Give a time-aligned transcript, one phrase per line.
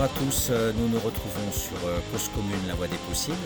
[0.00, 3.36] Bonjour à tous, euh, nous nous retrouvons sur euh, Cause Commune, la voie des possibles.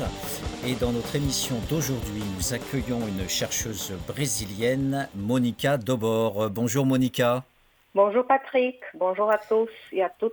[0.65, 6.51] Et dans notre émission d'aujourd'hui, nous accueillons une chercheuse brésilienne, Monica Dobor.
[6.51, 7.42] Bonjour Monica.
[7.92, 10.32] Bonjour Patrick, bonjour à tous et à toutes.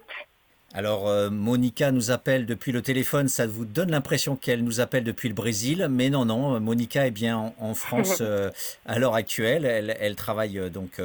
[0.74, 3.28] Alors, euh, Monica nous appelle depuis le téléphone.
[3.28, 6.60] Ça vous donne l'impression qu'elle nous appelle depuis le Brésil, mais non, non.
[6.62, 8.50] Monica est bien en, France euh,
[8.86, 9.66] à l'heure actuelle.
[9.66, 11.00] Elle, travaille euh, donc,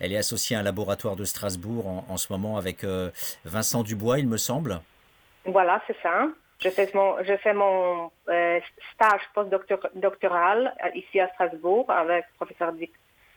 [0.00, 2.84] elle est associée à un laboratoire de Strasbourg en, ce moment avec
[3.44, 4.80] Vincent Dubois, il me semble.
[5.44, 6.28] Voilà, c'est ça.
[6.60, 8.10] Je fais mon, je fais mon
[8.94, 12.72] stage postdoctoral ici à Strasbourg avec le professeur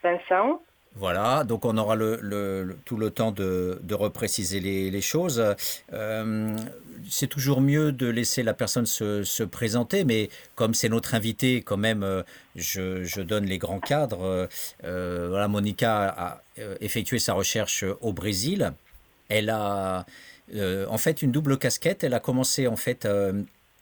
[0.04, 0.62] Vincent.
[1.00, 5.44] Voilà, donc on aura tout le temps de, repréciser les, choses.
[5.94, 6.58] Euh,
[7.08, 11.78] c'est toujours mieux de laisser la personne se, présenter, mais comme c'est notre invité, quand
[11.78, 12.24] même, euh,
[12.56, 14.50] je, donne les grands cadres.
[14.84, 16.42] Euh, voilà, Monica a
[16.82, 18.74] effectué sa recherche au Brésil.
[19.30, 20.06] Elle a
[20.90, 22.04] en fait une double casquette.
[22.04, 23.08] Elle a commencé en fait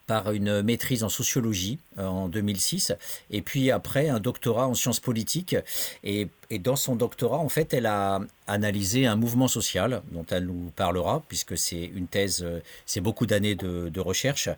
[0.07, 2.93] par une maîtrise en sociologie euh, en 2006
[3.31, 5.55] et puis après un doctorat en sciences politiques.
[6.03, 10.45] Et, et, dans son doctorat en fait elle a analysé un mouvement social dont elle
[10.45, 14.49] nous parlera puisque c'est une thèse euh, c'est beaucoup d'années de, recherche.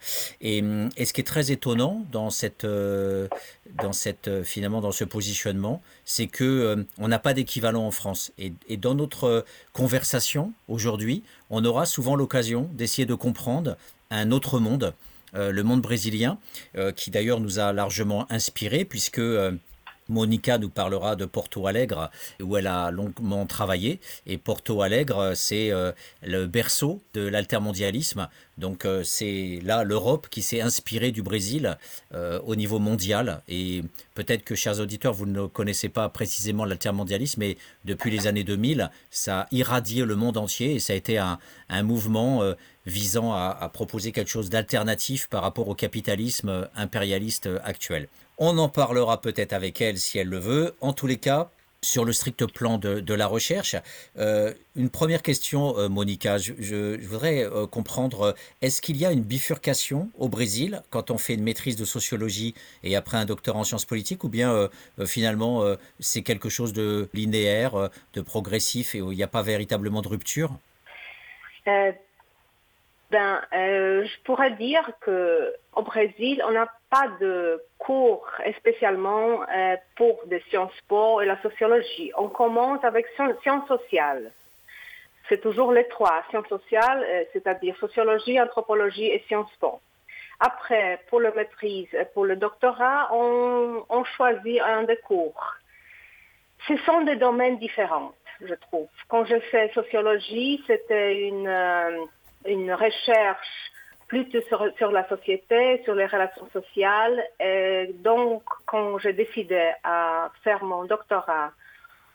[0.41, 0.63] Et,
[0.97, 3.27] et, ce qui est très étonnant dans cette euh,
[3.81, 8.31] dans cette finalement dans ce positionnement c'est que on n'a pas d'équivalent en France.
[8.37, 13.77] Et, et dans notre conversation aujourd'hui on aura souvent l'occasion d'essayer de comprendre
[14.09, 14.93] un autre monde
[15.33, 16.39] le monde brésilien,
[16.77, 19.51] euh, qui d'ailleurs nous a largement inspiré, puisque euh,
[20.09, 22.09] Monica nous parlera de Porto Alegre,
[22.41, 23.99] où elle a longuement travaillé.
[24.25, 25.91] Et Porto Alegre, c'est euh,
[26.23, 28.27] le berceau de l'altermondialisme.
[28.57, 31.77] Donc euh, c'est là l'Europe qui s'est inspirée du Brésil
[32.13, 33.41] euh, au niveau mondial.
[33.47, 33.83] Et
[34.15, 38.89] peut-être que, chers auditeurs, vous ne connaissez pas précisément l'altermondialisme, mais depuis les années 2000,
[39.11, 41.37] ça a irradié le monde entier et ça a été un,
[41.83, 42.41] mouvement
[42.85, 48.07] visant à proposer quelque chose d'alternatif par rapport au capitalisme impérialiste actuel.
[48.37, 50.75] On en parlera peut-être avec elle si elle le veut.
[50.81, 51.49] En tous les cas,
[51.81, 53.75] sur le strict plan de, la recherche.
[54.17, 59.21] Euh, une première question, euh, Monica, je, voudrais euh, comprendre, est-ce qu'il y a une
[59.21, 63.63] bifurcation au Brésil quand on fait une maîtrise de sociologie et après un doctorat en
[63.63, 64.69] sciences politiques, ou bien
[65.05, 65.63] finalement
[65.99, 70.07] c'est quelque chose de linéaire, de progressif et où il n'y a pas véritablement de
[70.07, 70.51] rupture?
[71.65, 78.25] Ben, je pourrais dire que au Brésil, on n'a pas de cours
[78.57, 82.11] spécialement euh, pour des sciences po et la sociologie.
[82.17, 84.31] On commence avec sciences sociales.
[85.29, 89.81] C'est toujours les trois, sciences sociales, euh, c'est-à-dire sociologie, anthropologie et sciences po.
[90.39, 95.55] Après, pour le maîtrise, pour le doctorat, on, choisit un des cours.
[96.67, 98.87] Ce sont des domaines différents, je trouve.
[99.07, 102.05] Quand je fais sociologie, c'était une, euh,
[102.45, 103.71] une recherche
[104.07, 104.41] plutôt
[104.77, 107.21] sur, la société, sur les relations sociales.
[107.39, 111.51] Et donc, quand j'ai décidé à faire mon doctorat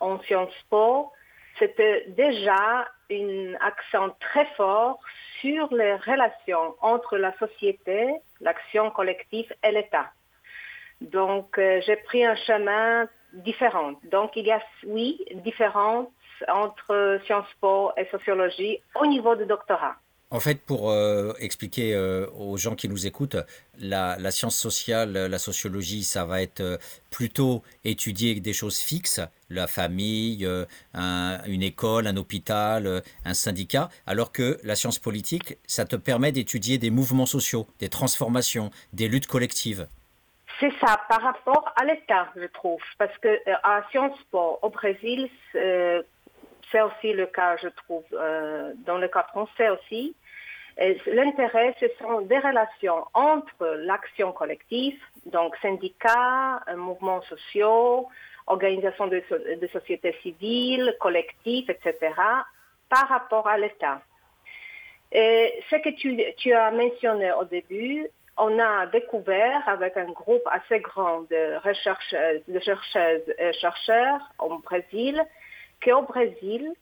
[0.01, 1.13] en Sciences Po,
[1.59, 5.01] c'était déjà un accent très fort
[5.41, 8.11] sur les relations entre la société,
[8.41, 10.11] l'action collective et l'État.
[11.01, 13.93] Donc, euh, j'ai pris un chemin différent.
[14.05, 16.09] Donc, il y a, oui, différence
[16.49, 19.97] entre Sciences Po et sociologie au niveau du doctorat.
[20.33, 23.37] En fait, pour euh, expliquer euh, aux gens qui nous écoutent,
[23.79, 26.79] la, science sociale, la sociologie, ça va être euh,
[27.11, 30.49] plutôt étudier des choses fixes, la famille,
[30.95, 36.79] une école, un hôpital, un syndicat, alors que la science politique, ça te permet d'étudier
[36.79, 39.87] des mouvements sociaux, des transformations, des luttes collectives.
[40.59, 45.29] C'est ça, par rapport à l'État, je trouve, parce que à Sciences Po, au Brésil,
[45.53, 48.05] c'est aussi le cas, je trouve,
[48.87, 50.15] dans le cas français aussi.
[50.79, 58.09] L'intérêt, ce sont des relations entre l'action collective, donc syndicats, mouvements sociaux,
[58.47, 59.23] organisations de,
[59.61, 62.15] de société civile, collectifs, etc.,
[62.89, 64.03] par rapport à l'État.
[65.13, 65.91] Ce que
[66.37, 68.07] tu, as mentionné au début,
[68.39, 75.23] on a découvert avec un groupe assez grand de, de chercheuses et chercheurs au Brésil
[75.85, 76.73] qu'au Brésil,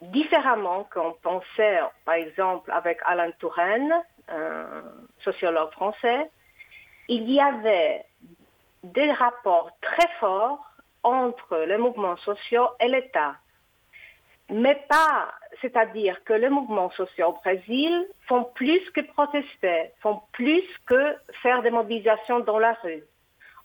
[0.00, 3.94] différemment qu'on pensait, par exemple, avec Alain Touraine,
[4.28, 4.82] un
[5.22, 6.30] sociologue français,
[7.08, 8.04] il y avait
[8.82, 10.64] des rapports très forts
[11.02, 13.36] entre les mouvements sociaux et l'État.
[14.48, 20.64] Mais pas, c'est-à-dire que les mouvements sociaux au Brésil font plus que protester, font plus
[20.86, 23.04] que faire des mobilisations dans la rue.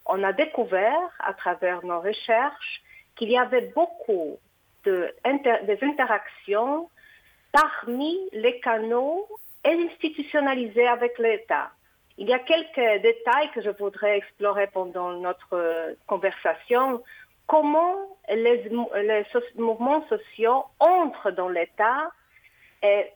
[0.06, 2.82] On a découvert à travers nos recherches
[3.16, 4.38] qu'il y avait beaucoup
[4.86, 6.90] des interactions
[7.52, 9.28] parmi les canaux
[9.66, 11.72] institutionnalisé avec l'État.
[12.18, 17.04] Il y a quelques détails que je voudrais explorer pendant notre conversation.
[17.48, 17.96] Comment
[18.30, 18.70] les,
[19.56, 22.10] mouvements sociaux entrent dans l'État
[22.82, 23.12] et,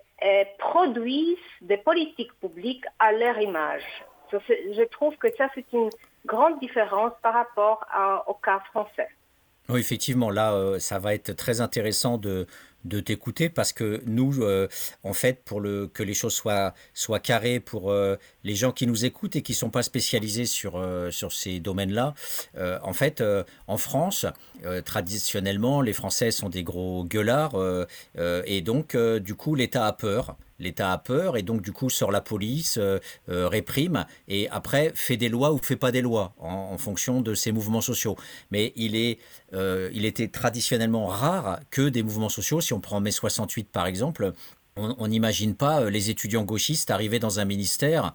[0.57, 3.85] produisent des politiques publiques à leur image.
[4.33, 5.89] Je, trouve que ça, c'est une
[6.25, 7.85] grande différence par rapport
[8.27, 9.07] au cas français.
[9.77, 12.47] Effectivement, là, euh, ça va être très intéressant de,
[13.05, 14.67] t'écouter parce que nous, euh,
[15.03, 16.73] en fait, pour que les choses soient,
[17.21, 20.83] carrées pour euh, les gens qui nous écoutent et qui ne sont pas spécialisés sur,
[21.11, 22.13] sur ces domaines-là,
[22.57, 23.23] en fait,
[23.67, 24.25] en France,
[24.85, 27.55] traditionnellement, les Français sont des gros gueulards
[28.17, 30.37] et donc, du coup, l'État a peur.
[30.59, 32.79] L'État a peur et donc du coup sort la police,
[33.27, 37.51] réprime et après fait des lois ou fait pas des lois en, fonction de ces
[37.51, 38.15] mouvements sociaux.
[38.51, 39.19] Mais il, est,
[39.53, 44.33] il était traditionnellement rare que des mouvements sociaux si on prend mai 68 par exemple,
[44.75, 48.13] on n'imagine pas euh, les étudiants gauchistes arriver dans un ministère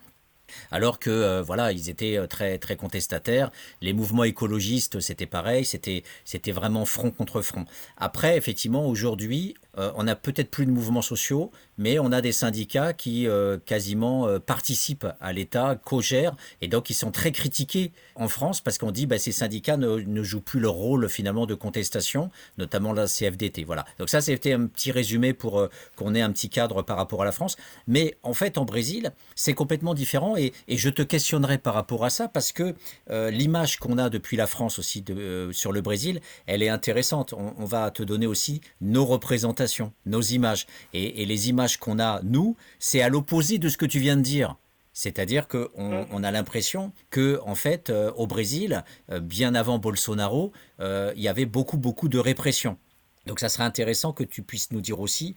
[0.70, 3.50] alors que euh, voilà, ils étaient euh, très très contestataires.
[3.81, 7.64] Les mouvements écologistes, c'était pareil, c'était c'était vraiment front contre front.
[7.96, 12.93] Après, effectivement, aujourd'hui, on n'a peut-être plus de mouvements sociaux, mais on a des syndicats
[12.93, 18.29] qui euh, quasiment euh, participent à l'État, co-gèrent, et donc ils sont très critiqués en
[18.29, 21.55] France parce qu'on dit que bah, ces syndicats ne, jouent plus leur rôle finalement de
[21.55, 23.65] contestation, notamment la CFDT.
[23.65, 23.85] Voilà.
[23.99, 27.23] Donc ça, c'était un petit résumé pour euh, qu'on ait un petit cadre par rapport
[27.23, 27.56] à la France.
[27.87, 32.11] Mais en fait, en Brésil, c'est complètement différent, et, je te questionnerai par rapport à
[32.11, 32.75] ça parce que
[33.09, 35.05] l'image qu'on a depuis la France aussi
[35.53, 37.32] sur le Brésil, elle est intéressante.
[37.32, 39.63] On, va te donner aussi nos représentations,
[40.06, 43.99] nos images, et les images qu'on a, nous, c'est à l'opposé de ce que tu
[43.99, 44.56] viens de dire.
[44.94, 46.06] C'est-à-dire qu'on mm.
[46.11, 51.22] on a l'impression que, en fait, euh, au Brésil, euh, bien avant Bolsonaro, euh, il
[51.22, 52.78] y avait beaucoup, beaucoup de répression.
[53.26, 55.34] Donc, ça serait intéressant que tu puisses nous dire aussi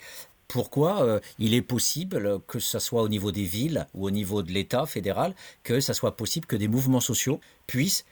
[0.48, 4.52] pourquoi il est possible, que ce soit au niveau des villes ou au niveau de
[4.54, 8.06] l'État fédéral, que ça soit possible que des mouvements sociaux puissent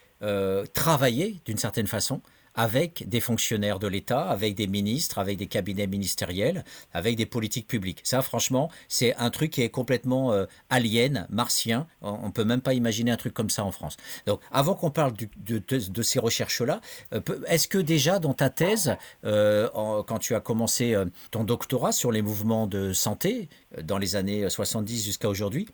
[0.74, 2.22] travailler d'une certaine façon
[2.56, 6.64] avec des fonctionnaires de l'État, avec des ministres, avec des cabinets ministériels,
[6.94, 8.02] avec des politiques publiques.
[8.04, 11.88] Ça, franchement, c'est un truc qui est complètement euh, alien, martien.
[12.02, 13.98] On ne peut même pas imaginer un truc comme ça en France.
[14.26, 16.82] Donc, avant qu'on parle de, ces recherches-là,
[17.14, 19.70] euh, est-ce que déjà dans ta thèse, euh,
[20.08, 20.96] quand tu as commencé
[21.32, 23.50] ton doctorat sur les mouvements de santé
[23.84, 25.68] dans les années 70 jusqu'à aujourd'hui,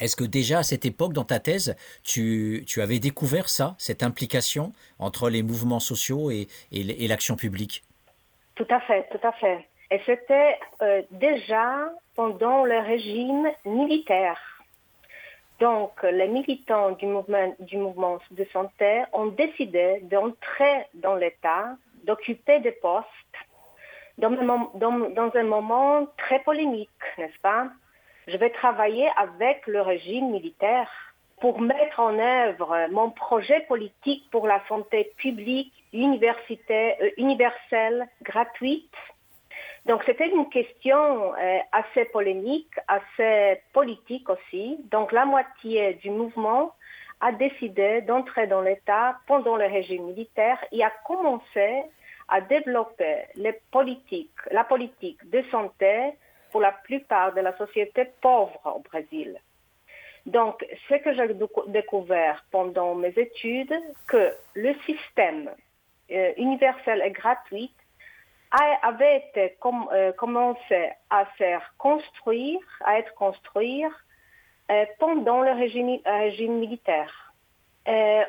[0.00, 4.72] est-ce que déjà à cette époque, dans ta thèse, tu, avais découvert ça, cette implication
[4.98, 7.82] entre les mouvements sociaux et, l'action publique?
[8.54, 9.66] Tout à fait, tout à fait.
[9.90, 14.38] Et c'était euh, déjà pendant le régime militaire.
[15.60, 23.10] Donc, les militants du mouvement de santé ont décidé d'entrer dans l'État, d'occuper des postes
[24.18, 27.68] dans un moment très polémique, n'est-ce pas?
[28.26, 30.90] Je vais travailler avec le régime militaire
[31.40, 38.94] pour mettre en œuvre mon projet politique pour la santé publique, euh, universelle, gratuite.
[39.84, 44.78] Donc c'était une question euh, assez polémique, assez politique aussi.
[44.90, 46.72] Donc la moitié du mouvement
[47.20, 51.82] a décidé d'entrer dans l'État pendant le régime militaire et a commencé
[52.28, 56.12] à développer la politique de santé
[56.56, 59.38] pour la plupart de la société pauvre au Brésil.
[60.24, 61.28] Donc, ce que j'ai
[61.66, 65.50] découvert pendant mes études, que le système
[66.10, 67.70] euh, universel et gratuit
[68.82, 76.54] avait été euh, commencé à faire construire, à être construit euh, pendant le régime, régime
[76.54, 77.34] militaire.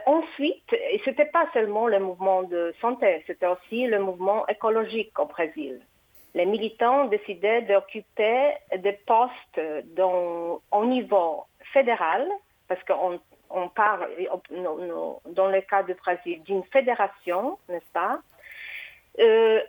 [0.06, 5.28] ensuite, ce n'était pas seulement le mouvement de santé, c'était aussi le mouvement écologique au
[5.28, 5.80] Brésil
[6.38, 9.60] les militants décidaient d'occuper des postes
[10.72, 12.28] au niveau fédéral,
[12.68, 14.08] parce qu'on on parle,
[15.40, 18.20] dans le cas du Brésil, d'une fédération, n'est-ce pas?
[19.20, 19.62] Euh,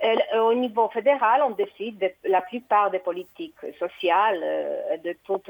[0.50, 5.40] Au niveau fédéral, on décide de la plupart des politiques sociales, euh, de tout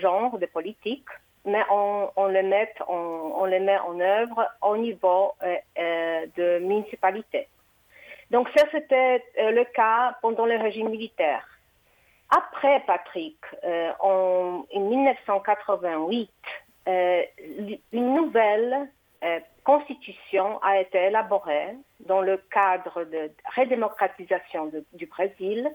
[0.00, 1.12] genre de politiques,
[1.44, 7.48] mais on, les, met, on, les met en œuvre au niveau euh, de municipalité.
[8.32, 11.46] Donc ça, c'était euh, le cas pendant le régime militaire.
[12.30, 16.30] Après Patrick, euh, en, 1988,
[16.88, 17.22] euh,
[17.92, 18.88] une nouvelle
[19.62, 25.70] constitution a été élaborée dans le cadre de redémocratisation du Brésil.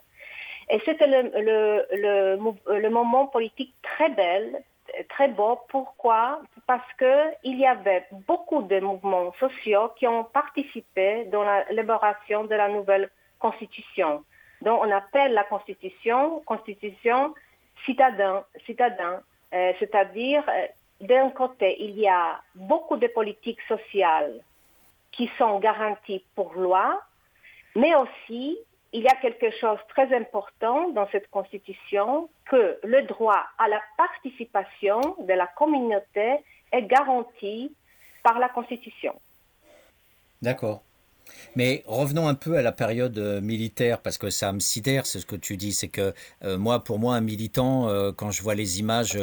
[0.69, 4.61] Et c'était le, moment politique très belle
[5.09, 5.59] très beau.
[5.69, 6.41] Pourquoi?
[6.65, 12.69] Parce qu'il y avait beaucoup de mouvements sociaux qui ont participé dans l'élaboration de la
[12.69, 14.23] nouvelle constitution.
[14.61, 17.33] Donc on appelle la constitution constitution
[17.85, 20.43] citadins, citadins c'est-à-dire
[21.01, 24.41] d'un côté, il y a beaucoup de politiques sociales
[25.11, 27.01] qui sont garanties pour loi,
[27.75, 28.57] mais aussi
[28.97, 33.67] il y a quelque chose de très important dans cette constitution, que le droit à
[33.67, 36.37] la participation de la communauté
[36.71, 37.71] est garanti
[38.23, 39.13] par la constitution.
[40.41, 40.81] D'accord.
[41.55, 45.19] Mais revenons un peu à la période euh, militaire, parce que ça me sidère, c'est
[45.19, 45.73] ce que tu dis.
[45.73, 46.13] C'est que
[46.43, 49.19] euh, moi, pour moi, un militant, euh, quand je vois les images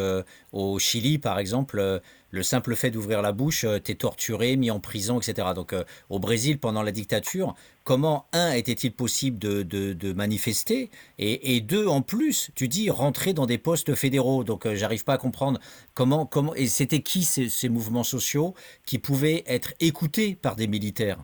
[0.52, 2.00] au Chili, par exemple,
[2.34, 5.48] le simple fait d'ouvrir la bouche, t'es torturé, mis en prison, etc.
[5.54, 5.74] Donc
[6.10, 10.90] au Brésil, pendant la dictature, comment, un, était-il possible de, manifester?
[11.18, 14.44] Et, et, deux, en plus, tu dis, rentrer dans des postes fédéraux.
[14.44, 15.60] Donc j'arrive pas à comprendre
[15.94, 20.66] comment, comment et c'était qui ces, ces mouvements sociaux qui pouvaient être écoutés par des
[20.66, 21.18] militaires?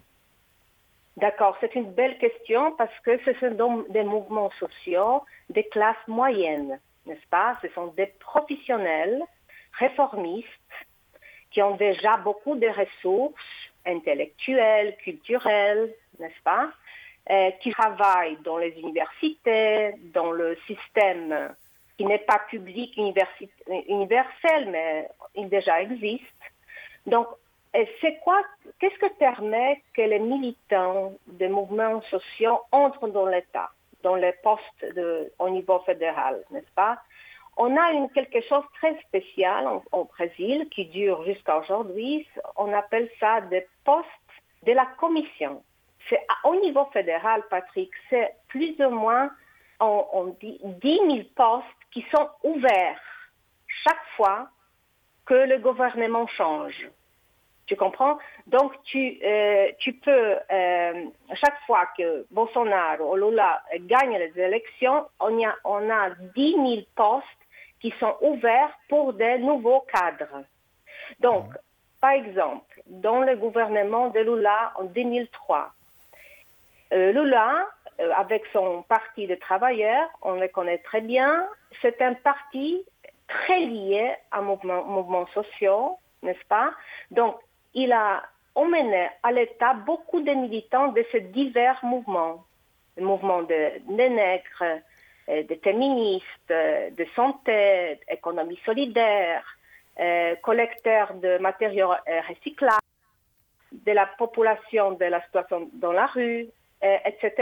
[1.17, 6.79] D'accord, c'est une belle question parce que ce sont des mouvements sociaux des classes moyennes,
[7.07, 7.59] n'est-ce pas?
[7.61, 9.21] Ce sont des professionnels
[9.79, 10.47] réformistes
[11.51, 13.35] qui ont déjà beaucoup de ressources
[13.87, 16.71] intellectuelles, culturelles, n'est-ce pas
[17.31, 21.55] euh, Qui travaillent dans les universités, dans le système
[21.97, 26.25] qui n'est pas public universel, mais il déjà existe.
[27.07, 27.27] Donc,
[27.75, 28.43] c'est quoi,
[28.79, 33.71] qu'est-ce que permet que les militants des mouvements sociaux entrent dans l'État,
[34.03, 34.87] dans les postes
[35.39, 37.03] au niveau fédéral, n'est-ce pas?
[37.63, 42.27] On a quelque chose de très spécial au Brésil qui dure jusqu'à aujourd'hui.
[42.57, 44.09] On appelle ça des postes
[44.63, 45.63] de la commission.
[46.09, 49.31] C'est au niveau fédéral, Patrick, c'est plus ou moins
[49.79, 53.03] on, on dit 10 000 postes qui sont ouverts
[53.85, 54.49] chaque fois
[55.27, 56.89] que le gouvernement change.
[57.67, 58.19] Tu comprends?
[58.47, 59.69] Donc, tu, euh,
[60.03, 66.09] peux, euh, chaque fois que Bolsonaro ou Lula gagne les élections, on, a, on a
[66.35, 67.27] 10 000 postes
[67.81, 70.45] qui sont ouverts pour des nouveaux cadres.
[71.19, 71.47] Donc,
[72.01, 75.73] par exemple, dans le gouvernement de Lula en 2003,
[76.93, 77.67] euh, Lula,
[78.17, 81.47] avec son parti de travailleurs, on le connaît très bien,
[81.83, 82.85] c'est un parti
[83.29, 86.73] très lié à mouvements, mouvements sociaux, n'est-ce pas?
[87.11, 87.37] Donc,
[87.75, 88.23] il a
[88.55, 92.45] emmené à l'État beaucoup de militants de ces divers mouvements,
[92.97, 94.81] le mouvement des nègres,
[95.29, 99.45] euh, des féministes, euh, de santé, économie solidaire,
[99.99, 101.93] euh, collecteurs de matériaux
[102.29, 102.79] recyclables,
[103.73, 106.49] de la population de la situation dans la rue,
[106.83, 107.33] etc.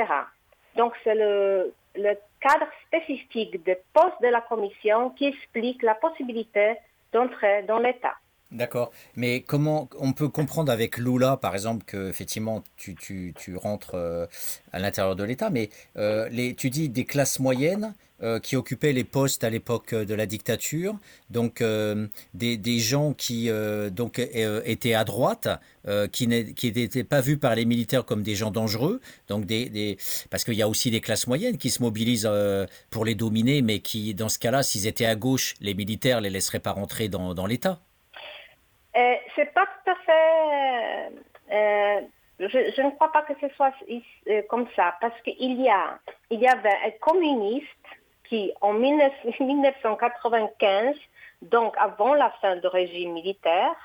[0.77, 6.77] Donc c'est le, le cadre spécifique des postes de la Commission qui explique la possibilité
[7.13, 8.15] d'entrer dans l'État.
[8.51, 8.93] D'accord.
[9.15, 13.95] Mais comment on peut comprendre avec Lula, par exemple, que effectivement tu, tu, tu rentres
[13.95, 14.27] euh,
[14.73, 18.95] à l'intérieur de l'État, mais euh, les, tu dis des classes moyennes euh, qui occupaient
[18.95, 20.97] les postes à l'époque de la dictature,
[21.29, 23.51] donc des, des, gens qui
[23.93, 25.49] donc étaient à droite,
[26.11, 29.99] qui n'étaient pas vus par les militaires comme des gens dangereux, donc des, des
[30.31, 32.29] parce qu'il y a aussi des classes moyennes qui se mobilisent
[32.89, 36.31] pour les dominer, mais qui, dans ce cas-là, s'ils étaient à gauche, les militaires les
[36.31, 37.83] laisseraient pas rentrer dans, dans l'État.
[38.99, 41.13] Euh, c'est pas tout à fait.
[41.53, 42.01] Euh,
[42.41, 43.73] je, ne crois pas que ce soit
[44.29, 46.01] euh, comme ça, parce qu'il y a,
[46.31, 47.65] il y avait un communiste
[48.29, 50.97] qui, en 1995,
[51.43, 53.77] donc avant la fin du régime militaire,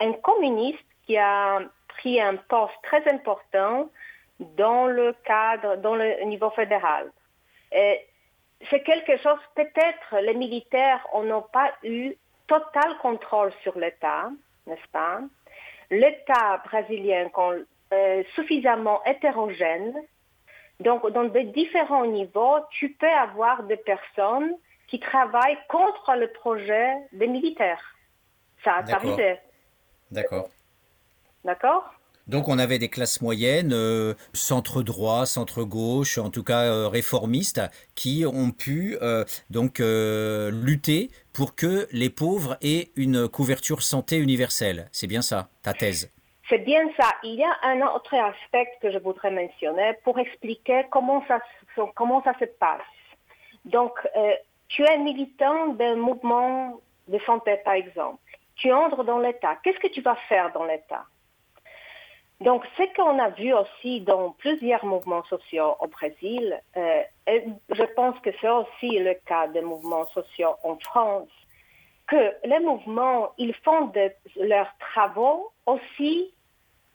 [0.00, 3.90] un communiste qui a pris un poste très important
[4.40, 7.12] dans le cadre, dans le niveau fédéral.
[7.70, 12.14] C'est quelque chose, peut-être les militaires n'ont pas eu
[12.46, 14.30] total contrôle sur l'État,
[14.66, 15.20] n'est-ce pas?
[15.90, 19.94] L'État brésilien est euh, suffisamment hétérogène,
[20.80, 24.54] donc dans de différents niveaux, tu peux avoir des personnes
[24.88, 27.94] qui travaillent contre le projet des militaires.
[28.62, 29.38] Ça a arrivé.
[30.10, 30.48] D'accord.
[31.44, 31.94] D'accord?
[32.26, 36.88] Donc on avait des classes moyennes, euh, centre droit, centre gauche, en tout cas euh,
[36.88, 37.60] réformistes,
[37.94, 44.86] qui ont pu euh, donc lutter pour que les pauvres aient une couverture santé universelle.
[44.92, 46.10] C'est bien ça, ta thèse?
[46.48, 47.08] C'est bien ça.
[47.22, 51.40] Il y a un autre aspect que je voudrais mentionner pour expliquer comment ça,
[51.94, 52.80] comment ça se passe.
[53.64, 53.92] Donc,
[54.68, 56.78] tu es militant d'un mouvement
[57.08, 58.18] de santé, par exemple.
[58.56, 59.56] Tu entres dans l'État.
[59.62, 61.04] Qu'est-ce que tu vas faire dans l'État?
[62.40, 67.84] Donc, ce qu'on a vu aussi dans plusieurs mouvements sociaux au Brésil, euh, et je
[67.94, 71.28] pense que c'est aussi le cas des mouvements sociaux en France,
[72.06, 76.34] que les mouvements, ils font de leurs travaux aussi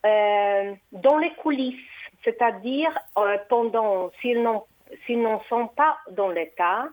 [0.06, 1.80] euh, dans les coulisses,
[2.24, 6.90] c'est-à-dire euh, pendant, s'ils n'en sont pas dans l'État,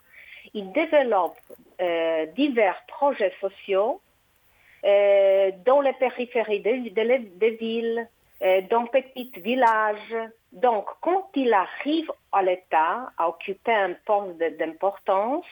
[0.55, 1.37] il développe
[2.35, 4.00] divers projets sociaux
[4.83, 8.09] dans les périphéries des, villes,
[8.40, 10.16] dans petits villages.
[10.52, 15.47] Donc, quand il arrive à l'État à occuper un poste d'importance,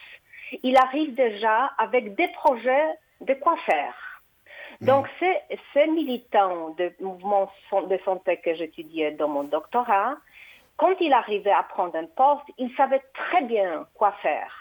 [0.62, 3.94] il arrive déjà avec des projets de quoi faire.
[4.80, 4.86] Hmm.
[4.86, 10.16] Donc, ces, militants de mouvements de santé que j'étudiais dans mon doctorat,
[10.76, 14.52] quand il arrivait à prendre un poste, il savait très bien quoi faire.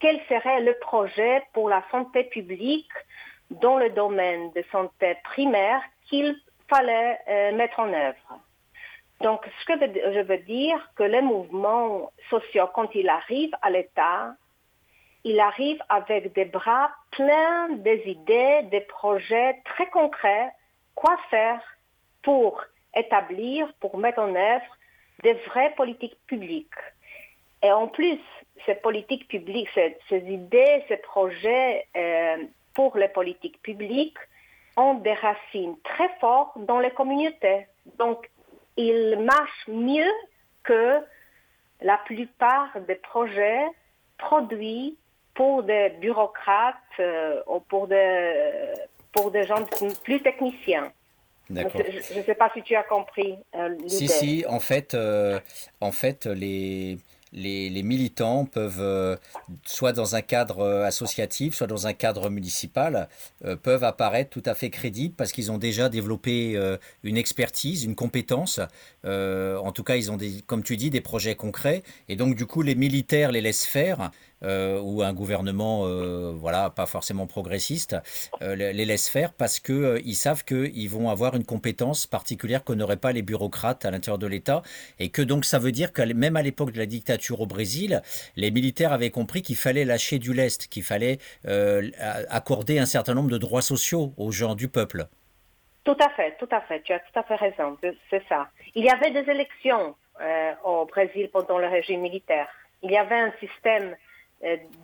[0.00, 2.92] Quel serait le projet pour la santé publique
[3.50, 6.36] dans le domaine de santé primaire qu'il
[6.68, 8.40] fallait euh, mettre en œuvre.
[9.20, 9.72] Donc, ce que
[10.14, 14.34] je veux dire, que les mouvements sociaux, quand ils arrivent à l'État,
[15.24, 20.50] il arrive avec des bras pleins des idées, des projets très concrets,
[20.94, 21.60] quoi faire
[22.22, 22.62] pour
[22.94, 24.78] établir, pour mettre en œuvre
[25.22, 26.82] des vraies politiques publiques.
[27.62, 28.20] Et en plus,
[28.66, 32.36] ces politiques publiques, ces, idées, ces projets euh,
[32.74, 34.18] pour les politiques publiques
[34.76, 37.66] ont des racines très fortes dans les communautés.
[37.98, 38.30] Donc,
[38.76, 40.10] ils marchent mieux
[40.62, 41.00] que
[41.80, 43.64] la plupart des projets
[44.18, 44.96] produits
[45.34, 48.72] pour des bureaucrates euh, ou pour des,
[49.12, 49.64] pour des gens
[50.02, 50.92] plus techniciens.
[51.50, 53.76] Je ne sais pas si tu as compris euh.
[53.86, 55.38] Si, si, en fait, euh,
[55.80, 56.96] en fait les,
[57.34, 59.16] les, militants peuvent, euh,
[59.64, 63.08] soit dans un cadre euh, associatif, soit dans un cadre municipal,
[63.44, 66.34] euh, peuvent apparaître tout à fait crédibles parce qu'ils ont déjà développé
[67.02, 68.60] une expertise, une compétence.
[69.04, 71.82] en tout cas, ils ont, comme tu dis, des projets concrets.
[72.08, 74.10] Et donc, du coup, les militaires les laissent faire.
[74.42, 75.86] Ou un gouvernement,
[76.32, 77.96] voilà, pas forcément progressiste,
[78.40, 82.96] les laisse faire parce que ils savent qu'ils vont avoir une compétence particulière que n'auraient
[82.96, 84.62] pas les bureaucrates à l'intérieur de l'État,
[84.98, 88.02] et que donc ça veut dire que même à l'époque de la dictature au Brésil,
[88.36, 91.90] les militaires avaient compris qu'il fallait lâcher du lest, qu'il fallait euh,
[92.28, 95.06] accorder un certain nombre de droits sociaux aux gens du peuple.
[95.84, 97.76] Tout à fait, tout à fait, tu as tout à fait raison,
[98.10, 98.48] c'est ça.
[98.74, 102.48] Il y avait des élections euh, au Brésil pendant le régime militaire.
[102.82, 103.96] Il y avait un système euh,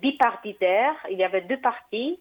[0.01, 2.19] bipartitaire, il y avait deux partis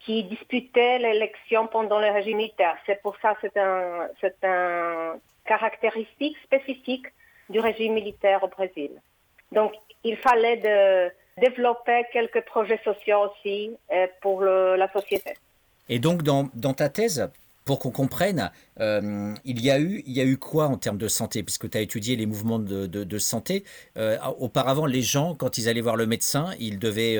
[0.00, 2.76] qui disputaient l'élection pendant le régime militaire.
[2.86, 4.08] C'est pour ça que c'est un,
[4.42, 7.06] un caractéristique spécifique
[7.48, 8.90] du régime militaire au Brésil.
[9.52, 9.72] Donc,
[10.04, 15.34] il fallait de développer quelques projets sociaux aussi euh, pour la société.
[15.88, 17.30] Et donc, dans, ta thèse,
[17.64, 20.98] pour qu'on comprenne, euh, il, y a eu, il y a eu quoi en termes
[20.98, 21.42] de santé?
[21.42, 23.64] Puisque tu as étudié les mouvements de, santé.
[23.96, 27.18] Euh, auparavant, les gens, quand ils allaient voir le médecin, ils devaient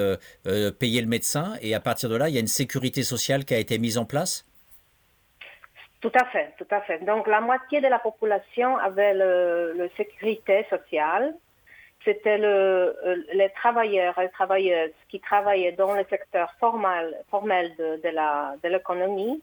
[0.79, 1.55] payer le médecin.
[1.61, 3.99] Et à partir de là, il y a une sécurité sociale qui a été mise
[3.99, 4.47] en place?
[6.01, 7.05] Tout à fait, tout à fait.
[7.05, 11.35] Donc la moitié de la population avait le sécurité sociale
[12.05, 18.01] c'était le, euh, les travailleurs et travailleuses qui travaillaient dans le secteur formel, formel de,
[18.03, 19.43] de l'économie.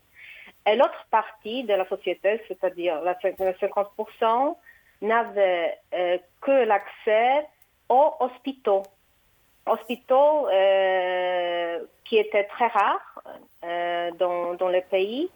[0.69, 4.55] Et l'autre partie de la société, c'est-à-dire la 50%,
[5.01, 7.47] n'avait euh, que l'accès
[7.87, 8.83] aux hôpitaux.
[9.65, 13.23] Hôpitaux euh, qui étaient très rares
[14.19, 15.29] dans, dans le pays.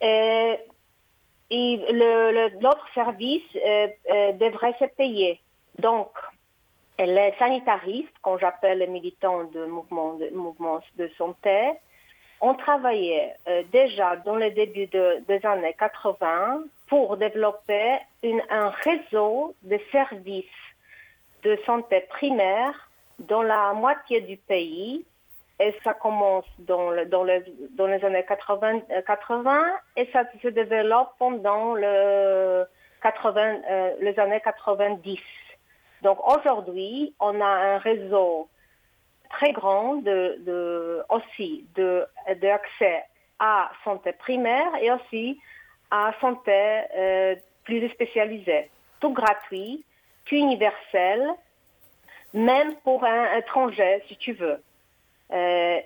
[0.00, 0.58] Et,
[1.50, 5.40] l'autre service devrait se payer.
[5.78, 6.10] Donc,
[6.98, 11.72] les sanitaristes, qu'on j'appelle les militants de mouvements de, de santé,
[12.40, 17.98] ont travaillé euh, déjà dans le début des années 80 pour développer
[18.50, 20.44] un réseau de services
[21.42, 25.04] de santé primaire dans la moitié du pays.
[25.58, 29.62] Et ça commence dans, les années 80, 80,
[29.96, 32.64] et ça se développe pendant le
[33.02, 35.20] 80, euh, les années 90.
[36.02, 38.48] Donc aujourd'hui, on a un réseau
[39.30, 43.04] très grand de, aussi d'accès
[43.38, 45.40] à santé primaire et aussi
[45.90, 48.70] à santé euh, plus spécialisée.
[49.00, 49.84] Tout gratuit,
[50.26, 51.26] tout universel,
[52.34, 54.62] même pour un étranger, si tu veux.
[55.32, 55.80] Euh,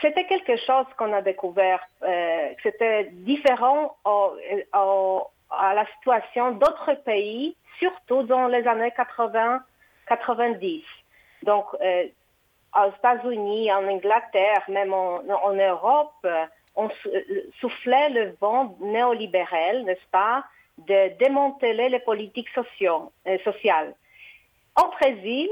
[0.00, 8.22] c'était quelque chose qu'on a découvert, euh, c'était différent à la situation d'autres pays surtout
[8.24, 8.92] dans les années
[10.08, 10.82] 80-90.
[11.44, 11.66] Donc,
[12.76, 16.26] aux États-Unis, en Angleterre, même en, Europe,
[16.76, 16.88] on
[17.60, 20.44] soufflait le vent néolibéral, n'est-ce pas,
[20.78, 23.94] de démanteler les politiques euh, sociales.
[24.80, 25.50] Au Brésil,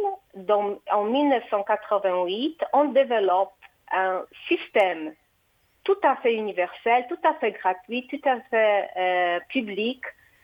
[0.93, 3.55] en 1988, on développe
[3.91, 5.15] un système
[5.87, 10.03] tout à fait universel, tout à fait gratuit, tout à fait euh, public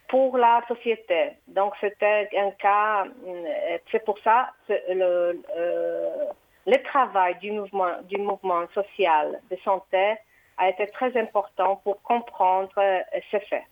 [0.09, 1.33] pour la société.
[1.49, 6.27] Donc c'était un cas, euh, c'est pour ça le, euh,
[6.67, 7.51] le travail du
[8.19, 10.15] mouvement, social de santé
[10.59, 12.71] a été très important pour comprendre
[13.31, 13.65] ce fait.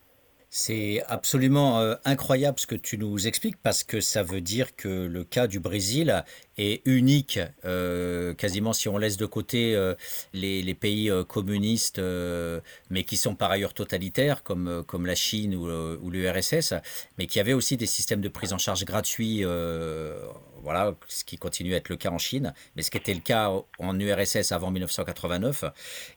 [0.53, 4.89] C'est absolument euh, incroyable ce que tu nous expliques parce que ça veut dire que
[4.89, 6.25] le cas du Brésil
[6.59, 9.95] est unique, euh, quasiment si on laisse de côté euh,
[10.33, 12.01] les, pays communistes,
[12.91, 16.75] mais qui sont par ailleurs totalitaires, comme, comme la Chine ou, ou l'URSS,
[17.17, 19.45] mais qui avaient aussi des systèmes de prise en charge gratuits
[20.63, 23.21] voilà, ce qui continue à être le cas en Chine, mais ce qui était le
[23.21, 25.65] cas en URSS avant 1989.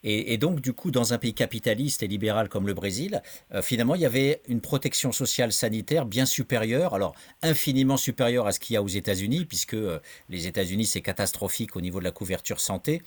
[0.04, 3.22] Et, donc, du coup, dans un pays capitaliste et libéral comme le Brésil,
[3.54, 8.52] euh, finalement, il y avait une protection sociale sanitaire bien supérieure, alors infiniment supérieure à
[8.52, 12.06] ce qu'il y a aux États-Unis, puisque euh, les États-Unis, c'est catastrophique au niveau de
[12.06, 13.02] la couverture santé,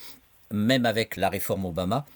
[0.53, 2.07] même avec la réforme Obama.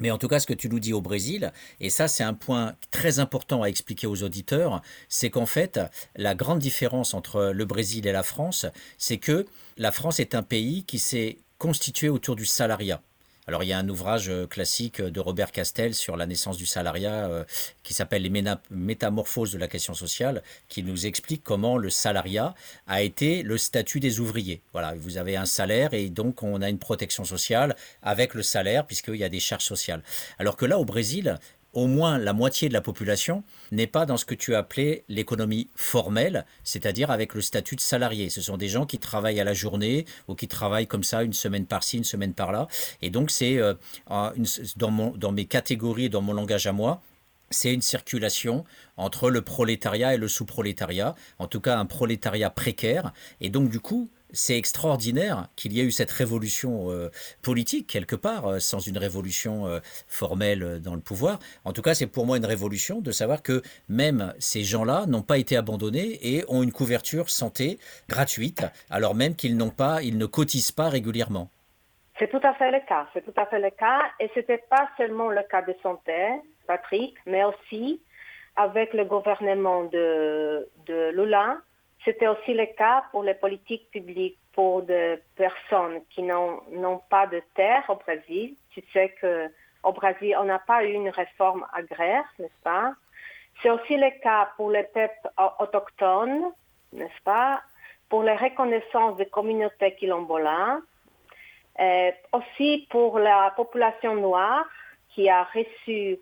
[0.00, 2.34] Mais en tout cas, ce que tu nous dis au Brésil, et ça c'est un
[2.34, 5.80] point très important à expliquer aux auditeurs, c'est qu'en fait,
[6.16, 10.42] la grande différence entre le Brésil et la France, c'est que la France est un
[10.42, 13.02] pays qui s'est constitué autour du salariat.
[13.48, 16.66] Alors il y a un ouvrage euh, classique de Robert Castel sur la naissance du
[16.66, 17.44] salariat euh,
[17.82, 22.54] qui s'appelle Les métamorphoses de la question sociale, qui nous explique comment le salariat
[22.86, 24.60] a été le statut des ouvriers.
[24.74, 28.86] Voilà, vous avez un salaire et donc on a une protection sociale avec le salaire
[28.86, 30.02] puisqu'il y a des charges sociales.
[30.38, 31.38] Alors que là au Brésil,
[31.74, 35.68] au moins la moitié de la population n'est pas dans ce que tu appelais l'économie
[35.76, 38.30] formelle, c'est-à-dire avec le statut de salarié.
[38.30, 41.32] Ce sont des gens qui travaillent à la journée ou qui travaillent comme ça une
[41.32, 42.68] semaine par-ci, une semaine par-là.
[43.02, 43.74] Et donc c'est euh,
[44.76, 47.02] dans, dans mes catégories, dans mon langage à moi,
[47.50, 48.64] c'est une circulation
[48.96, 53.12] entre le prolétariat et le sous-prolétariat, en tout cas un prolétariat précaire.
[53.40, 57.10] Et donc du coup, c'est extraordinaire qu'il y ait eu cette révolution euh,
[57.42, 61.38] politique quelque part, euh, sans une révolution euh, formelle dans le pouvoir.
[61.64, 65.22] En tout cas, c'est pour moi une révolution de savoir que même ces gens-là n'ont
[65.22, 70.18] pas été abandonnés et ont une couverture santé gratuite, alors même qu'ils n'ont pas, ils
[70.18, 71.50] ne cotisent pas régulièrement.
[72.18, 73.06] C'est tout à fait le cas.
[73.14, 76.12] C'est tout à fait le cas, et c'était pas seulement le cas de santé,
[76.66, 78.02] Patrick, mais aussi
[78.56, 81.58] avec le gouvernement de, de Lula
[82.04, 87.42] c'était aussi le cas pour les politiques publiques pour des personnes qui n'ont pas de
[87.54, 88.56] terre au Brésil.
[88.70, 92.94] Tu sais qu'au Brésil, on n'a pas eu une réforme agraire, n'est-ce pas?
[93.62, 96.52] C'est aussi le cas pour les peuples autochtones,
[96.92, 97.60] n'est-ce pas?
[98.08, 100.78] Pour les reconnaissances des communautés quilombolas.
[101.80, 104.66] Euh, aussi pour la population noire
[105.14, 106.18] qui a reçu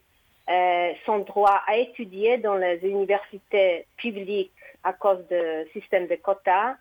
[0.48, 4.52] euh, son droit à étudier dans les universités publiques
[4.84, 6.76] à cause du système de quotas.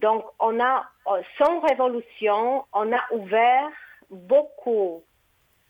[0.00, 0.84] Donc, on a,
[1.38, 3.70] sans révolution, on a ouvert
[4.10, 5.02] beaucoup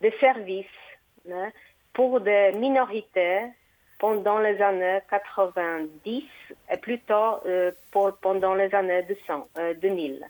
[0.00, 0.66] de services
[1.30, 1.50] hein,
[1.92, 3.40] pour des minorités
[3.98, 6.24] pendant les années 90
[6.70, 9.48] et plutôt euh, pendant les années 200,
[9.80, 10.26] 2000.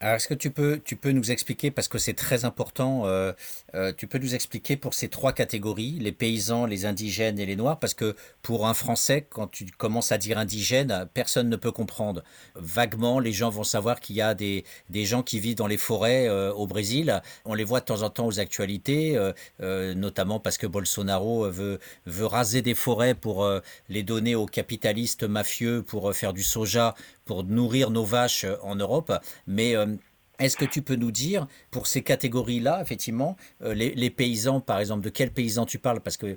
[0.00, 3.32] Alors, est-ce que tu peux, tu peux nous expliquer, parce que c'est très important, euh,
[3.74, 7.56] euh, tu peux nous expliquer pour ces trois catégories, les paysans, les indigènes et les
[7.56, 11.70] noirs, parce que pour un Français, quand tu commences à dire indigène, personne ne peut
[11.70, 12.22] comprendre.
[12.56, 15.78] Vaguement, les gens vont savoir qu'il y a des, des gens qui vivent dans les
[15.78, 17.22] forêts euh, au Brésil.
[17.44, 19.18] On les voit de temps en temps aux actualités,
[19.60, 23.48] notamment parce que Bolsonaro veut, veut raser des forêts pour
[23.88, 28.76] les donner aux capitalistes mafieux pour faire du soja pour nourrir nos vaches euh, en
[28.76, 29.12] Europe.
[29.46, 29.86] Mais euh,
[30.40, 35.04] est-ce que tu peux nous dire, pour ces catégories-là, effectivement, euh, les, paysans, par exemple,
[35.04, 36.00] de quels paysans tu parles?
[36.00, 36.36] Parce que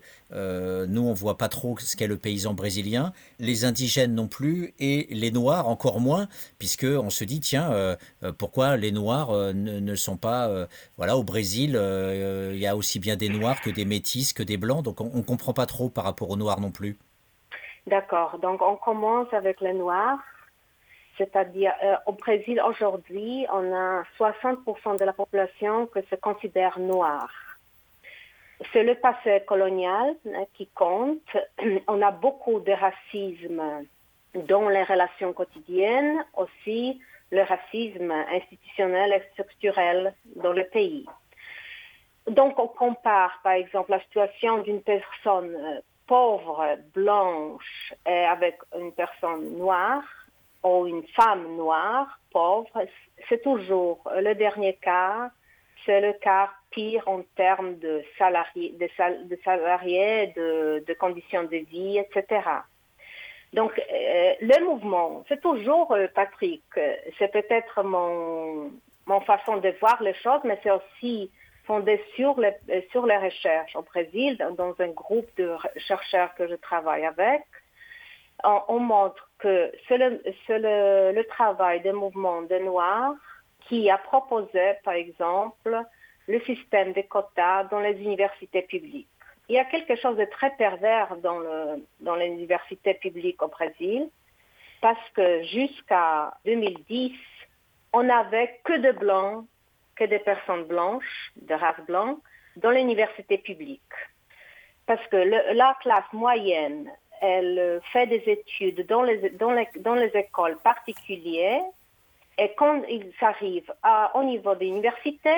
[0.85, 5.07] nous, on voit pas trop ce qu'est le paysan brésilien, les indigènes non plus, et
[5.09, 6.27] les noirs encore moins,
[6.59, 7.97] puisque on se dit, tiens,
[8.37, 10.67] pourquoi les noirs ne, sont pas...
[10.97, 14.57] voilà, au Brésil, il y a aussi bien des noirs que des métis, que des
[14.57, 16.99] blancs, donc on ne comprend pas trop par rapport aux noirs non plus.
[17.87, 20.19] D'accord, donc on commence avec les noirs.
[21.17, 27.31] C'est-à-dire, euh, au Brésil aujourd'hui, on a 60% de la population qui se considère noire.
[28.71, 31.35] C'est le passé colonial hein, qui compte.
[31.87, 33.85] On a beaucoup de racisme
[34.33, 36.99] dans les relations quotidiennes, aussi
[37.31, 41.05] le racisme institutionnel et structurel dans le pays.
[42.27, 49.57] Donc, on compare, par exemple, la situation d'une personne euh, pauvre, blanche, avec une personne
[49.57, 50.03] noire
[50.67, 52.85] ou une femme noire, pauvre,
[53.29, 55.31] c'est toujours le dernier cas,
[55.85, 62.41] c'est le cas pire en termes de salariés, de, salariés, de, conditions de vie, etc.
[63.53, 66.63] Donc, euh, le mouvement, c'est toujours, euh, Patrick,
[67.17, 68.71] c'est peut-être mon,
[69.05, 71.31] mon façon de voir les choses, mais c'est aussi
[71.63, 72.55] fondé sur les,
[72.91, 77.43] sur les recherches au Brésil, dans un groupe de chercheurs que je travaille avec
[78.43, 83.13] on, montre que c'est le, travail des mouvements de Noirs
[83.67, 85.83] qui a proposé, par exemple,
[86.27, 89.09] le système des quotas dans les universités publiques.
[89.49, 93.47] Il y a quelque chose de très pervers dans, le, dans les universités publiques au
[93.47, 94.09] Brésil,
[94.81, 97.13] parce que jusqu'à 2010,
[97.93, 99.45] on n'avait que de blancs,
[99.95, 102.19] que des personnes blanches, de race blanche,
[102.57, 103.81] dans l'université publique.
[104.85, 106.89] Parce que la classe moyenne,
[107.21, 111.63] elle fait des études dans les, écoles particulières,
[112.37, 113.71] et quand il s'arrive
[114.13, 115.35] au niveau de l'université,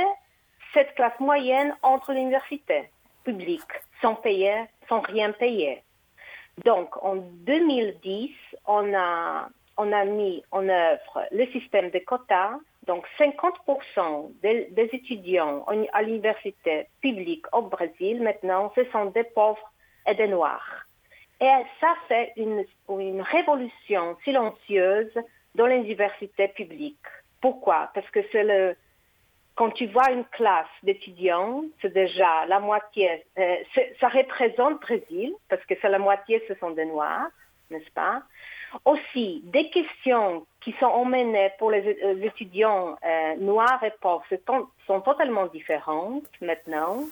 [0.73, 2.89] cette classe moyenne entre l'université
[3.23, 5.83] publique sans payer, sans rien payer.
[6.65, 8.31] Donc, en 2010,
[8.67, 9.49] on a,
[10.05, 12.59] mis en œuvre le système de quotas.
[12.85, 19.71] Donc, 50% des, des, étudiants à l'université publique au Brésil, maintenant, ce sont des pauvres
[20.07, 20.88] et des noirs.
[21.41, 22.65] Et ça fait une,
[23.21, 25.11] révolution silencieuse
[25.55, 26.97] dans l'université publique.
[27.41, 27.89] Pourquoi?
[27.93, 28.19] Parce que
[29.55, 33.55] quand tu vois une classe d'étudiants, c'est déjà la moitié, euh,
[33.99, 37.29] ça représente Brésil, parce que c'est la moitié, ce sont des Noirs,
[37.69, 38.21] n'est-ce pas?
[38.85, 44.23] Aussi, des questions qui sont emmenées pour les, euh, étudiants euh, noirs et pauvres
[44.87, 47.03] sont, totalement différentes maintenant.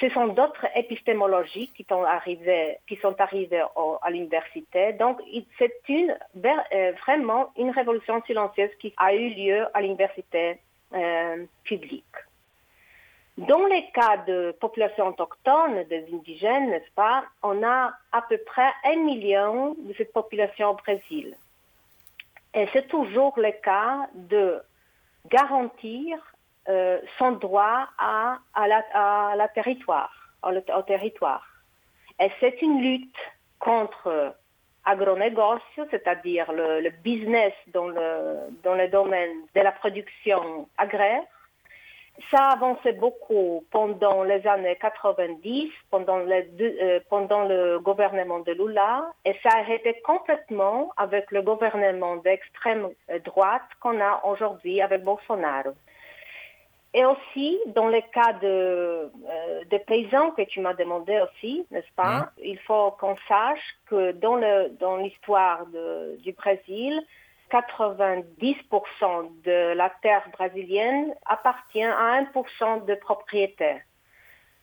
[0.00, 2.78] Ce sont d'autres épistémologies qui sont arrivées,
[4.02, 4.92] à l'université.
[4.94, 5.20] Donc,
[5.58, 6.16] c'est une,
[7.02, 10.58] vraiment une révolution silencieuse qui a eu lieu à l'université
[10.94, 12.04] euh, public.
[13.38, 18.70] Dans les cas de population autochtone, des indigènes, n'est-ce pas, on a à peu près
[18.84, 21.36] un million de cette population au Brésil.
[22.54, 24.62] Et c'est toujours le cas de
[25.28, 26.18] garantir
[26.68, 31.46] euh, son droit à, la, territoire, au, territoire.
[32.20, 33.16] Et c'est une lutte
[33.60, 34.34] contre
[34.84, 41.22] agronégoce, c'est-à-dire le, business dans le, domaine de la production agraire.
[42.30, 49.12] Ça a avancé beaucoup pendant les années 90, pendant, euh, pendant le gouvernement de Lula,
[49.24, 52.88] et ça a arrêté complètement avec le gouvernement d'extrême
[53.24, 55.74] droite qu'on a aujourd'hui avec Bolsonaro.
[56.96, 61.92] Et aussi, dans le cas de, euh, des paysans que tu m'as demandé aussi, n'est-ce
[61.94, 62.30] pas, mmh.
[62.42, 66.98] il faut qu'on sache que dans, le, dans l'histoire du Brésil,
[67.50, 68.24] 90%
[69.44, 73.82] de la terre brésilienne appartient à 1% de propriétaires.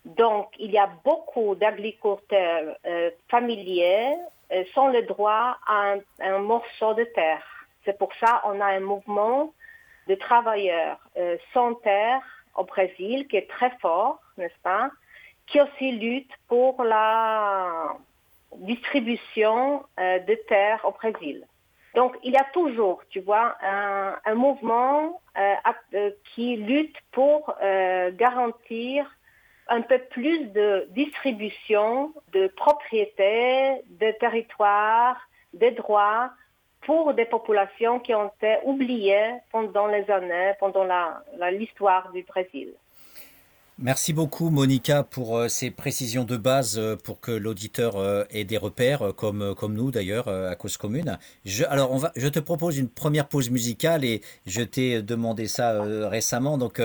[0.03, 4.15] Donc, il y a beaucoup d'agriculteurs euh, familiers
[4.51, 7.43] euh, sans le droit à un, un morceau de terre.
[7.85, 9.53] C'est pour ça qu'on a un mouvement
[10.07, 12.21] de travailleurs euh, sans terre
[12.55, 14.89] au Brésil, qui est très fort, n'est-ce pas,
[15.47, 17.95] qui aussi lutte pour la
[18.57, 21.45] distribution euh, de terre au Brésil.
[21.95, 27.55] Donc, il y a toujours, tu vois, un, mouvement euh, qui lutte pour
[28.13, 29.05] garantir
[29.67, 35.17] un peu plus de distribution de propriété, de territoire,
[35.53, 36.31] des droits
[36.85, 40.85] pour des populations qui ont été oubliées pendant les années, pendant
[41.51, 42.73] l'histoire du Brésil.
[43.79, 48.43] Merci beaucoup Monica pour euh, ces précisions de base euh, pour que l'auditeur euh, ait
[48.43, 51.17] des repères comme, comme nous d'ailleurs à cause commune.
[51.43, 55.47] Je, alors on va, je te propose une première pause musicale et je t'ai demandé
[55.47, 56.59] ça récemment.
[56.59, 56.81] Donc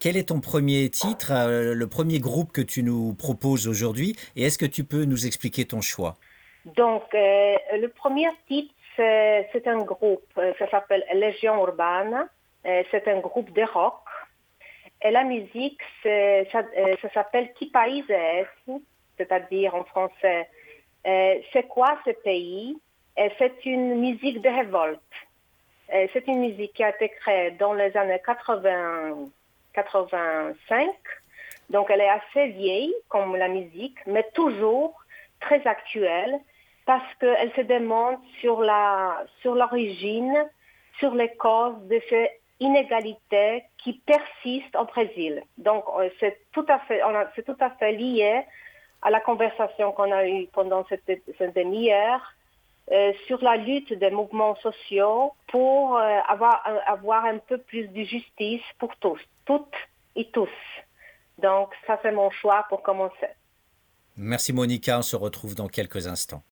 [0.00, 4.16] quel est ton premier titre, le premier groupe que tu nous proposes aujourd'hui?
[4.34, 6.16] Et est-ce que tu peux nous expliquer ton choix?
[6.64, 8.74] Donc le premier titre
[9.52, 12.28] c'est un groupe, euh, ça s'appelle Légion Urbana,
[12.66, 14.02] euh, c'est un groupe de rock.
[15.02, 18.46] Et la musique, ça, euh, ça s'appelle Qui pays est
[19.16, 20.48] c'est-à-dire en français,
[21.04, 22.78] c'est quoi ce pays?
[23.38, 25.00] C'est une musique de révolte.
[25.90, 29.28] C'est une musique qui a été créée dans les années 80,
[29.74, 30.88] 85.
[31.68, 34.98] Donc elle est assez vieille comme la musique, mais toujours
[35.40, 36.40] très actuelle
[36.90, 38.62] parce qu'elle se demande sur
[39.44, 40.34] l'origine,
[40.98, 45.44] sur les causes de ces inégalités qui persistent au Brésil.
[45.56, 48.42] Donc euh, c'est tout à fait lié
[49.02, 52.34] à la conversation qu'on a eue pendant cette, cette demi-heure
[52.90, 58.02] euh, sur la lutte des mouvements sociaux pour euh, avoir, avoir un peu plus de
[58.02, 59.80] justice pour tous, toutes
[60.16, 60.58] et tous.
[61.38, 63.30] Donc ça c'est mon choix pour commencer.
[64.16, 66.42] Merci Monica, on se retrouve dans quelques instants.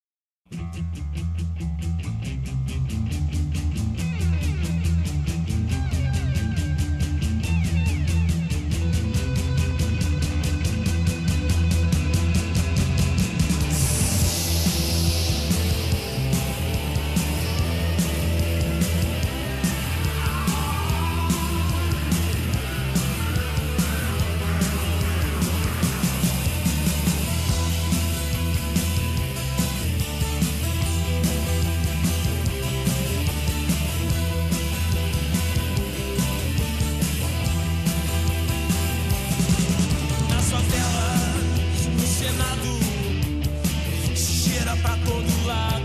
[45.04, 45.77] todo lado.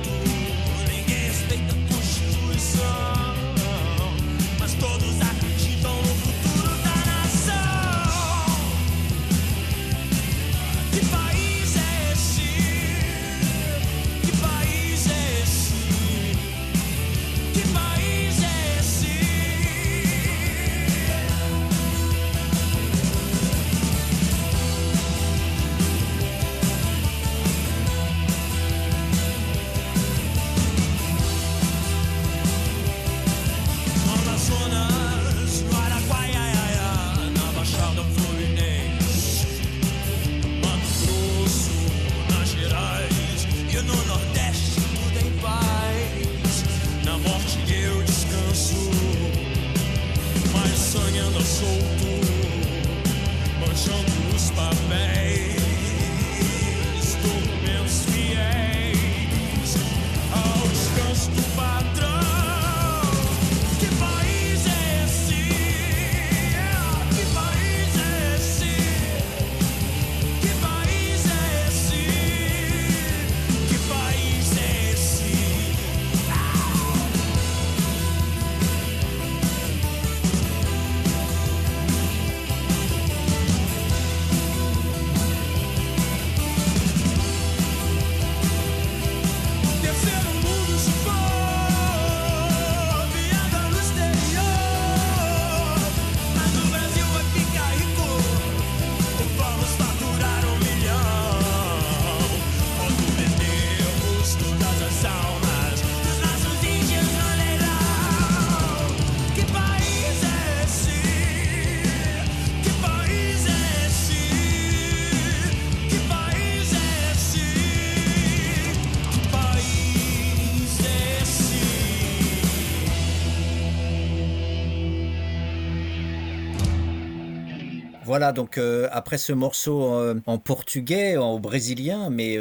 [128.32, 128.60] Donc
[128.92, 129.92] après ce morceau
[130.26, 132.38] en portugais, en brésilien, mais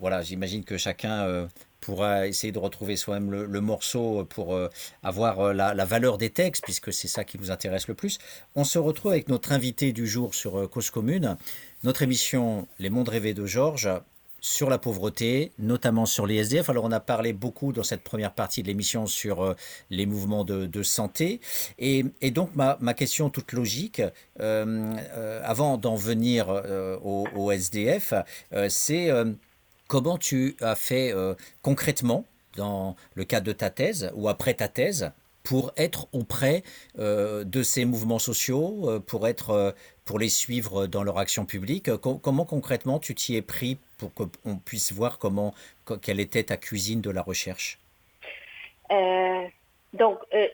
[0.00, 1.48] voilà, j'imagine que chacun
[1.80, 4.58] pourra essayer de retrouver soi-même le, morceau pour
[5.02, 8.18] avoir la, la, valeur des textes, puisque c'est ça qui nous intéresse le plus.
[8.54, 11.36] On se retrouve avec notre invité du jour sur Cause Commune,
[11.84, 13.90] notre émission Les Mondes Rêvés de Georges
[14.40, 16.70] sur la pauvreté, notamment sur les SDF.
[16.70, 19.54] Alors on a parlé beaucoup dans cette première partie de l'émission sur euh,
[19.90, 21.40] les mouvements de, santé.
[21.78, 26.48] Et, donc ma, question toute logique, euh, euh, avant d'en venir
[27.02, 28.14] au, SDF,
[28.68, 29.10] c'est
[29.88, 31.14] comment tu as fait
[31.62, 32.24] concrètement
[32.56, 35.10] dans le cadre de ta thèse ou après ta thèse
[35.48, 36.62] pour être auprès
[36.96, 41.90] de ces mouvements sociaux, pour être pour les suivre dans leur action publique.
[41.96, 45.54] comment concrètement tu t'y es pris pour qu'on puisse voir comment,
[46.02, 47.78] quelle était ta cuisine de la recherche?
[48.90, 49.46] Euh,
[49.92, 50.48] Donc, euh,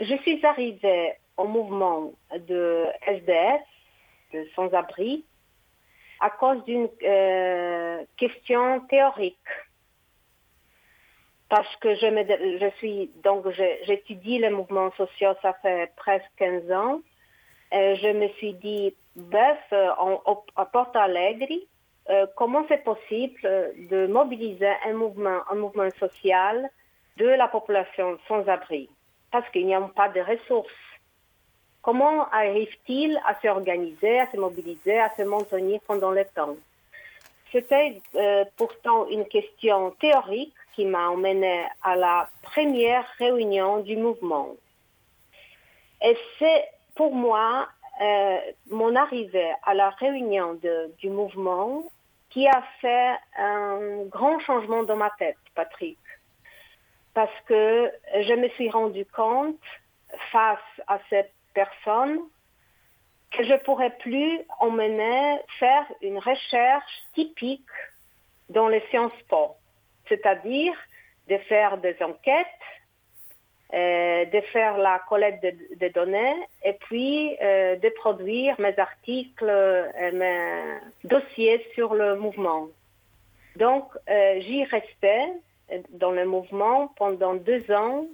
[0.00, 3.62] je suis arrivée au mouvement de SDS,
[4.32, 5.24] de sans-abri,
[6.20, 9.36] à cause d'une euh, question théorique.
[11.48, 12.24] Parce que je, me,
[12.58, 13.46] je suis, donc
[13.84, 17.00] j'étudie les mouvements sociaux, ça fait presque 15 ans.
[17.72, 21.46] je me suis dit, bœuf, à Porto Alegre,
[22.10, 26.70] euh, comment c'est possible euh, de mobiliser un mouvement, un mouvement social
[27.18, 28.88] de la population sans abri?
[29.30, 30.72] Parce qu'il n'y a pas de ressources.
[31.82, 36.56] Comment arrive-t-il à s'organiser, à se mobiliser, à se maintenir pendant le temps?
[37.52, 44.54] C'était euh, pourtant une question théorique qui m'a emmené à la première réunion du mouvement.
[46.02, 47.68] Et c'est pour moi
[48.70, 50.58] mon arrivée à la réunion
[50.98, 51.82] du mouvement
[52.30, 55.98] qui a fait un grand changement dans ma tête, Patrick.
[57.14, 59.56] Parce que je me suis rendu compte,
[60.30, 62.20] face à cette personne,
[63.30, 67.68] que je ne pourrais plus emmener faire une recherche typique
[68.48, 69.56] dans les sciences po,
[70.08, 70.74] c'est-à-dire
[71.28, 72.46] de faire des enquêtes
[73.74, 80.10] euh, de faire la collecte de, données et puis euh, de produire mes articles et
[80.12, 82.68] mes dossiers sur le mouvement.
[83.56, 85.34] Donc, euh, j'y restais
[85.90, 88.06] dans le mouvement pendant deux ans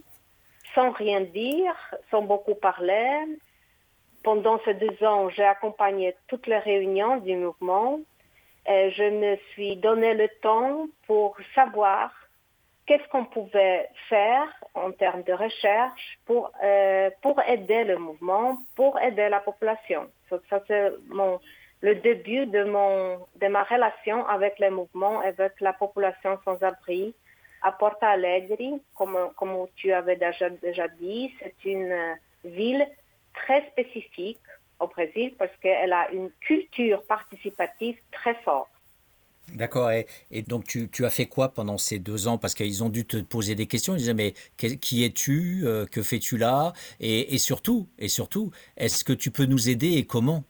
[0.74, 1.76] sans rien dire,
[2.10, 3.24] sans beaucoup parler.
[4.24, 8.00] Pendant ces deux ans, j'ai accompagné toutes les réunions du mouvement.
[8.66, 12.10] Et je me suis donné le temps pour savoir
[12.86, 18.98] qu'est-ce qu'on pouvait faire en termes de recherche pour, euh, pour aider le mouvement, pour
[19.00, 20.10] aider la population.
[20.28, 20.92] Ça, c'est
[21.80, 27.14] le début de, mon, de ma relation avec le mouvement, avec la population sans abri
[27.62, 32.86] à Porto Alegre, comme, comme tu avais déjà, déjà dit, c'est une ville
[33.34, 34.38] très spécifique
[34.84, 38.68] au Brésil parce qu'elle a une culture participative très forte.
[39.52, 39.90] D'accord.
[39.90, 42.38] Et, donc, tu, as fait quoi pendant ces deux ans?
[42.38, 43.94] Parce qu'ils ont dû te poser des questions.
[43.94, 46.72] Ils disaient, mais qui es-tu euh, Que fais-tu là?
[47.00, 50.44] Et, surtout, et surtout, est-ce que tu peux nous aider et comment?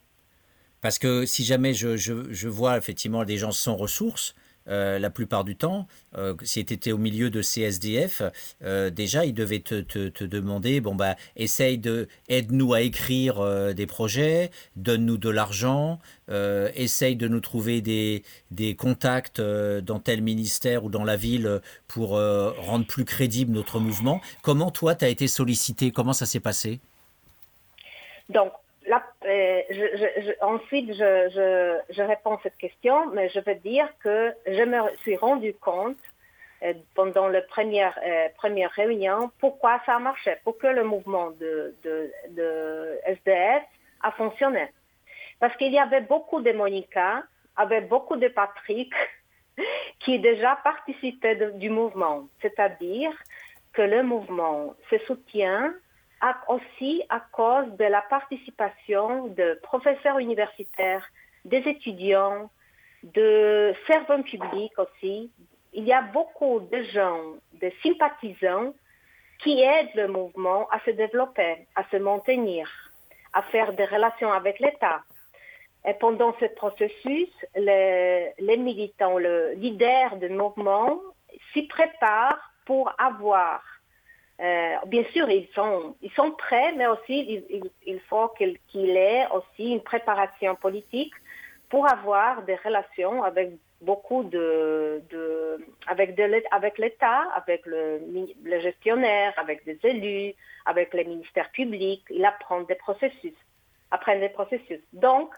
[0.80, 4.34] Parce que si jamais je, vois effectivement des gens sans ressources,
[4.68, 5.86] euh, la plupart du temps,
[6.16, 8.22] euh, si tu étais au milieu de CSDF,
[8.62, 14.50] euh, déjà, ils devaient te, demander, bon, bah, essaye de, aide-nous à écrire des projets,
[14.76, 15.98] donne-nous de l'argent,
[16.28, 22.10] essaye de nous trouver des, des contacts dans tel ministère ou dans la ville pour
[22.10, 24.20] rendre plus crédible notre mouvement.
[24.42, 25.90] Comment toi, tu as été sollicité?
[25.90, 26.80] Comment ça s'est passé?
[28.28, 28.52] Donc,
[28.90, 29.62] euh,
[30.42, 35.54] ensuite, je, réponds à cette question, mais je veux dire que je me suis rendu
[35.54, 35.96] compte
[36.62, 41.74] euh, pendant la première, euh, première réunion pourquoi ça a marché, pourquoi le mouvement de,
[41.82, 43.62] de, SDS
[44.02, 44.68] a fonctionné.
[45.40, 47.24] Parce qu'il y avait beaucoup de Monica,
[47.56, 48.92] avait beaucoup de Patrick
[50.00, 52.28] qui déjà participaient du mouvement.
[52.42, 53.12] C'est-à-dire
[53.72, 55.74] que le mouvement se soutient
[56.48, 61.04] aussi à cause de la participation de professeurs universitaires,
[61.44, 62.50] des étudiants,
[63.02, 65.30] de servants publics aussi.
[65.72, 68.72] Il y a beaucoup de gens, de sympathisants
[69.38, 72.68] qui aident le mouvement à se développer, à se maintenir,
[73.32, 75.02] à faire des relations avec l'État.
[75.86, 80.98] Et pendant ce processus, les, militants, le leader du mouvement
[81.52, 83.62] s'y préparent pour avoir
[84.40, 87.44] euh, bien sûr, ils sont, ils sont prêts, mais aussi
[87.86, 91.14] il, faut qu'il ait aussi une préparation politique
[91.68, 95.02] pour avoir des relations avec beaucoup de,
[95.86, 96.18] avec,
[96.50, 98.00] avec l'État, avec le,
[98.60, 100.34] gestionnaire, avec des élus,
[100.66, 102.04] avec les ministères publics.
[102.10, 103.34] Il apprend des processus.
[103.90, 104.80] apprendre le processus.
[104.92, 105.30] Donc,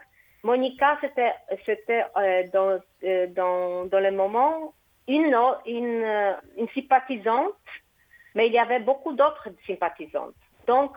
[0.43, 1.33] Monica, c'était,
[1.65, 4.73] c'était euh, dans, euh, dans, dans le moment
[5.07, 5.35] une,
[5.65, 7.53] une sympathisante,
[8.37, 10.35] mais il y avait beaucoup d'autres sympathisantes.
[10.67, 10.91] Donc,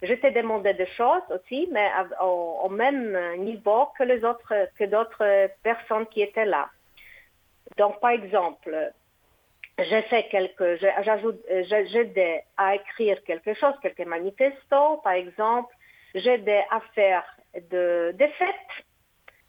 [0.00, 1.90] je t'ai demandé des choses aussi, mais
[2.20, 6.70] au, même niveau que les autres, que d'autres personnes qui étaient là.
[7.78, 8.92] Donc, par exemple,
[9.76, 11.40] j'ai fait quelques, j'ajoute,
[11.92, 15.74] j'aidais à écrire quelque chose, quelques manifestos, par exemple.
[16.14, 17.24] J'aidais à faire
[17.72, 18.74] de, des fêtes,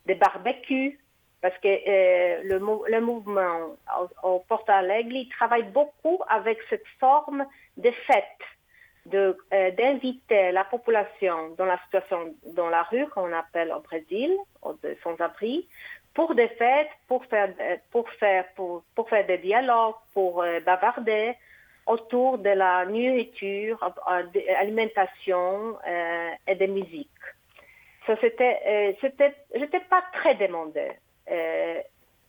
[0.08, 1.00] des barbecues,
[1.46, 3.76] parce que euh, le, mouvement
[4.24, 7.46] au, Porto Alegre travaille beaucoup avec cette forme
[7.78, 8.43] de fête,
[9.14, 9.36] euh,
[9.78, 14.36] d'inviter la population dans la situation dans la rue qu'on appelle au Brésil,
[15.04, 15.68] sans-abri,
[16.16, 17.54] pour des fêtes, pour faire,
[17.91, 21.36] pour faire, pour, faire des dialogues, pour euh, bavarder
[21.86, 23.78] autour de la nourriture,
[24.34, 25.78] de l'alimentation
[26.48, 27.22] et de musique.
[28.08, 28.98] Ça, c'était,
[29.54, 30.93] j'étais pas très demandée.
[31.32, 31.82] Euh,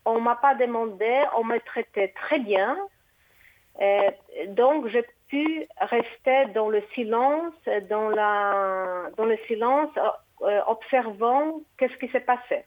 [0.04, 2.76] on m'a pas demandé, on m'a traité très bien.
[3.80, 4.10] Euh,
[4.48, 7.54] donc, j'ai pu rester dans le silence,
[7.88, 9.90] dans, la, dans le silence,
[10.42, 12.64] euh, observant qu'est-ce qui s'est passé.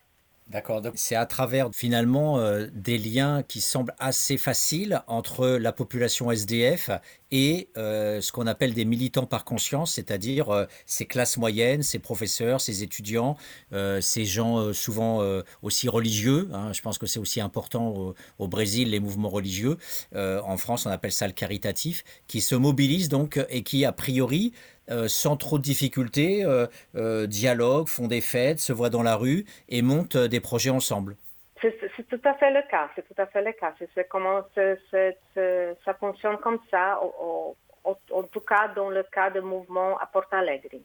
[0.49, 0.81] D'accord.
[0.95, 6.89] C'est à travers finalement euh, des liens qui semblent assez faciles entre la population SDF
[7.29, 11.99] et euh, ce qu'on appelle des militants par conscience, c'est-à-dire euh, ces classes moyennes, ces
[11.99, 13.37] professeurs, ces étudiants,
[14.01, 15.21] ces gens souvent
[15.61, 16.49] aussi religieux.
[16.51, 16.73] Hein.
[16.73, 19.77] je pense que c'est aussi important au, au, Brésil, les mouvements religieux.
[20.15, 24.53] en France, on appelle ça le caritatif, qui se mobilisent donc et qui, a priori,
[24.89, 26.65] euh, sans trop de difficultés, euh,
[26.95, 31.15] euh, dialoguent, font des fêtes, se voient dans la rue et montent des projets ensemble.
[31.61, 32.89] C'est tout à fait le cas.
[32.95, 33.73] C'est tout à fait le cas.
[33.93, 40.05] C'est comment ça fonctionne comme ça, en tout cas dans le cas du mouvement à
[40.05, 40.79] Porto Alegre.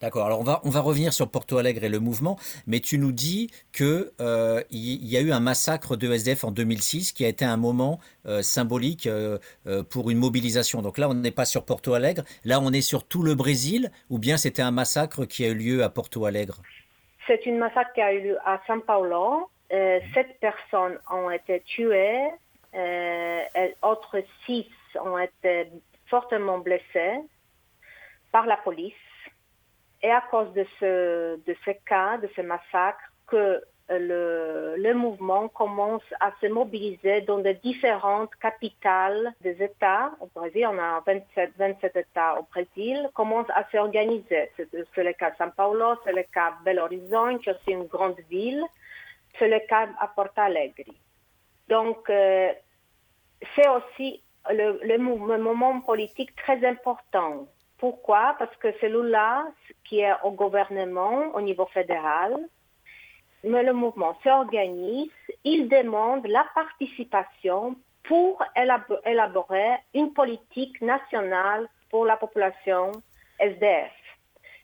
[0.00, 0.24] D'accord.
[0.24, 3.12] Alors on va on va revenir sur Porto Alegre et le mouvement, mais tu nous
[3.12, 7.28] dis que euh, il y, a eu un massacre de SDF en 2006 qui a
[7.28, 9.38] été un moment euh, symbolique euh,
[9.90, 10.80] pour une mobilisation.
[10.80, 13.90] Donc là on n'est pas sur Porto Alegre, là on est sur tout le Brésil,
[14.08, 16.62] ou bien c'était un massacre qui a eu lieu à Porto Alegre?
[17.26, 19.50] C'est une massacre qui a eu lieu à São Paulo.
[19.68, 22.30] sept personnes ont été tuées,
[23.82, 25.68] autres six ont été
[26.06, 27.20] fortement blessées
[28.32, 28.94] par la police
[30.02, 36.32] et à cause de ce, cas, de ce massacre, que le, le, mouvement commence à
[36.40, 40.12] se mobiliser dans de différentes capitales des États.
[40.20, 44.52] Au Brésil, on a 27, 27 États au Brésil, commence à s'organiser.
[44.56, 47.72] C'est le cas de São Paulo, c'est le cas de Belo Horizonte, qui est aussi
[47.72, 48.62] une grande ville.
[49.38, 50.92] C'est le cas à Porto Alegre.
[51.68, 52.52] Donc, euh,
[53.56, 57.46] c'est aussi le moment politique très important
[57.80, 58.36] pourquoi?
[58.38, 59.46] Parce que celui-là,
[59.84, 62.36] qui est au gouvernement au niveau fédéral,
[63.42, 65.10] mais le mouvement s'organise,
[65.44, 67.74] il demande la participation
[68.04, 68.42] pour
[69.04, 72.92] élaborer une politique nationale pour la population
[73.38, 73.92] SDF.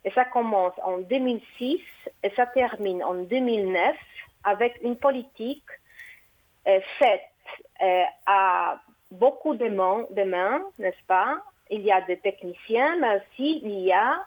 [0.04, 1.80] Et ça commence en 2006
[2.22, 3.96] et ça termine en 2009
[4.44, 5.64] avec une politique
[6.68, 7.22] euh, faite
[7.82, 8.78] euh, à
[9.10, 14.24] beaucoup de mains n'est-ce pas, il y a des techniciens, mais aussi il y a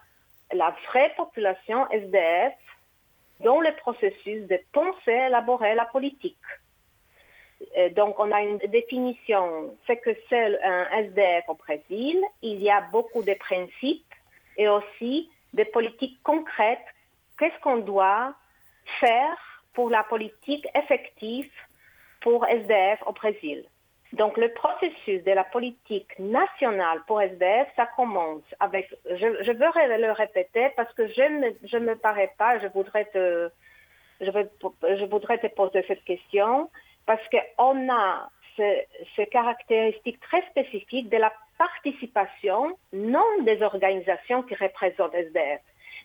[0.52, 2.54] la vraie population SDF
[3.40, 6.36] dans le processus de penser, élaborer la politique.
[7.96, 12.20] donc, on a une définition, c'est que c'est un SDF au Brésil.
[12.42, 14.14] Il y a beaucoup de principes
[14.56, 16.88] et aussi des politiques concrètes.
[17.38, 18.34] Qu'est-ce qu'on doit
[18.98, 19.36] faire
[19.72, 21.50] pour la politique effective
[22.20, 23.64] pour SDF au Brésil?
[24.12, 30.10] Donc le processus de la politique nationale pour SDF, ça commence avec, je, veux le
[30.10, 33.50] répéter parce que je ne je me parais pas, je voudrais te,
[34.20, 34.50] je, veux,
[34.82, 36.68] je voudrais te poser cette question
[37.06, 44.56] parce qu'on a ces ce caractéristiques très spécifiques de la participation, non des organisations qui
[44.56, 45.60] représentent SDF,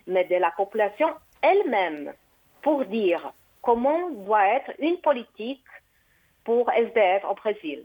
[0.06, 1.08] mais de la population
[1.42, 2.12] elle-même
[2.62, 3.32] pour dire
[3.62, 5.64] comment doit être une politique
[6.44, 7.84] pour SDF au Brésil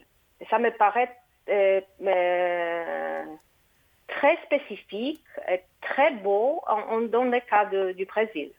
[0.50, 1.16] ça me paraît
[1.50, 3.24] euh, euh,
[4.08, 5.24] très spécifique,
[5.82, 8.52] très beau en, dans le cas du Brésil.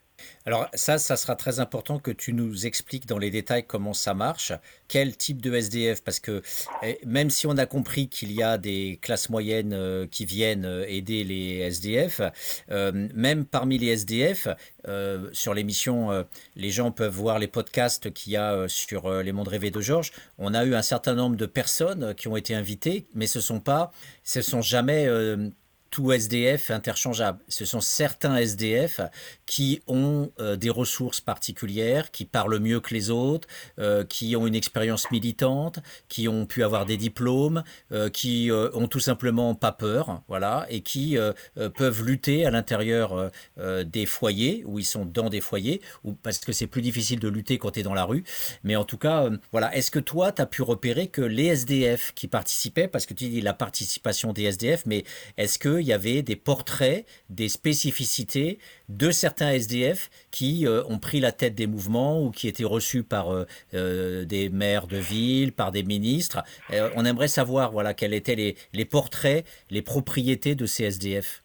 [0.45, 4.13] Alors ça, ça sera très important que tu nous expliques dans les détails comment ça
[4.15, 4.53] marche,
[4.89, 6.43] quel type de SDF, parce que
[6.83, 10.65] eh, même si on a compris qu'il y a des classes moyennes euh, qui viennent
[10.65, 12.21] euh, aider les SDF,
[12.71, 14.49] euh, même parmi les SDF,
[15.33, 19.71] sur l'émission, les gens peuvent voir les podcasts qu'il y a sur les mondes rêvés
[19.71, 20.11] de Georges.
[20.39, 23.61] On a eu un certain nombre de personnes qui ont été invitées, mais ce sont
[23.61, 23.93] pas,
[24.25, 25.07] ce sont jamais
[25.93, 27.39] tout SDF interchangeable.
[27.49, 29.03] Ce sont certains SDF
[29.45, 33.47] qui ont euh, des ressources particulières, qui parlent mieux que les autres,
[33.79, 37.63] euh, qui ont une expérience militante, qui ont pu avoir des diplômes,
[37.93, 41.19] euh, qui ont tout simplement pas peur, voilà, et qui
[41.77, 46.53] peuvent lutter à l'intérieur des foyers, où ils sont dans des foyers, ou parce que
[46.53, 48.25] c'est plus difficile de lutter quand tu es dans la rue.
[48.65, 52.13] Mais en tout cas, voilà, est-ce que toi, tu as pu repérer que les SDF
[52.15, 55.05] qui participaient, parce que tu dis la participation des SDF, mais
[55.37, 61.19] est-ce qu'il y avait des portraits, des spécificités de certains SDF qui euh, ont pris
[61.19, 65.53] la tête des mouvements ou qui étaient reçus par euh, euh, des maires de ville,
[65.53, 66.45] par des ministres.
[66.95, 68.37] on aimerait savoir voilà, quels étaient
[68.73, 71.43] les, portraits, les propriétés de ces SDF.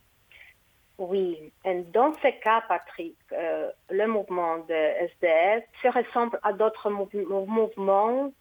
[0.99, 8.31] Oui, et dans ce cas, Patrick, le mouvement de SDF se ressemble à d'autres mouvements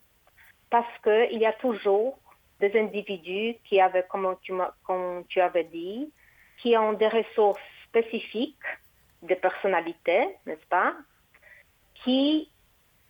[0.71, 2.19] parce qu'il y a toujours
[2.61, 4.53] des individus qui avaient, comme tu,
[4.85, 6.13] comme tu avais dit,
[6.59, 8.57] qui ont des ressources spécifiques,
[9.23, 10.95] des personnalités, n'est-ce pas,
[12.03, 12.51] qui,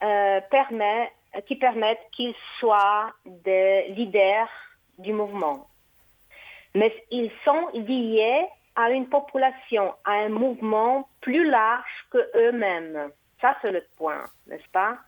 [0.03, 1.12] euh, permet,
[1.47, 4.49] qui permettent qu'ils soient des leaders
[4.99, 5.66] du mouvement.
[6.74, 13.11] Mais ils sont liés à une population, à un mouvement plus large que eux-mêmes.
[13.40, 14.99] Ça, c'est le point, n'est-ce pas?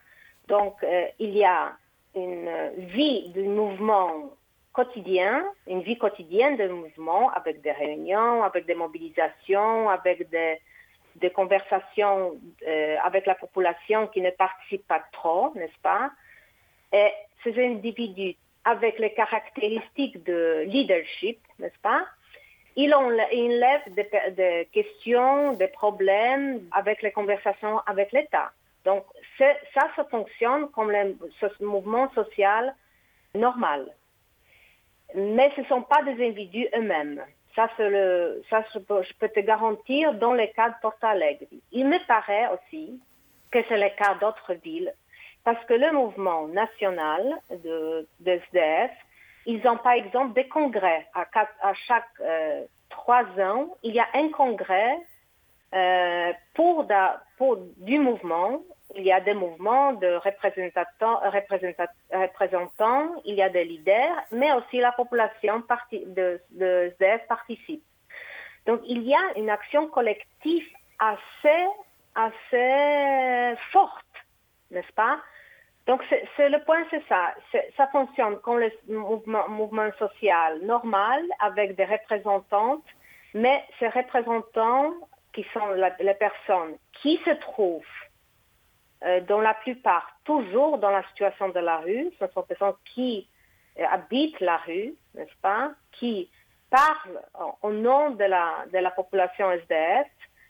[0.49, 1.77] Donc, euh, il y a
[2.25, 4.31] une vie du mouvement
[4.73, 12.37] quotidien, une vie quotidienne de mouvement avec des réunions, avec des mobilisations, avec des, conversations
[12.67, 16.13] euh, avec la population qui ne participe pas trop, n'est-ce pas?
[16.93, 17.11] Et
[17.43, 22.03] ces individus, avec les caractéristiques de leadership, n'est-ce pas?
[22.77, 24.09] Ils, ont, ils lèvent des,
[24.41, 28.53] des, questions, des problèmes avec les conversations avec l'État.
[28.89, 29.05] Donc,
[29.39, 31.17] ça, ça fonctionne comme le
[31.61, 32.75] mouvement social
[33.35, 33.83] normal
[35.15, 37.23] mais ce ne sont pas des individus eux-mêmes.
[37.55, 41.47] Ça, je, peux, te garantir dans le cas de Porto Alegre.
[41.73, 43.01] Il me paraît aussi
[43.51, 44.93] que c'est le cas d'autres villes,
[45.43, 48.93] parce que le mouvement national de, SDF,
[49.47, 51.09] ils ont par exemple des congrès.
[51.15, 54.97] À, chaque euh, trois ans, il y a un congrès
[55.75, 56.87] euh, pour,
[57.79, 58.61] du mouvement
[58.97, 61.21] il y a des mouvements de représentants,
[62.11, 65.63] représentants, il y a des leaders, mais aussi la population
[65.93, 67.83] de, de ZF participe.
[68.67, 70.67] Donc il y a une action collective
[70.99, 71.67] assez,
[72.15, 74.07] assez forte,
[74.71, 75.19] n'est-ce pas?
[75.87, 76.03] Donc
[76.37, 77.35] c'est le point, c'est ça.
[77.77, 82.83] Ça fonctionne comme le mouvement, social normal avec des représentants,
[83.33, 84.93] mais ces représentants
[85.33, 85.71] qui sont
[86.01, 87.85] les personnes qui se trouvent
[89.29, 92.11] dans la plupart toujours dans la situation de la rue.
[92.21, 93.29] Ce sont des personnes qui
[93.79, 96.29] euh, habitent la rue, n'est-ce pas, qui
[96.71, 97.23] parlent
[97.63, 100.07] au nom de la, population SDF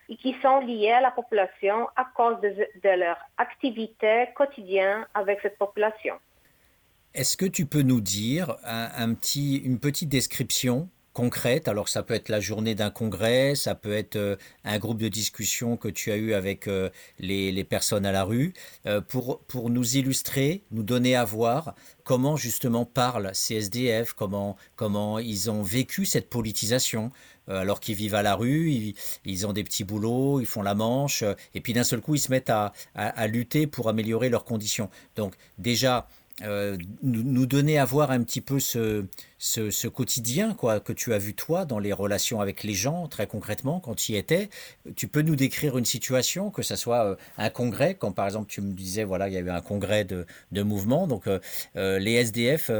[0.08, 2.48] et qui sont liées à la population à cause de,
[2.82, 6.14] de leur activité quotidienne avec cette population.
[7.14, 10.88] Est-ce que tu peux nous dire un petit, une petite description
[11.18, 11.66] concrète.
[11.66, 15.08] Alors ça peut être la journée d'un congrès, ça peut être euh, un groupe de
[15.08, 18.52] discussion que tu as eu avec euh, les, personnes à la rue,
[18.86, 24.56] euh, pour, pour nous illustrer, nous donner à voir comment justement parlent ces SDF, comment,
[24.76, 27.10] comment ils ont vécu cette politisation.
[27.48, 28.94] alors qu'ils vivent à la rue,
[29.24, 32.20] ils, ont des petits boulots, ils font la manche, et puis d'un seul coup, ils
[32.20, 34.88] se mettent à, à lutter pour améliorer leurs conditions.
[35.16, 36.06] Donc déjà,
[37.02, 39.04] nous donner à voir un petit peu ce,
[39.38, 43.26] ce, quotidien quoi, que tu as vu toi dans les relations avec les gens, très
[43.26, 44.50] concrètement, quand tu y étais.
[44.96, 48.50] Tu peux nous décrire une situation, que ce soit euh, un congrès, quand par exemple
[48.50, 51.38] tu me disais, voilà, il y a eu un congrès de, de mouvement, donc euh,
[51.76, 52.70] euh, les SDF,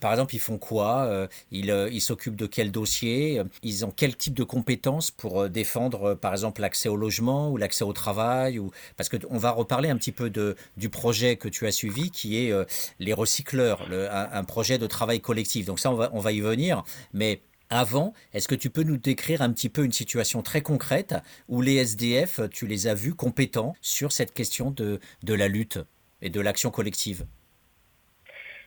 [0.00, 4.34] par exemple, ils font quoi Ils ils s'occupent de quel dossier Ils ont quel type
[4.34, 8.70] de compétences pour défendre, par exemple, l'accès au logement ou l'accès au travail ou...
[8.96, 12.36] Parce qu'on va reparler un petit peu de, du projet que tu as suivi, qui
[12.38, 12.52] est
[13.00, 15.66] les recycleurs, le, un, un projet de travail collectif.
[15.66, 17.40] Donc ça, on va on va y venir, mais
[17.70, 21.14] avant, est-ce que tu peux nous décrire un petit peu une situation très concrète
[21.48, 25.78] où les SDF, tu les as vus compétents sur cette question de, de la lutte
[26.22, 27.26] et de l'action collective?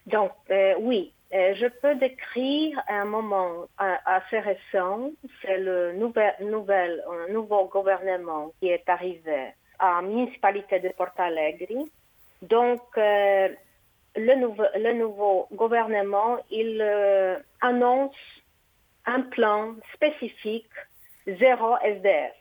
[0.08, 5.12] Donc, euh, oui, euh, je peux décrire un moment euh, assez récent.
[5.42, 11.86] C'est le nouvel, nouveau gouvernement qui est arrivé à la municipalité de Porto Alegre.
[12.42, 12.82] Donc,
[14.18, 18.16] le, nouveau, gouvernement, il euh, annonce
[19.06, 20.70] un plan spécifique
[21.26, 22.34] zéro SDF.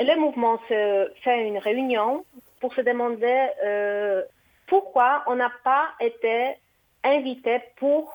[0.00, 2.24] le mouvement se fait une réunion
[2.60, 4.22] pour se demander euh,
[4.66, 6.54] pourquoi on n'a pas été
[7.02, 8.12] invité pour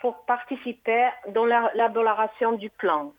[0.00, 3.12] pour participer dans l'élaboration du plan.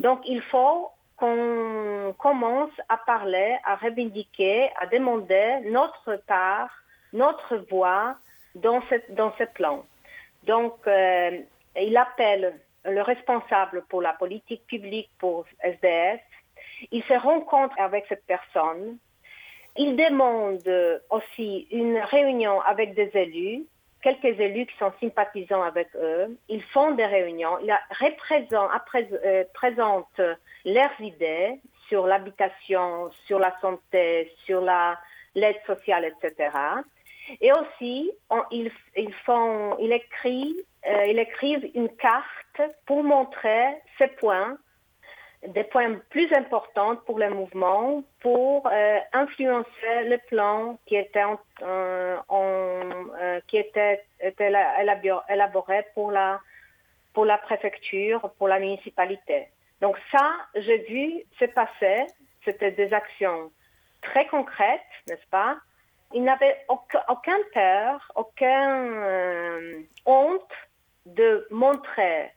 [0.00, 6.70] Donc, il faut qu'on commence à parler, à revendiquer, à demander notre part,
[7.16, 8.16] notre voix
[8.54, 9.84] dans, ce plan.
[10.44, 11.38] Donc, euh,
[11.80, 16.20] il appelle le responsable pour la politique publique pour SDF.
[16.92, 18.98] Il se rencontre avec cette personne.
[19.76, 20.68] Il demande
[21.10, 23.66] aussi une réunion avec des élus,
[24.02, 26.38] quelques élus qui sont sympathisants avec eux.
[26.48, 27.58] Ils font des réunions.
[27.62, 30.20] Il euh, présente
[30.64, 34.62] leurs idées sur l'habitation, sur la santé, sur
[35.34, 36.50] l'aide sociale, etc.
[37.40, 38.12] Et aussi,
[38.50, 38.70] ils,
[39.24, 44.56] font, ils, écrivent, euh, ils écrivent une carte pour montrer ces points,
[45.46, 51.24] des points plus importants pour le mouvement, pour euh, influencer le plan qui était,
[51.62, 52.16] euh,
[53.46, 54.52] qui était, était
[55.28, 56.40] élaboré pour la,
[57.12, 59.48] pour la préfecture, pour la municipalité.
[59.80, 62.06] Donc ça, j'ai vu se passer,
[62.44, 63.50] c'était des actions
[64.00, 65.56] très concrètes, n'est-ce pas?
[66.14, 70.52] Il n'avait aucun, peur, aucun euh, honte
[71.04, 72.30] de montrer,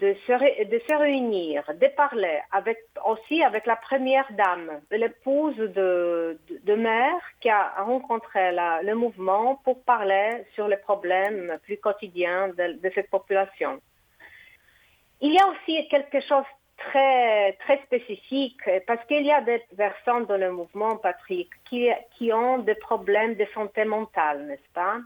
[0.00, 6.74] de se, de réunir, de parler avec, aussi avec la première dame, l'épouse de, de,
[6.74, 12.90] maire qui a rencontré le mouvement pour parler sur les problèmes plus quotidiens de, de
[12.94, 13.80] cette population.
[15.20, 16.46] Il y a aussi quelque chose
[16.80, 22.32] très, très spécifique parce qu'il y a des personnes dans le mouvement, Patrick, qui, qui
[22.32, 24.98] ont des problèmes de santé mentale, n'est-ce pas?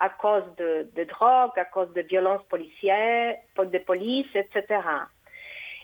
[0.00, 4.80] À cause de, de drogue, à cause de violences policières, de police, etc.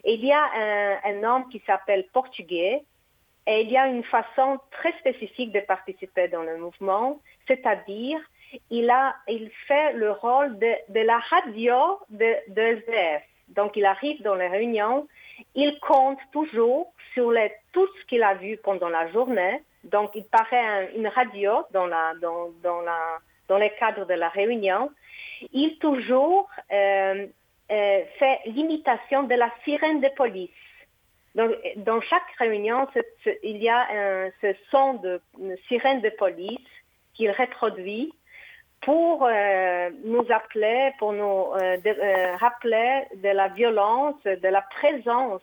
[0.04, 0.44] il y a
[1.04, 2.82] un, homme qui s'appelle Portugais
[3.46, 8.18] et il y a une façon très spécifique de participer dans le mouvement, c'est-à-dire
[8.68, 13.22] il, a, il fait le rôle de, de la radio de, de SDF.
[13.50, 15.08] Donc, il arrive dans les réunions,
[15.54, 17.32] il compte toujours sur
[17.72, 19.62] tout ce qu'il a vu pendant la journée.
[19.84, 24.90] Donc, il paraît une radio dans, la, dans, les cadres de la réunion.
[25.52, 27.26] Il toujours euh,
[27.70, 30.50] euh, fait l'imitation de la sirène de police.
[31.34, 32.86] Donc, dans chaque réunion,
[33.42, 35.20] il y a un, ce son de
[35.68, 36.58] sirène de police
[37.14, 38.12] qu'il reproduit
[38.80, 45.42] pour euh, nous appeler, pour nous euh, euh, rappeler de la violence, de la présence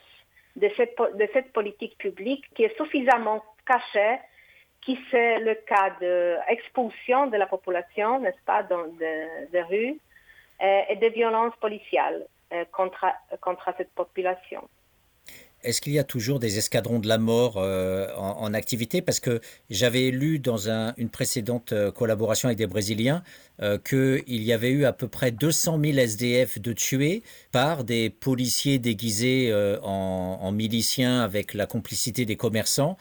[0.55, 4.19] de cette, de politique publique qui est suffisamment cachée,
[4.81, 9.99] qui c'est le cas d'expulsion de la population, n'est-ce pas, dans des rues,
[10.59, 12.25] et de violences policiales
[12.71, 13.05] contre,
[13.41, 14.67] contre cette population.
[15.67, 19.01] Est-ce qu'il y a toujours des escadrons de la mort euh, en, activité?
[19.01, 23.21] Parce que j'avais lu dans une précédente euh, collaboration avec des Brésiliens
[23.61, 28.09] euh, qu'il y avait eu à peu près 200 000 SDF de tués par des
[28.09, 29.53] policiers déguisés
[29.83, 32.97] en, miliciens avec la complicité des commerçants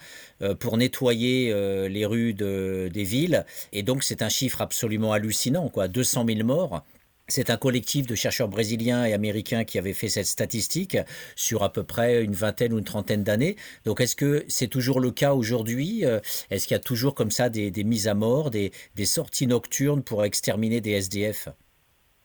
[0.59, 1.53] pour nettoyer
[1.87, 3.45] les rues des villes.
[3.71, 6.83] Et donc c'est un chiffre absolument hallucinant, quoi, 200 000 morts.
[7.29, 10.97] C'est un collectif de chercheurs brésiliens et américains qui avait fait cette statistique
[11.35, 13.57] sur à peu près une vingtaine ou une trentaine d'années.
[13.83, 16.05] Donc est-ce que c'est toujours le cas aujourd'hui?
[16.05, 18.71] Euh, Est-ce qu'il y a toujours comme ça des, mises à mort, des,
[19.03, 21.49] sorties nocturnes pour exterminer des SDF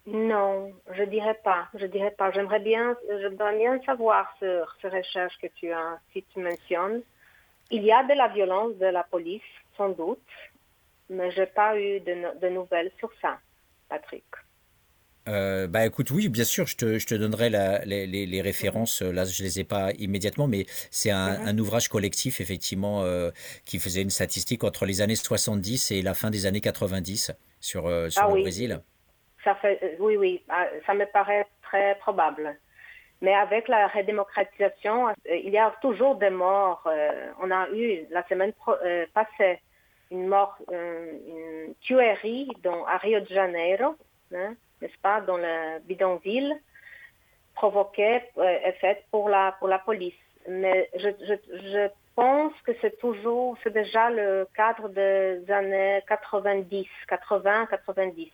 [0.06, 1.66] Non, je dirais pas.
[1.74, 2.30] Je dirais pas.
[2.30, 2.96] J'aimerais bien,
[3.58, 7.02] bien savoir sur ces recherches que tu as, si tu mentionnes.
[7.72, 9.42] Il y a de la violence de la police,
[9.76, 10.20] sans doute,
[11.10, 13.40] mais j'ai pas eu de nouvelles sur ça,
[13.88, 14.22] Patrick.
[15.28, 19.02] Euh, bah écoute, oui, bien sûr, je te, je te donnerai la, les, les, références.
[19.02, 23.30] Là, je les ai pas immédiatement, mais c'est un, un, ouvrage collectif, effectivement, euh,
[23.64, 27.86] qui faisait une statistique entre les années 70 et la fin des années 90 sur,
[27.86, 28.80] euh, sur ah le Brésil.
[29.44, 32.56] Ça fait, oui, oui, ah, ça me paraît très probable.
[33.20, 36.82] Mais avec la redémocratisation, il y a toujours des morts.
[37.40, 38.52] on a eu la semaine
[39.14, 39.60] passée
[40.10, 43.94] une mort, une tuerie dans, à Rio de Janeiro.
[44.34, 46.54] Hein, n'est-ce pas, dans le bidonville,
[47.54, 50.14] provoquée euh, et faite pour la, police.
[50.48, 58.30] Mais je pense que c'est toujours, c'est déjà le cadre des années 90, 80, 90.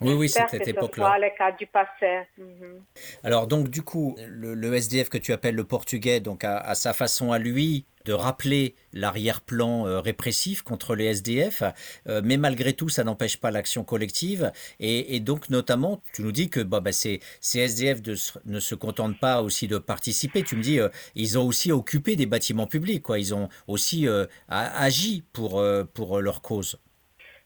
[0.00, 1.18] Oui, oui, c'est cette époque-là.
[1.18, 2.26] le cas du passé.
[2.38, 2.82] Mhm.
[3.24, 7.32] Alors, donc, du coup, le, SDF que tu appelles le portugais, donc, à sa façon
[7.32, 11.62] à lui, de rappeler l'arrière-plan euh, répressif contre les SDF,
[12.08, 14.50] euh, mais malgré tout, ça n'empêche pas l'action collective.
[14.80, 17.20] Et, donc, notamment, tu nous dis que bah, bah, ces,
[17.52, 18.00] SDF
[18.46, 20.42] ne se contentent pas aussi de participer.
[20.42, 23.18] Tu me dis, euh, ils ont aussi occupé des bâtiments publics, quoi.
[23.18, 24.06] Ils ont aussi
[24.48, 26.78] agi pour, pour leur cause.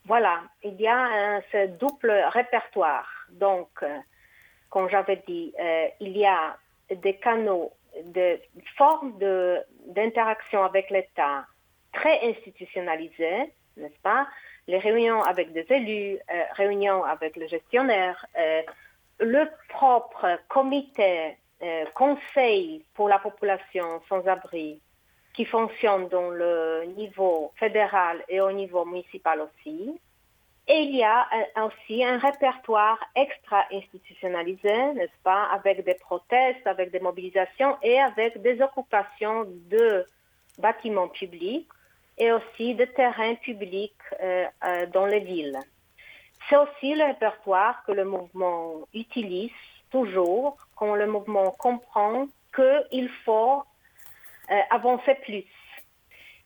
[0.07, 3.09] Voilà, il y a un, ce double répertoire.
[3.31, 3.69] Donc,
[4.69, 5.55] comme j'avais dit,
[6.01, 6.57] il y a
[6.91, 7.73] des canaux,
[8.05, 8.41] de
[8.77, 9.17] formes
[9.87, 11.47] d'interaction avec l'État
[11.93, 14.27] très institutionnalisées, n'est-ce pas?
[14.67, 16.19] Les réunions avec des élus,
[16.57, 18.27] réunions avec le gestionnaire,
[19.21, 24.81] le propre comité euh, conseil pour la population sans abri
[25.35, 29.99] qui fonctionne dans le niveau fédéral et au niveau municipal aussi.
[30.69, 31.27] Et il y a
[31.65, 38.63] aussi un répertoire extra-institutionnalisé, n'est-ce pas, avec des protestes, avec des mobilisations et avec des
[38.63, 40.07] occupations de
[40.59, 41.69] bâtiments publics
[42.17, 45.59] et aussi de terrains publics euh, euh, dans les villes.
[46.49, 49.51] C'est aussi le répertoire que le mouvement utilise
[49.91, 53.63] toujours quand le mouvement comprend qu'il faut
[54.51, 55.45] euh, avancer plus.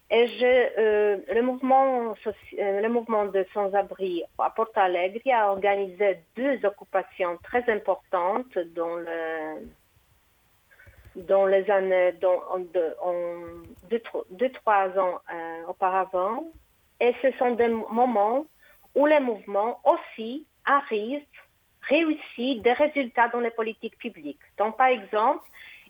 [0.08, 6.20] Et je, euh, le, mouvement, euh, le mouvement de sans-abri à Porto Alegre a organisé
[6.36, 9.68] deux occupations très importantes dans, le,
[11.16, 12.38] dans les années, deux,
[14.50, 15.20] trois ans
[15.68, 16.44] auparavant.
[17.00, 18.46] Et ce sont des moments
[18.94, 21.22] où le mouvement aussi arrive
[21.88, 24.40] réussi des résultats dans les politiques publiques.
[24.58, 25.44] Donc, par exemple,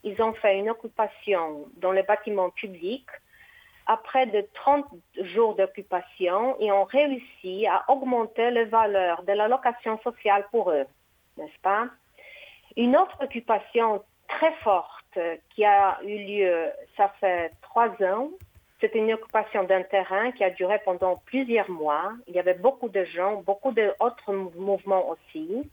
[0.07, 3.11] ils ont fait une occupation dans les bâtiments publics.
[3.87, 4.87] Après de 30
[5.35, 10.87] jours d'occupation, ils ont réussi à augmenter les valeurs de la location sociale pour eux,
[11.37, 11.89] n'est-ce pas?
[12.77, 15.19] Une autre occupation très forte
[15.51, 18.31] qui a eu lieu, ça fait trois ans,
[18.81, 22.13] c'est une occupation d'un terrain qui a duré pendant plusieurs mois.
[22.29, 25.69] Il y avait beaucoup de gens, beaucoup d'autres mouvements aussi.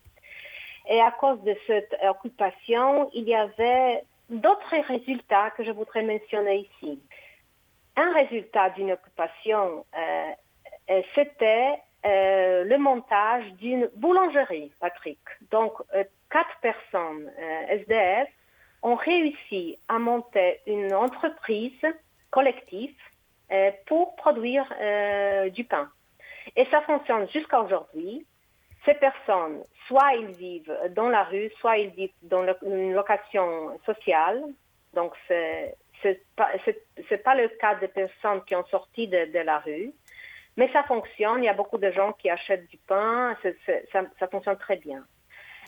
[0.89, 4.03] Et à cause de cette occupation, il y avait
[4.39, 6.99] d'autres résultats que je voudrais mentionner ici.
[7.95, 15.19] Un résultat d'une occupation, euh, c'était euh, le montage d'une boulangerie, Patrick.
[15.51, 17.31] Donc, euh, quatre personnes
[17.69, 18.27] SDF
[18.81, 21.86] ont réussi à monter une entreprise
[22.31, 22.95] collective
[23.86, 24.65] pour produire
[25.51, 25.88] du pain.
[26.55, 28.25] Et ça fonctionne jusqu'à aujourd'hui
[28.86, 34.43] ces personnes, soit ils vivent dans la rue, soit ils vivent dans une location sociale.
[34.93, 35.73] Donc, ce
[36.03, 36.49] n'est pas,
[37.23, 39.93] pas, le cas des personnes qui ont sorti de, la rue.
[40.57, 41.43] Mais ça fonctionne.
[41.43, 43.36] Il y a beaucoup de gens qui achètent du pain.
[43.91, 45.03] ça, fonctionne très bien.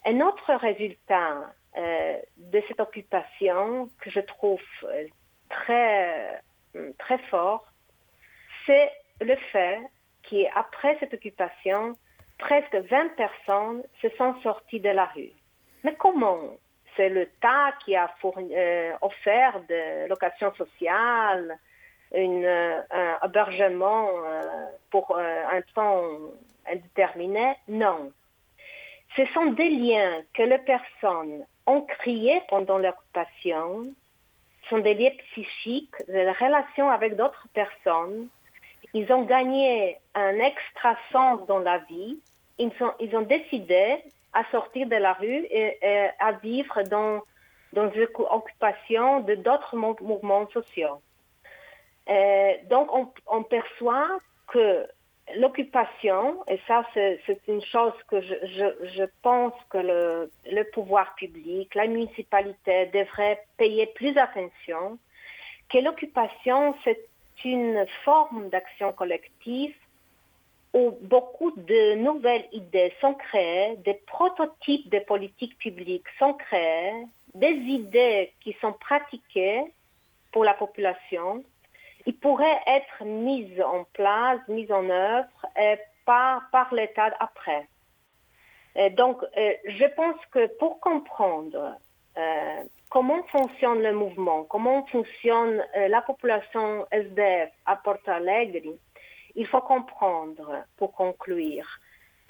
[0.05, 5.07] Un autre résultat euh, de cette occupation que je trouve euh,
[5.49, 6.41] très,
[6.99, 7.66] très fort,
[8.66, 8.91] c'est
[9.22, 9.80] le fait
[10.24, 11.95] qu'après cette occupation,
[12.38, 15.31] presque 20 personnes se sont sorties de la rue.
[15.83, 16.39] Mais comment
[16.95, 21.57] C'est l'État qui a euh, offert des locations sociales,
[22.13, 24.41] euh, un hébergement euh,
[24.89, 26.01] pour un temps
[26.69, 27.55] indéterminé?
[27.67, 28.11] Non.
[29.15, 33.93] Ce sont des liens que les personnes ont créés pendant l'occupation,
[34.69, 38.27] sont des liens psychiques, des relations avec d'autres personnes
[38.96, 42.18] ils ont gagné un extra sens dans la vie.
[42.58, 43.98] Ils, ont décidé
[44.32, 45.78] à sortir de la rue et,
[46.18, 47.22] à vivre dans,
[47.74, 51.02] dans une occupation de d'autres mouvements sociaux.
[52.10, 52.88] Euh, donc,
[53.28, 54.18] on, perçoit
[54.48, 54.88] que
[55.36, 58.36] l'occupation, et ça c'est une chose que je,
[58.96, 64.98] je, pense que le, le, pouvoir public, la municipalité devrait payer plus attention,
[65.68, 67.02] que l'occupation c'est
[67.43, 69.75] une forme d'action collective
[70.73, 77.53] où beaucoup de nouvelles idées sont créées, des prototypes de politiques publiques sont créés, des
[77.53, 79.63] idées qui sont pratiquées
[80.31, 81.43] pour la population,
[82.05, 87.67] ils pourraient être mises en place, mises en œuvre et par, par l'État après.
[88.91, 91.77] donc, euh, je pense que pour comprendre
[92.17, 92.63] euh,
[92.96, 98.72] comment fonctionne le mouvement, comment fonctionne euh, la population SDF à Porto Alegre,
[99.36, 101.68] il faut comprendre, pour conclure,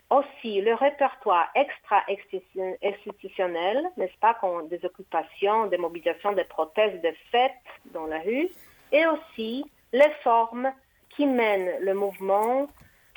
[0.10, 4.36] aussi le répertoire extra-institutionnel, n'est-ce pas,
[4.68, 7.52] des occupations, des mobilisations, des protestes, des fêtes
[7.94, 8.50] dans la rue,
[8.92, 9.64] et aussi
[9.94, 10.72] les formes
[11.10, 12.66] qui mènent le mouvement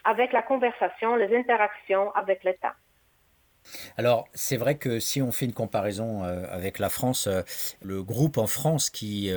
[0.04, 2.74] avec la conversation, les interactions avec l'État.
[3.96, 7.42] Alors, c'est vrai que si on fait une comparaison euh, avec la France, euh,
[7.82, 9.30] le groupe en France qui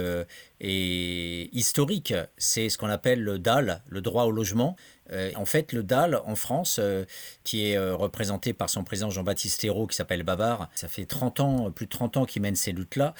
[0.61, 4.75] est historique, c'est ce qu'on appelle le DAL, le droit au logement,
[5.11, 7.05] Euh, en fait, le DAL en France, euh,
[7.43, 11.39] qui est euh, représenté par son président Jean-Baptiste Hérault, qui s'appelle Bavard, ça fait 30
[11.39, 13.13] ans, plus de 30 ans qu'il mène ces luttes-là.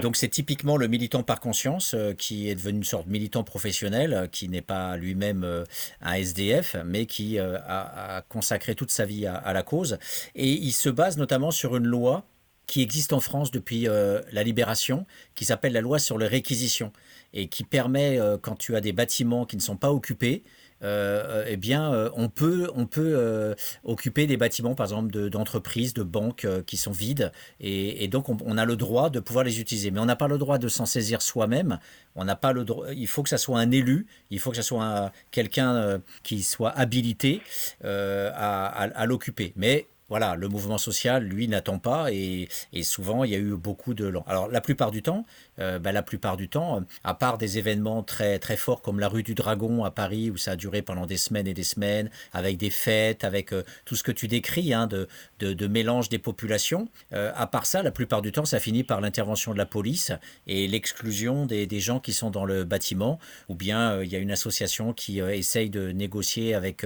[0.00, 4.28] donc c'est typiquement le militant par conscience qui est devenu une sorte de militant professionnel,
[4.32, 5.64] qui n'est pas lui-même
[6.00, 9.98] un SDF, mais qui a, consacré toute sa vie à, la cause.
[10.34, 12.24] Et il se base notamment sur une loi
[12.70, 16.92] qui existe en France depuis la libération, qui s'appelle la loi sur les réquisitions,
[17.34, 20.42] et qui permet, quand tu as des bâtiments qui ne sont pas occupés,
[20.82, 23.54] euh, eh bien, euh, on peut, on peut euh,
[23.84, 28.64] occuper des bâtiments, par exemple, d'entreprises, de, banques qui sont vides, et, donc on, a
[28.64, 29.90] le droit de pouvoir les utiliser.
[29.90, 31.78] Mais on n'a pas le droit de s'en saisir soi-même.
[32.16, 32.86] On n'a pas le droit.
[32.92, 34.06] Il faut que ça soit un élu.
[34.30, 37.42] Il faut que ça soit quelqu'un qui soit habilité
[37.84, 39.52] à, à l'occuper.
[39.56, 42.48] Mais voilà, le mouvement social, lui, n'attend pas et,
[42.82, 44.12] souvent il y a eu beaucoup de.
[44.26, 45.24] Alors la plupart du temps,
[45.60, 48.98] euh, ben, la plupart du temps, euh, à part des événements très très forts comme
[48.98, 51.62] la rue du Dragon à Paris où ça a duré pendant des semaines et des
[51.62, 55.06] semaines, avec des fêtes, avec euh, tout ce que tu décris hein, de,
[55.38, 56.88] de, mélange des populations.
[57.12, 60.10] à part ça, la plupart du temps, ça finit par l'intervention de la police
[60.48, 64.18] et l'exclusion des, des, gens qui sont dans le bâtiment, ou bien il y a
[64.18, 66.84] une association qui essaye de négocier avec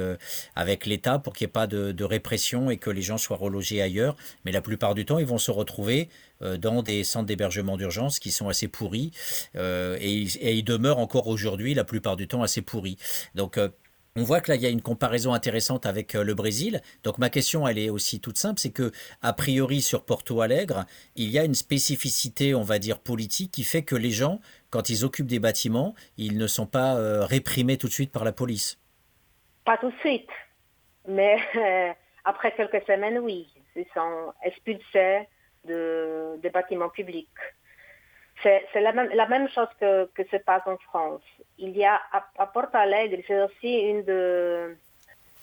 [0.55, 3.37] avec l'État pour qu'il n'y ait pas de, de répression et que les gens soient
[3.37, 6.09] relogés ailleurs, mais la plupart du temps, ils vont se retrouver
[6.43, 9.13] euh, dans des centres d'hébergement d'urgence qui sont assez pourris
[9.57, 12.97] euh, et, ils demeurent encore aujourd'hui, la plupart du temps, assez pourris.
[13.35, 13.69] Donc, euh,
[14.17, 16.83] on voit que là, il y a une comparaison intéressante avec le Brésil.
[17.03, 18.93] Donc ma question, elle est aussi toute simple, c'est que
[19.23, 20.85] a priori sur Porto Alegre,
[21.17, 24.41] il y a une spécificité, on va dire politique, qui fait que les gens,
[24.71, 28.31] quand ils occupent des bâtiments, ils ne sont pas réprimés tout de suite par la
[28.31, 28.79] police.
[29.65, 30.31] Pas tout de suite,
[31.09, 31.37] mais
[32.25, 35.29] après quelques semaines, oui, ils sont expulsés
[35.65, 37.29] de, des bâtiments publics.
[38.43, 41.23] C'est la même, chose que, se passe en France.
[41.59, 44.77] Il y a à, à Porto Alegre, c'est aussi une, de,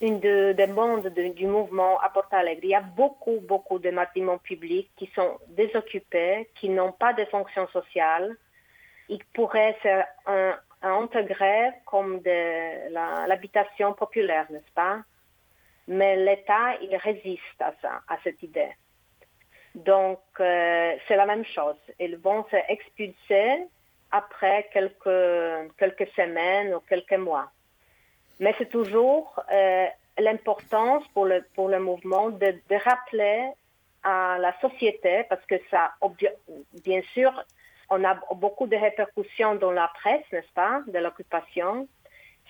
[0.01, 2.61] une de, des mondes du mouvement à Porto Alegre.
[2.63, 7.25] Il y a beaucoup, beaucoup de bâtiments publics qui sont désoccupés, qui n'ont pas de
[7.25, 8.35] fonction sociale.
[9.09, 12.21] Ils pourraient être un, intégrés comme
[12.91, 14.99] l'habitation populaire, n'est-ce pas?
[15.87, 18.71] Mais l'État, il résiste à ça, à cette idée.
[19.75, 21.77] Donc, euh, c'est la même chose.
[21.99, 23.63] Ils vont se expulser
[24.11, 27.49] après quelques, semaines ou quelques mois.
[28.39, 33.49] Mais c'est toujours euh, l'importance pour le, mouvement de, de, rappeler
[34.03, 35.93] à la société, parce que ça,
[36.83, 37.31] bien sûr,
[37.89, 41.87] on a beaucoup de répercussions dans la presse, n'est-ce pas, de l'occupation.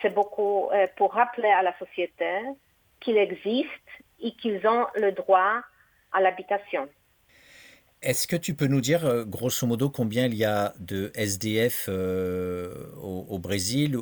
[0.02, 2.40] C'est beaucoup euh, pour rappeler à la société
[3.02, 3.68] qu'il existe
[4.22, 5.62] et qu'ils ont le droit
[6.12, 6.88] à l'habitation.
[8.02, 11.86] Est-ce que tu peux nous dire, euh, grosso modo, combien il y a de SDF
[11.88, 13.96] euh, au, Brésil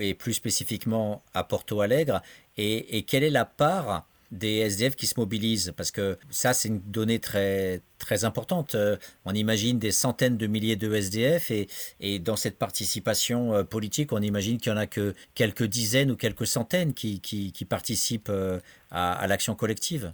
[0.00, 2.20] et plus spécifiquement à Porto Alegre?
[2.56, 6.80] Et quelle est la part des SDF qui se mobilisent Parce que ça, c'est une
[6.80, 8.74] donnée très, très importante.
[8.74, 11.68] Euh, on imagine des centaines de milliers de SDF et,
[12.00, 16.10] et dans cette participation euh, politique, on imagine qu'il n'y en a que quelques dizaines
[16.10, 18.58] ou quelques centaines qui, qui, participent euh,
[18.90, 20.12] à, l'action collective.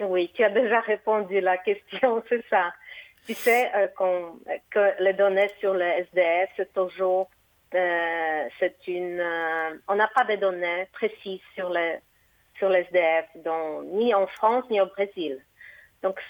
[0.00, 2.72] Oui, tu as déjà répondu à la question, c'est ça.
[3.26, 3.72] Tu sais
[4.70, 7.28] que les données sur les SDF, c'est toujours,
[7.74, 9.20] une,
[9.88, 11.96] on n'a pas de données précises sur les
[12.58, 13.26] sur l'SDF,
[13.92, 15.40] ni en France ni au Brésil.
[16.02, 16.20] Donc,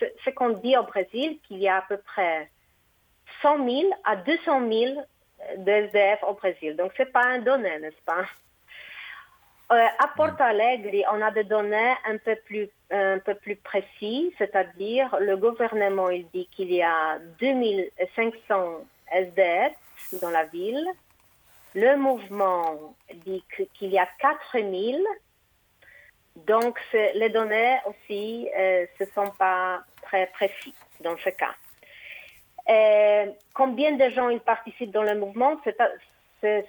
[0.00, 2.50] ce qu'on dit au Brésil, qu'il y a à peu près
[3.42, 5.06] 100 000 à 200 000
[5.58, 6.76] de SDF au Brésil.
[6.76, 8.24] Donc, ce n'est pas un donné, n'est-ce pas?
[9.70, 14.32] Euh, À Porto Alegre, on a des données un peu plus, un peu plus précises,
[14.38, 19.74] c'est-à-dire le gouvernement il dit qu'il y a 2500 SDF
[20.22, 20.86] dans la ville.
[21.74, 22.94] Le mouvement
[23.26, 24.98] dit qu'il y a 4000
[26.46, 31.54] donc, les données aussi ne euh, sont pas très précises dans ce cas.
[32.68, 35.76] Euh, combien de gens ils participent dans le mouvement C'est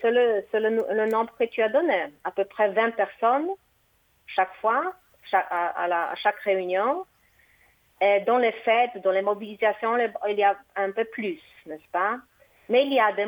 [0.03, 3.49] le, nombre que tu as donné, à peu près 20 personnes
[4.28, 4.93] chaque fois,
[5.34, 7.05] à, chaque réunion.
[8.26, 9.97] Dans les fêtes, dans les mobilisations,
[10.30, 12.17] il y a un peu plus, n'est-ce pas?
[12.70, 13.26] Mais il y a des,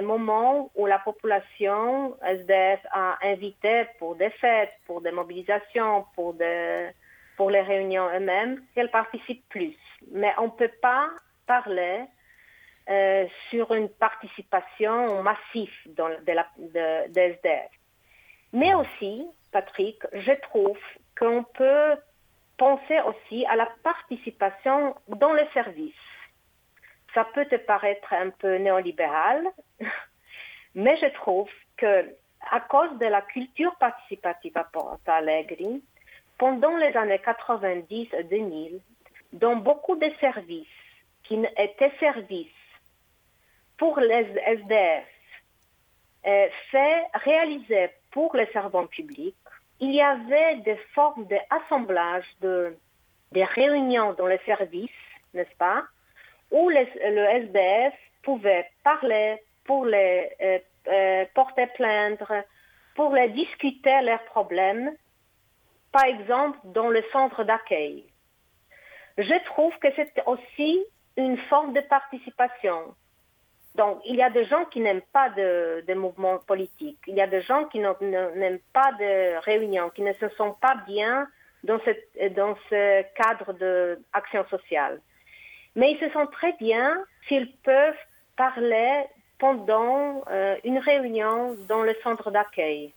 [0.00, 7.60] moments où la population SDF a invité pour des fêtes, pour des mobilisations, pour, les
[7.60, 9.76] réunions eux-mêmes, qu'elle participe plus.
[10.10, 11.10] Mais on ne peut pas
[11.46, 12.06] parler
[12.90, 17.70] euh, sur une participation massive dans, SDF.
[18.52, 20.78] Mais aussi, Patrick, je trouve
[21.16, 21.94] qu'on peut
[22.56, 25.94] penser aussi à la participation dans les services
[27.14, 29.46] ça peut te paraître un peu néolibéral,
[30.74, 32.14] mais je trouve que
[32.50, 35.80] à cause de la culture participative à Porto Alegre,
[36.38, 38.80] pendant les années 90 et 2000,
[39.32, 40.66] dans beaucoup de services
[41.24, 42.46] qui étaient services
[43.76, 45.04] pour les SDF,
[46.26, 49.36] euh, fait, réalisés pour les servants publics,
[49.80, 52.76] il y avait des formes d'assemblage, de,
[53.32, 54.90] des réunions dans les services,
[55.34, 55.84] n'est-ce pas,
[56.50, 62.22] où le SDF pouvait parler pour les euh, euh, porter plainte,
[62.94, 64.90] pour les discuter leurs problèmes,
[65.92, 68.04] par exemple dans le centre d'accueil.
[69.18, 70.84] Je trouve que c'est aussi
[71.16, 72.94] une forme de participation.
[73.74, 77.00] Donc, il y a des gens qui n'aiment pas de, mouvements politiques.
[77.06, 80.76] Il y a des gens qui n'aiment pas de réunions, qui ne se sentent pas
[80.86, 81.28] bien
[81.64, 81.78] dans,
[82.30, 85.00] dans ce cadre d'action sociale.
[85.78, 88.02] Mais ils se sentent très bien s'ils peuvent
[88.36, 89.04] parler
[89.38, 92.92] pendant euh, une réunion dans le centre d'accueil,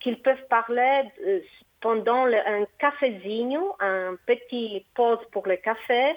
[0.00, 1.40] qu'ils peuvent parler euh,
[1.82, 6.16] pendant un cafézinho, un petit pause pour le café,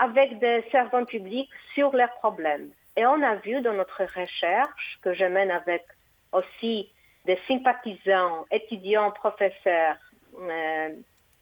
[0.00, 2.70] avec des servants publics sur leurs problèmes.
[2.96, 5.84] Et on a vu dans notre recherche, que je mène avec
[6.32, 6.90] aussi
[7.26, 9.98] des sympathisants, étudiants, professeurs
[10.36, 10.88] euh,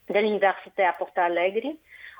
[0.07, 1.73] de l'université à Porto Alegre,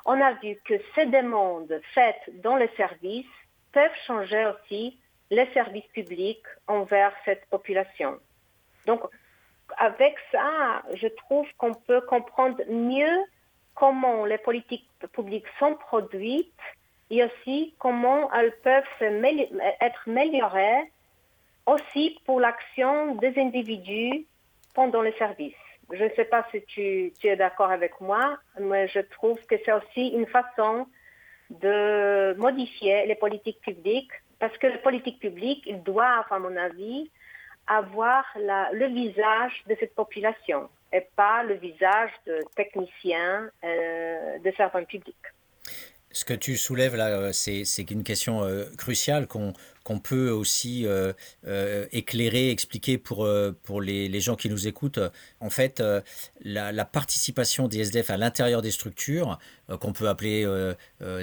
[0.06, 3.26] on a vu que ces demandes faites dans les services
[3.72, 4.98] peuvent changer aussi
[5.30, 8.20] les services publics envers cette population.
[8.86, 9.02] Donc,
[9.78, 13.24] avec ça, je trouve qu'on peut comprendre mieux
[13.76, 16.52] comment les politiques publiques sont produites
[17.10, 20.92] et aussi comment elles peuvent être améliorées
[21.66, 24.26] aussi pour l'action des individus
[24.74, 25.63] pendant le service.
[25.94, 29.72] Je ne sais pas si tu, es d'accord avec moi, mais je trouve que c'est
[29.72, 30.88] aussi une façon
[31.50, 37.12] de modifier les politiques publiques parce que les politiques publiques, ils doivent, à mon avis,
[37.68, 44.84] avoir le visage de cette population et pas le visage de techniciens, euh, de servants
[44.84, 45.16] publics.
[46.12, 49.54] Ce que tu soulèves là, euh, c'est une question euh, cruciale qu'on
[49.84, 51.14] qu'on peut aussi euh,
[51.46, 55.00] euh, éclairer, expliquer pour, euh, les, gens qui nous écoutent.
[55.40, 55.84] En fait,
[56.42, 59.40] la, participation des SDF à l'intérieur des structures,
[59.80, 60.46] qu'on peut appeler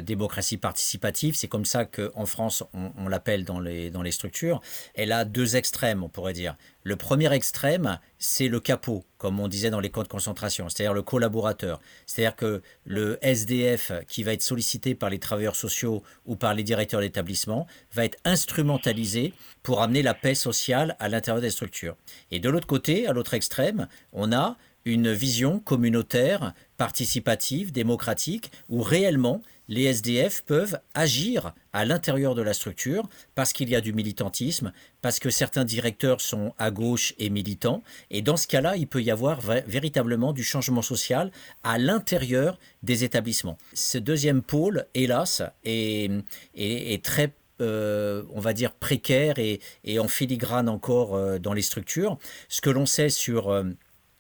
[0.03, 4.61] démocratie participative, c'est comme ça qu'en France, on, l'appelle dans les, dans les structures,
[4.95, 6.57] elle a deux extrêmes, on pourrait dire.
[6.83, 10.95] Le premier extrême, c'est le capot, comme on disait dans les camps de concentration, c'est-à-dire
[10.95, 11.79] le collaborateur.
[12.07, 16.63] C'est-à-dire que le SDF qui va être sollicité par les travailleurs sociaux ou par les
[16.63, 21.97] directeurs d'établissement va être instrumentalisé pour amener la paix sociale à l'intérieur des structures.
[22.31, 28.83] Et de l'autre côté, à l'autre extrême, on a une vision communautaire, participative, démocratique, où
[28.83, 33.93] réellement les SDF peuvent agir à l'intérieur de la structure parce qu'il y a du
[33.93, 37.83] militantisme, parce que certains directeurs sont à gauche et militants.
[38.11, 41.31] Et dans ce cas-là, il peut y avoir véritablement du changement social
[41.63, 43.59] à l'intérieur des établissements.
[43.73, 50.69] Ce deuxième pôle, hélas, est, très euh, on va dire, précaire et, et en filigrane
[50.69, 52.17] encore euh, dans les structures.
[52.49, 53.65] Ce que l'on sait sur euh,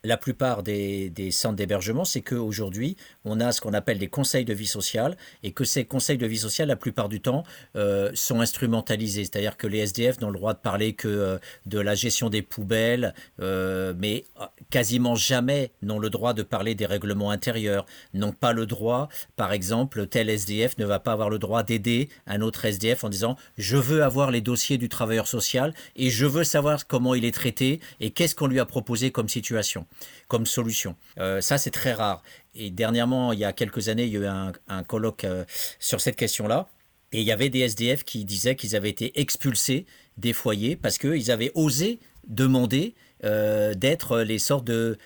[0.04, 4.54] la plupart des, centres d'hébergement, c'est qu'aujourd'hui, on a ce qu'on appelle des conseils de
[4.54, 7.44] vie sociale et que ces conseils de vie sociale, la plupart du temps,
[7.76, 9.24] euh, sont instrumentalisés.
[9.24, 12.42] C'est-à-dire que les SDF n'ont le droit de parler que euh, de la gestion des
[12.42, 14.24] poubelles, euh, mais
[14.70, 19.52] quasiment jamais n'ont le droit de parler des règlements intérieurs, n'ont pas le droit, par
[19.52, 23.36] exemple, tel SDF ne va pas avoir le droit d'aider un autre SDF en disant
[23.58, 27.34] je veux avoir les dossiers du travailleur social et je veux savoir comment il est
[27.34, 29.86] traité et qu'est-ce qu'on lui a proposé comme situation
[30.30, 30.96] comme solution.
[31.18, 32.22] Euh, ça, c'est très rare.
[32.54, 35.44] Et dernièrement, il y a quelques années, il y a eu un, colloque euh,
[35.78, 36.68] sur cette question-là.
[37.12, 39.84] Et il y avait des SDF qui disaient qu'ils avaient été expulsés
[40.16, 44.96] des foyers parce qu'ils avaient osé demander euh, d'être les sortes de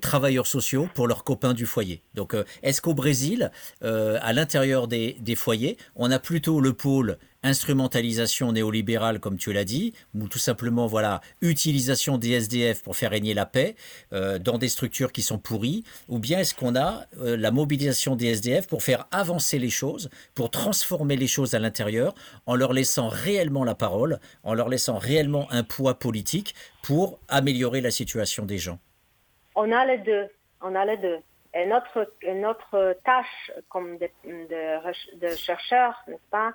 [0.00, 2.02] travailleurs sociaux pour leurs copains du foyer.
[2.14, 3.50] Donc, est-ce qu'au Brésil,
[3.82, 9.94] à l'intérieur des, foyers, on a plutôt le pôle instrumentalisation néolibérale, comme tu l'as dit,
[10.14, 13.76] ou tout simplement, voilà, utilisation des SDF pour faire régner la paix
[14.12, 18.16] euh, dans des structures qui sont pourries, ou bien est-ce qu'on a euh, la mobilisation
[18.16, 22.14] des SDF pour faire avancer les choses, pour transformer les choses à l'intérieur,
[22.46, 27.80] en leur laissant réellement la parole, en leur laissant réellement un poids politique pour améliorer
[27.80, 28.78] la situation des gens?
[29.54, 30.26] On a les deux.
[30.60, 31.18] On a les deux.
[31.54, 36.52] Et notre, notre tâche comme de, de, de chercheurs, n'est-ce pas,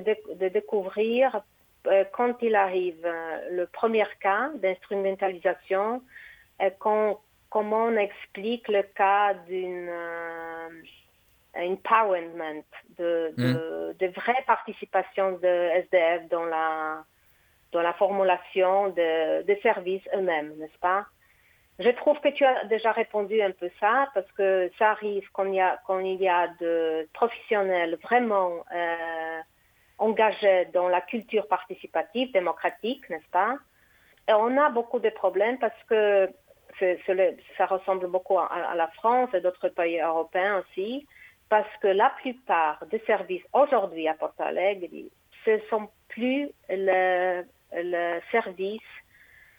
[0.00, 1.42] de, de, découvrir
[1.86, 6.02] euh, quand il arrive euh, le premier cas d'instrumentalisation,
[6.62, 9.90] euh, comment on explique le cas d'une
[11.54, 12.64] empowerment,
[12.98, 17.04] de, de, de, vraie participation de SDF dans la,
[17.72, 21.06] dans la formulation des services eux-mêmes, n'est-ce pas?
[21.78, 25.44] Je trouve que tu as déjà répondu un peu ça, parce que ça arrive quand
[25.44, 29.40] il y a, quand il y a de professionnels vraiment euh,
[29.98, 33.56] engagés dans la culture participative, démocratique, n'est-ce pas?
[34.28, 36.28] Et on a beaucoup de problèmes parce que
[37.56, 41.06] ça ressemble beaucoup à, la France et d'autres pays européens aussi,
[41.48, 45.08] parce que la plupart des services aujourd'hui à Porto Alegre,
[45.44, 48.82] ce ne sont plus le, le service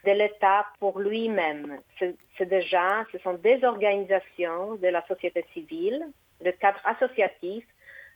[0.05, 1.79] de l'État pour lui-même.
[1.99, 6.05] C'est déjà, ce sont des organisations de la société civile,
[6.41, 7.65] le cadre associatif,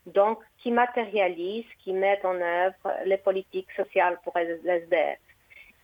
[0.06, 5.20] donc qui matérialisent, qui mettent en œuvre les politiques sociales pour les SDF.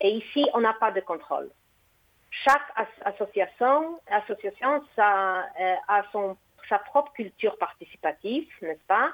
[0.01, 1.49] Et ici, on n'a pas de contrôle.
[2.29, 6.37] Chaque association, euh, a son,
[6.69, 9.11] sa propre culture participative, n'est-ce pas?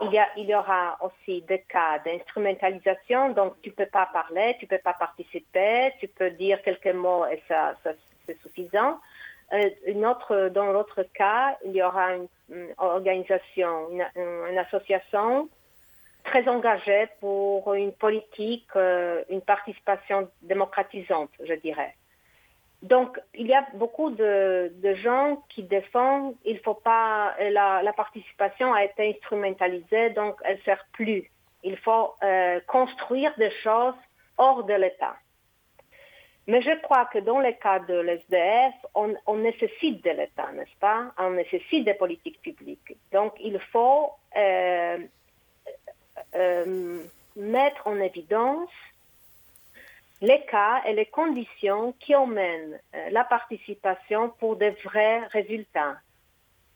[0.00, 4.70] Il y, aura aussi des cas d'instrumentalisation, donc tu ne peux pas parler, tu ne
[4.70, 7.76] peux pas participer, tu peux dire quelques mots et ça,
[8.26, 8.98] c'est suffisant.
[9.54, 12.28] Euh, dans l'autre cas, il y aura une,
[12.78, 15.48] organisation, une, association
[16.24, 21.94] très engagée pour une politique, euh, une participation démocratisante, je dirais.
[22.82, 28.84] Donc, il y a beaucoup de, gens qui défendent, il faut pas, la, participation a
[28.84, 31.30] été instrumentalisée, donc elle ne sert plus.
[31.62, 33.94] Il faut euh, construire des choses
[34.36, 35.16] hors de l'État.
[36.46, 41.12] Mais je crois que dans le cas de l'SDF, on, nécessite de l'État, n'est-ce pas?
[41.18, 42.96] On nécessite des politiques publiques.
[43.12, 44.98] Donc, il faut euh,
[46.34, 47.02] euh,
[47.34, 48.68] mettre en évidence
[50.20, 55.96] les cas et les conditions qui emmènent euh, la participation pour de vrais résultats.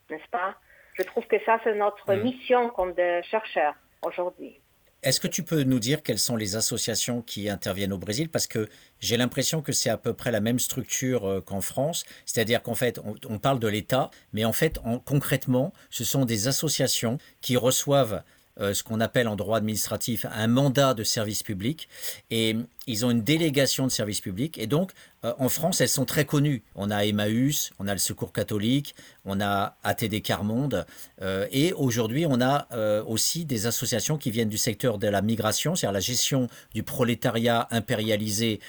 [0.09, 0.55] N'est-ce pas?
[0.93, 2.23] Je trouve que ça, c'est notre mm.
[2.23, 4.59] mission comme des chercheurs aujourd'hui.
[5.01, 8.29] Est-ce que tu peux nous dire quelles sont les associations qui interviennent au Brésil?
[8.29, 8.67] Parce que
[8.99, 12.05] j'ai l'impression que c'est à peu près la même structure euh, qu'en France.
[12.25, 12.99] C'est-à-dire qu'en fait,
[13.29, 18.23] on, parle de l'État, mais en fait, concrètement, ce sont des associations qui reçoivent
[18.59, 21.87] ce qu'on appelle en droit administratif un mandat de service public.
[22.29, 22.57] Et
[22.87, 24.57] ils ont une délégation de service public.
[24.57, 24.91] Et donc,
[25.23, 26.63] euh, en France, elles sont très connues.
[26.75, 28.95] On a Emmaüs, on a le Secours catholique,
[29.25, 30.85] on a ATD Carmonde.
[31.21, 32.67] Euh, et aujourd'hui, on a
[33.05, 37.67] aussi des associations qui viennent du secteur de la migration, c'est-à-dire la gestion du prolétariat
[37.71, 38.59] impérialisé.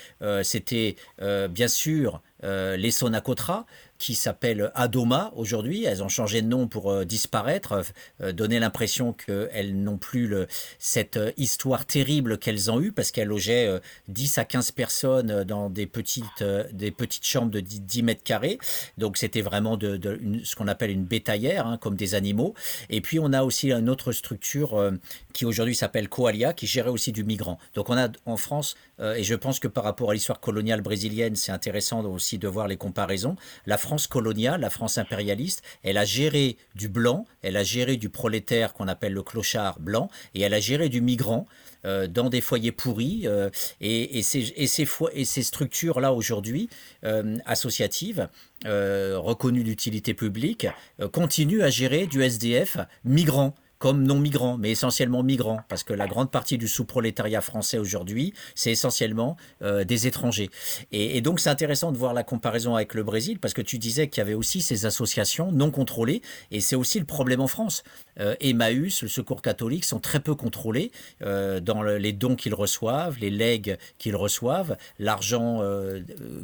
[0.42, 3.66] C'était bien sûr les Sonacotra
[4.00, 5.84] qui s'appelle Adoma aujourd'hui.
[5.84, 7.82] Elles ont changé de nom pour euh, disparaître,
[8.22, 10.34] euh, donner l'impression qu'elles n'ont plus
[10.78, 13.68] cette euh, histoire terrible qu'elles ont eue parce qu'elles logeaient
[14.08, 18.58] 10 à 15 personnes dans des petites, des petites chambres de 10, mètres carrés.
[18.96, 20.00] Donc c'était vraiment de,
[20.44, 22.54] ce qu'on appelle une bétaillère, hein, comme des animaux.
[22.88, 24.92] Et puis on a aussi une autre structure
[25.34, 27.58] qui aujourd'hui s'appelle Coalia, qui gérait aussi du migrant.
[27.74, 31.36] Donc on a en France, et je pense que par rapport à l'histoire coloniale brésilienne,
[31.36, 33.36] c'est intéressant aussi de voir les comparaisons.
[33.66, 33.76] La
[34.06, 38.88] coloniale, la France impérialiste, elle a géré du blanc, elle a géré du prolétaire qu'on
[38.88, 41.46] appelle le clochard blanc, et elle a géré du migrant
[41.86, 43.22] euh, dans des foyers pourris.
[43.24, 43.48] Euh,
[43.80, 46.68] et, ces, structures-là aujourd'hui,
[47.04, 48.28] euh, associatives,
[48.64, 50.66] reconnues d'utilité publique,
[51.12, 56.30] continuent à gérer du SDF migrant comme non-migrants, mais essentiellement migrants, parce que la grande
[56.30, 60.50] partie du sous-prolétariat français aujourd'hui, c'est essentiellement euh, des étrangers.
[60.92, 64.08] Et, donc c'est intéressant de voir la comparaison avec le Brésil, parce que tu disais
[64.08, 66.20] qu'il y avait aussi ces associations non contrôlées,
[66.50, 67.82] et c'est aussi le problème en France.
[68.20, 70.92] Euh, Emmaüs, le Secours catholique, sont très peu contrôlés
[71.22, 75.62] euh, dans les dons qu'ils reçoivent, les legs qu'ils reçoivent, l'argent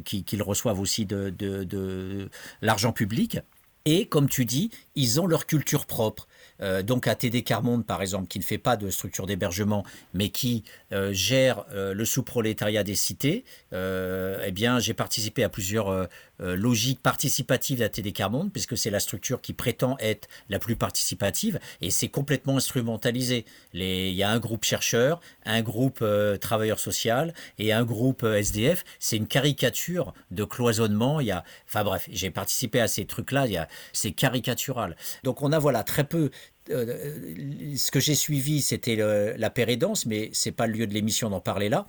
[0.03, 2.29] qu'ils reçoivent aussi de
[2.63, 3.37] l'argent public.
[3.89, 6.27] Et comme tu dis, ils ont leur culture propre.
[6.61, 10.29] Euh, donc à TD Carmonde, par exemple, qui ne fait pas de structure d'hébergement, mais
[10.29, 13.43] qui euh, gère euh, le sous-prolétariat des cités,
[13.73, 16.07] eh bien, j'ai participé à plusieurs
[16.39, 21.89] logiques participatives d'ATD Carmonde, puisque c'est la structure qui prétend être la plus participative, et
[21.89, 23.45] c'est complètement instrumentalisé.
[23.73, 26.03] Il y a un groupe chercheur, un groupe
[26.39, 28.83] travailleur social et un groupe SDF.
[28.99, 31.19] C'est une caricature de cloisonnement.
[31.19, 33.67] Il y a, enfin bref, j'ai participé à ces trucs-là.
[33.93, 34.95] C'est caricatural.
[35.23, 36.29] Donc on a voilà très peu
[36.69, 41.29] euh, ce que j'ai suivi, c'était la pérédance, mais c'est pas le lieu de l'émission
[41.29, 41.87] d'en parler là,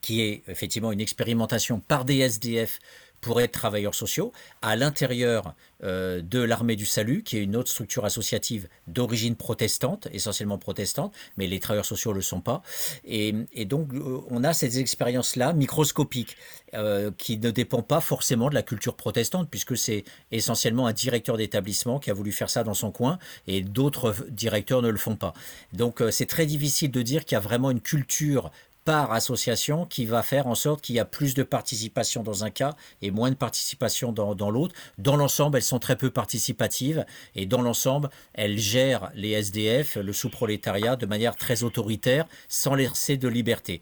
[0.00, 2.78] qui est effectivement une expérimentation par des SDF
[3.20, 4.32] pour être travailleurs sociaux
[4.62, 10.08] à l'intérieur euh, de l'armée du salut, qui est une autre structure associative d'origine protestante,
[10.12, 12.62] essentiellement protestante, mais les travailleurs sociaux ne le sont pas.
[13.04, 13.32] Et,
[13.64, 16.36] donc, euh, on a ces expériences-là microscopiques,
[16.74, 21.36] euh, qui ne dépendent pas forcément de la culture protestante, puisque c'est essentiellement un directeur
[21.36, 25.16] d'établissement qui a voulu faire ça dans son coin, et d'autres directeurs ne le font
[25.16, 25.32] pas.
[25.72, 28.50] Donc, c'est très difficile de dire qu'il y a vraiment une culture
[28.90, 32.50] par association qui va faire en sorte qu'il y a plus de participation dans un
[32.50, 34.74] cas et moins de participation dans, l'autre.
[34.98, 37.06] Dans l'ensemble, elles sont très peu participatives
[37.36, 43.16] et dans l'ensemble, elles gèrent les SDF, le sous-prolétariat, de manière très autoritaire, sans laisser
[43.16, 43.80] de liberté.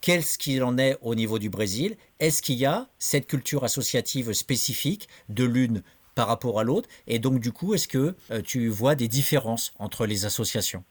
[0.00, 1.98] Qu'est-ce qu'il en est au niveau du Brésil?
[2.18, 5.82] Est-ce qu'il y a cette culture associative spécifique de l'une
[6.14, 6.88] par rapport à l'autre?
[7.06, 10.82] Et donc, du coup, est-ce que euh, tu vois des différences entre les associations?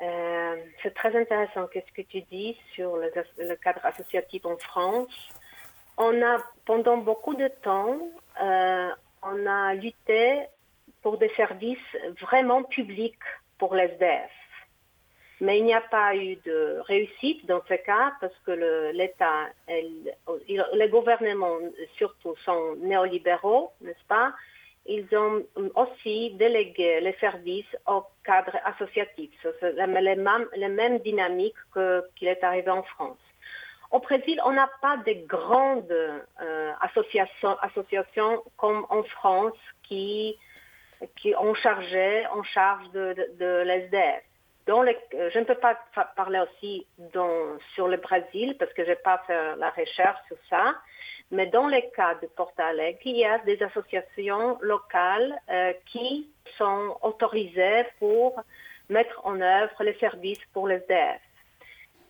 [0.00, 0.31] Euh,
[0.82, 3.10] C'est très intéressant ce que tu dis sur le,
[3.56, 5.12] cadre associatif en France.
[5.96, 7.98] On a, pendant beaucoup de temps,
[8.42, 8.88] euh,
[9.22, 10.42] on a lutté
[11.02, 11.78] pour des services
[12.20, 13.14] vraiment publics
[13.58, 14.30] pour les SDF.
[15.40, 18.52] Mais il n'y a pas eu de réussite dans ce cas parce que
[18.92, 21.58] l'État, les gouvernements
[21.96, 24.32] surtout sont néolibéraux, n'est-ce pas?
[24.86, 25.44] Ils ont
[25.76, 29.30] aussi délégué les services au cadre associatif.
[29.60, 30.16] C'est les
[30.68, 31.54] mêmes dynamiques
[32.16, 33.18] qu'il est arrivé en France.
[33.92, 40.38] Au Brésil, on n'a pas de grandes euh, associations, comme en France qui,
[41.38, 44.22] ont chargé, en charge de, l'SDF.
[44.66, 45.78] Je ne peux pas
[46.16, 46.86] parler aussi
[47.74, 50.74] sur le Brésil parce que je n'ai pas fait la recherche sur ça,
[51.32, 56.30] mais dans le cas de Porto Alegre, il y a des associations locales euh, qui
[56.56, 58.40] sont autorisées pour
[58.88, 61.20] mettre en œuvre les services pour les SDF.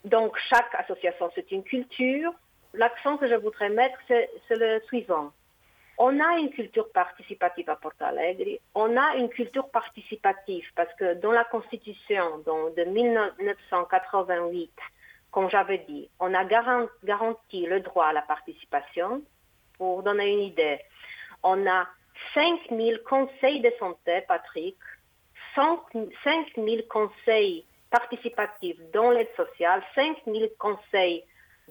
[0.05, 2.35] Donc chaque association, c'est une culture.
[2.75, 5.33] L'accent que je voudrais mettre, c'est le suivant
[5.99, 11.15] on a une culture participative à Porto Alegre, on a une culture participative parce que
[11.15, 14.73] dans la Constitution de 1988,
[15.33, 19.23] comme j'avais dit, on a garanti le droit à la participation.
[19.79, 20.79] Pour donner une idée,
[21.43, 21.89] on a
[22.35, 24.77] 5000 conseils de santé, Patrick,
[25.55, 31.25] 5000 conseils participatifs dans l'aide sociale, 5000 conseils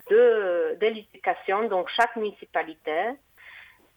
[0.09, 3.11] de, de l'éducation dans chaque municipalité.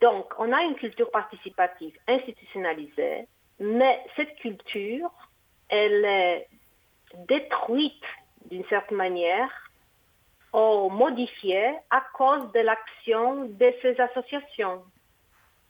[0.00, 3.26] Donc, on a une culture participative institutionnalisée,
[3.58, 5.10] mais cette culture,
[5.70, 6.48] elle est
[7.28, 8.04] détruite
[8.46, 9.50] d'une certaine manière
[10.52, 14.84] ou modifiée à cause de l'action de ces associations.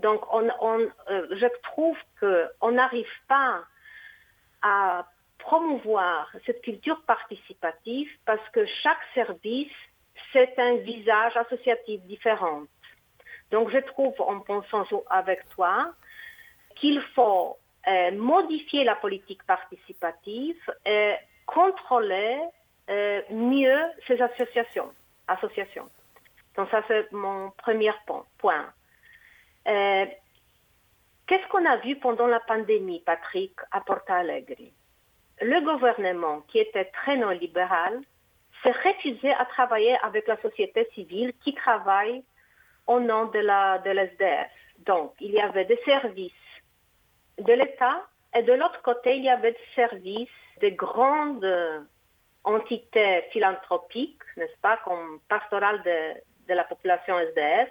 [0.00, 3.62] Donc, on, euh, je trouve qu'on n'arrive pas
[4.60, 5.06] à
[5.38, 9.72] promouvoir cette culture participative parce que chaque service,
[10.32, 12.62] c'est un visage associatif différent.
[13.50, 15.92] Donc je trouve, en pensant avec toi,
[16.76, 21.14] qu'il faut euh, modifier la politique participative et
[21.46, 22.38] contrôler
[22.90, 24.92] euh, mieux ces associations.
[25.28, 25.88] associations.
[26.56, 27.92] Donc ça, c'est mon premier
[28.38, 28.72] point.
[29.66, 30.06] Euh,
[31.26, 34.70] qu'est-ce qu'on a vu pendant la pandémie, Patrick, à Porto Alegre?
[35.40, 38.00] Le gouvernement, qui était très non libéral,
[38.62, 42.22] s'est refusé à travailler avec la société civile qui travaille
[42.86, 44.50] au nom de la de l'SDF.
[44.80, 46.32] Donc, il y avait des services
[47.38, 48.06] de l'État
[48.36, 50.28] et de l'autre côté, il y avait des services
[50.60, 51.86] de grandes
[52.44, 57.70] entités philanthropiques, n'est-ce pas, comme pastorale de, la population SDF,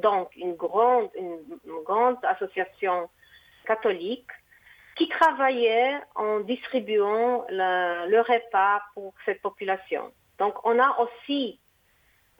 [0.00, 1.40] donc une grande, une,
[1.84, 3.08] grande association
[3.66, 4.30] catholique
[4.96, 10.12] qui travaillait en distribuant le repas pour cette population.
[10.38, 11.60] Donc on a aussi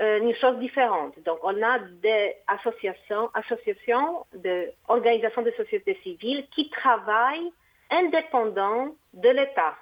[0.00, 1.14] euh, une chose différente.
[1.24, 7.52] Donc, on a des associations, associations d'organisations de, de société civile qui travaillent
[7.90, 9.76] indépendants de l'État.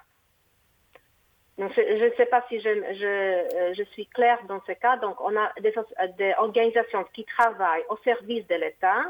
[1.57, 4.97] Je ne sais pas si euh, je, suis claire dans ce cas.
[4.97, 5.73] Donc, on a des,
[6.17, 9.03] des organisations qui travaillent au service de l'État,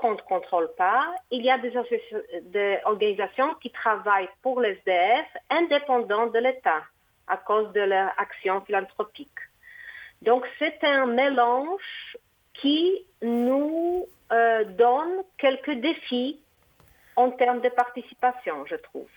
[0.00, 1.14] qu'on ne contrôle pas.
[1.30, 1.72] Il y a des,
[2.42, 6.82] des organisations qui travaillent pour les SDF indépendants de l'État
[7.28, 9.38] à cause de leur action philanthropique.
[10.22, 12.16] Donc c'est un mélange
[12.54, 16.40] qui nous euh, donne quelques défis
[17.16, 19.08] en termes de participation, je trouve.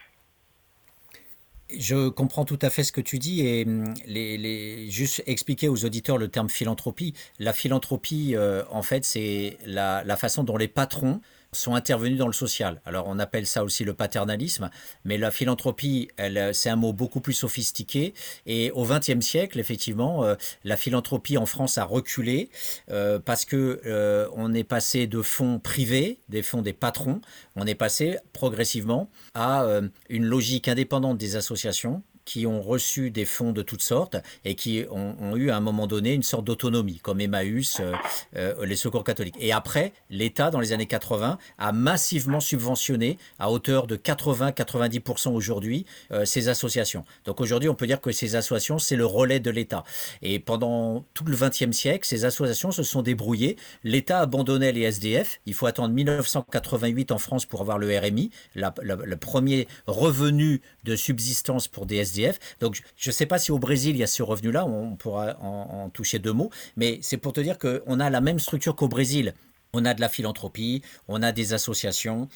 [1.77, 5.69] Je comprends tout à fait ce que tu dis et hum, les, les, juste expliquer
[5.69, 7.13] aux auditeurs le terme philanthropie.
[7.37, 12.27] La philanthropie, euh, en fait, c'est la, la, façon dont les patrons sont intervenus dans
[12.27, 12.81] le social.
[12.85, 14.69] Alors on appelle ça aussi le paternalisme,
[15.03, 16.09] mais la philanthropie,
[16.53, 18.13] c'est un mot beaucoup plus sophistiqué.
[18.45, 22.49] Et au XXe siècle, effectivement, euh, la philanthropie en France a reculé
[22.91, 27.21] euh, parce que euh, on est passé de fonds privés, des fonds des patrons,
[27.55, 29.65] on est passé progressivement à
[30.09, 34.15] une logique indépendante des associations qui ont reçu des fonds de toutes sortes
[34.45, 37.93] et qui ont, eu à un moment donné une sorte d'autonomie, comme Emmaüs, euh,
[38.35, 39.35] euh, les secours catholiques.
[39.39, 45.87] Et après, l'État, dans les années 80, a massivement subventionné à hauteur de 80-90% aujourd'hui
[46.11, 47.03] euh, ces associations.
[47.25, 49.83] Donc aujourd'hui, on peut dire que ces associations, c'est le relais de l'État.
[50.21, 53.57] Et pendant tout le XXe siècle, ces associations se sont débrouillées.
[53.83, 55.39] L'État abandonnait les SDF.
[55.47, 61.67] Il faut attendre 1988 en France pour avoir le RMI, le premier revenu de subsistance
[61.67, 62.39] pour des SDF.
[62.59, 65.37] Donc je ne sais pas si au Brésil, il y a ce revenu-là, on pourra
[65.39, 68.75] en, en toucher deux mots, mais c'est pour te dire qu'on a la même structure
[68.75, 69.33] qu'au Brésil.
[69.71, 72.27] On a de la philanthropie, on a des associations,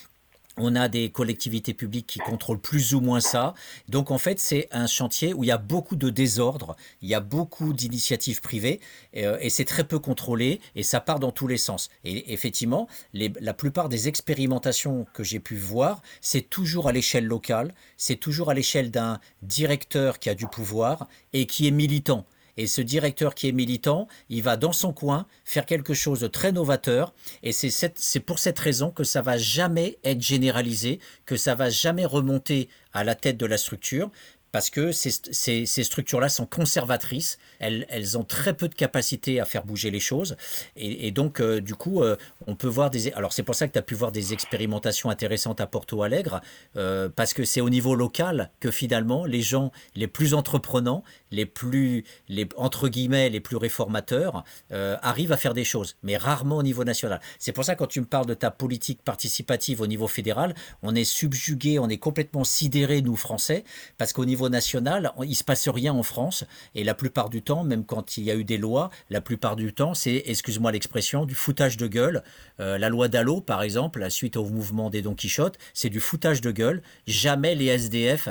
[0.58, 3.54] on a des collectivités publiques qui contrôlent plus ou moins ça.
[3.90, 7.16] Donc en fait, c'est un chantier où il y a beaucoup de désordre, il y
[7.16, 8.80] a beaucoup d'initiatives privées
[9.18, 11.90] euh, et, c'est très peu contrôlé et ça part dans tous les sens.
[12.04, 17.74] Et effectivement, la plupart des expérimentations que j'ai pu voir, c'est toujours à l'échelle locale,
[17.98, 22.26] c'est toujours à l'échelle d'un directeur qui a du pouvoir et qui est militant.
[22.58, 26.28] Et ce directeur qui est militant, il va dans son coin faire quelque chose de
[26.28, 27.14] très novateur.
[27.42, 32.06] Et c'est pour cette raison que ça va jamais être généralisé, que ça va jamais
[32.06, 34.12] remonter à la tête de la structure,
[34.54, 39.90] parce que ces, structures-là sont conservatrices, elles, ont très peu de capacité à faire bouger
[39.90, 40.38] les choses,
[40.76, 42.16] et, donc euh, du coup, euh,
[42.46, 43.12] on peut voir des...
[43.14, 46.40] Alors c'est pour ça que tu as pu voir des expérimentations intéressantes à Porto Alegre,
[46.78, 51.48] euh, parce que c'est au niveau local que finalement les gens les plus entreprenants, les
[51.48, 56.64] plus, les, entre guillemets, les plus réformateurs, arrivent à faire des choses, mais rarement au
[56.64, 57.22] niveau national.
[57.40, 60.54] C'est pour ça que quand tu me parles de ta politique participative au niveau fédéral,
[60.84, 63.64] on est subjugué, on est complètement sidéré, nous Français,
[63.98, 66.46] parce qu'au niveau national, il se passe rien en France.
[66.76, 69.56] Et la plupart du temps, même quand il y a eu des lois, la plupart
[69.56, 72.24] du temps, c'est, excuse-moi l'expression, du foutage de gueule.
[72.60, 76.00] Euh, la loi Dallot, par exemple, la suite au mouvement des Don Quichotte, c'est du
[76.00, 76.82] foutage de gueule.
[77.08, 78.30] Jamais les SDF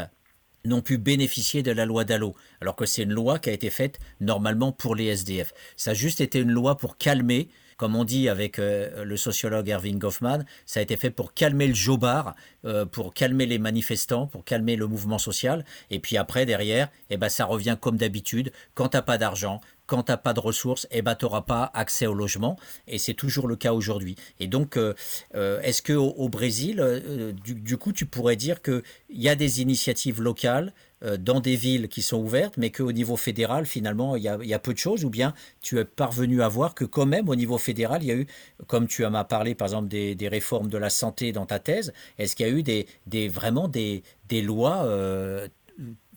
[0.64, 3.70] n'ont pu bénéficier de la loi Dallot, alors que c'est une loi qui a été
[3.70, 5.52] faite normalement pour les SDF.
[5.76, 7.48] Ça a juste été une loi pour calmer
[7.82, 11.66] comme on dit avec euh, le sociologue Erving Goffman, ça a été fait pour calmer
[11.66, 15.64] le jobard, euh, pour calmer les manifestants, pour calmer le mouvement social.
[15.90, 18.52] Et puis après, derrière, eh ben, ça revient comme d'habitude.
[18.74, 22.06] Quand tu n'as pas d'argent, quand tu n'as pas de ressources, eh ben, pas accès
[22.06, 22.56] au logement.
[22.86, 24.14] Et c'est toujours le cas aujourd'hui.
[24.38, 24.94] Et donc, euh,
[25.34, 27.02] est-ce qu'au au Brésil,
[27.42, 30.72] du, du, coup, tu pourrais dire qu'il y a des initiatives locales
[31.19, 34.73] dans des villes qui sont ouvertes, mais qu'au niveau fédéral, finalement, il y, a, peu
[34.73, 38.03] de choses, ou bien tu es parvenu à voir que quand même, au niveau fédéral,
[38.03, 38.27] il y a eu,
[38.69, 42.37] comme tu m'as parlé, par exemple, des, réformes de la santé dans ta thèse, est-ce
[42.37, 45.49] qu'il y a eu des, vraiment des, lois euh,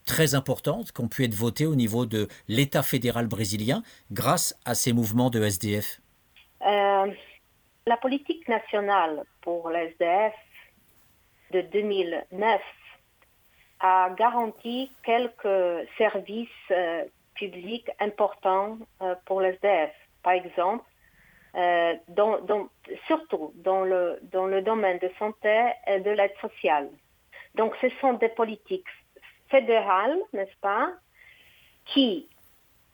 [0.05, 3.81] très importantes qui ont pu être votées au niveau de l'État fédéral brésilien
[4.11, 5.99] grâce à ces mouvements de SDF
[6.61, 7.11] euh,
[7.87, 10.33] La politique nationale pour le SDF
[11.51, 12.61] de 2009
[13.79, 17.03] a garanti quelques services euh,
[17.35, 19.91] publics importants euh, pour les SDF.
[20.23, 20.85] Par exemple,
[21.55, 21.95] euh,
[23.07, 26.89] surtout dans le, dans le domaine de santé et de l'aide sociale.
[27.55, 28.87] Donc ce sont des politiques
[29.49, 30.89] fédérales, n'est-ce pas,
[31.85, 32.27] qui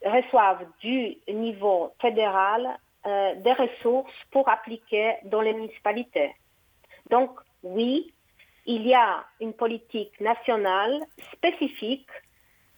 [0.03, 6.35] reçoivent du niveau fédéral des ressources pour appliquer dans les municipalités.
[7.09, 7.31] Donc
[7.63, 8.13] oui,
[8.75, 11.01] il y a une politique nationale
[11.33, 12.09] spécifique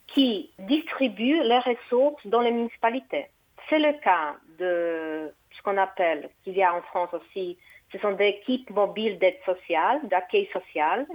[0.08, 3.28] qui distribue les ressources dans les municipalités.
[3.70, 7.58] C'est le cas de ce qu'on appelle, qu'il y a en France aussi,
[7.92, 11.06] ce sont des équipes mobiles d'aide sociale, d'accueil social,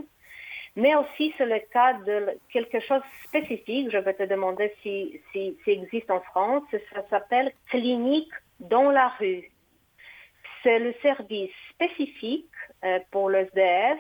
[0.77, 5.21] mais aussi c'est le cas de quelque chose de spécifique, je vais te demander si,
[5.33, 6.63] si, existe en France,
[6.95, 9.51] ça s'appelle clinique dans la rue.
[10.63, 12.47] C'est le service spécifique
[12.85, 13.99] euh, pour le SDF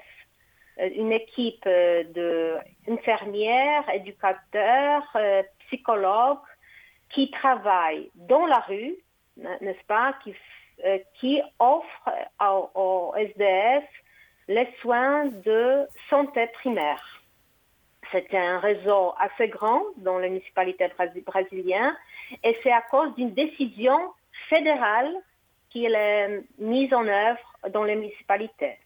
[0.78, 6.38] une équipe euh, d'infirmières, éducateurs, euh, psychologues
[7.10, 8.96] qui travaillent dans la rue,
[9.36, 10.34] n'est-ce pas, qui,
[11.14, 12.10] qui offrent
[12.74, 13.84] aux SDF
[14.48, 17.22] les soins de santé primaire.
[18.12, 20.90] C'est un réseau assez grand dans les municipalités
[21.26, 21.96] brésiliennes
[22.42, 23.98] et c'est à cause d'une décision
[24.48, 25.14] fédérale
[25.70, 28.78] qui est mise en œuvre dans les municipalités.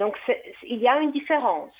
[0.00, 0.16] Donc,
[0.62, 1.74] il y a une différence.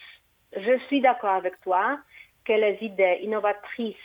[0.54, 1.98] Je suis d'accord avec toi
[2.44, 3.96] que les idées innovatrices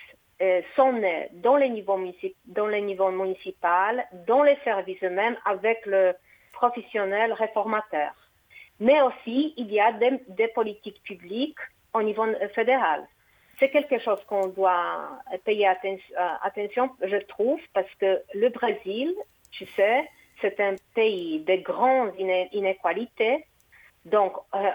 [0.42, 6.14] euh, sont nées dans les, niveaux municipaux, dans les services eux-mêmes, avec le
[6.54, 8.14] professionnel réformateur.
[8.80, 11.60] Mais aussi, il y a des, politiques publiques
[11.94, 13.06] au niveau fédéral.
[13.60, 15.10] C'est quelque chose qu'on doit
[15.44, 15.96] payer euh,
[16.42, 19.14] attention, je trouve, parce que le Brésil,
[19.52, 20.10] tu sais,
[20.40, 23.46] c'est un pays de grandes inégalités
[24.06, 24.70] donc, euh,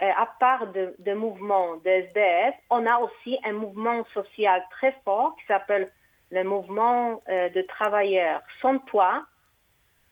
[0.00, 5.36] à part de, de mouvements de SDF, on a aussi un mouvement social très fort
[5.36, 5.90] qui s'appelle
[6.30, 9.24] le mouvement de travailleurs sans toit.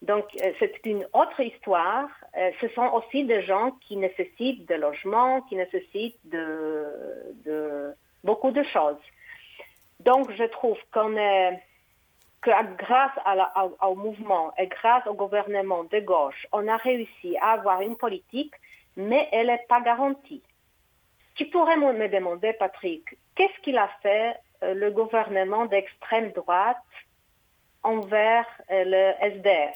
[0.03, 0.25] Donc,
[0.61, 2.09] c'est une autre histoire.
[2.61, 6.87] ce sont aussi des gens qui nécessitent de logement, qui nécessitent de,
[7.45, 7.93] de
[8.23, 9.03] beaucoup de choses.
[10.01, 11.61] Donc, je trouve qu'on est
[12.45, 13.13] que grâce
[13.81, 18.53] au mouvement et grâce au gouvernement de gauche, on a réussi à avoir une politique,
[18.97, 20.43] mais elle n'est pas garantie.
[21.35, 23.05] Tu pourrais me demander, Patrick,
[23.35, 26.77] qu'est-ce qu'il a fait euh, le gouvernement d'extrême droite
[27.83, 29.75] envers euh, le SDF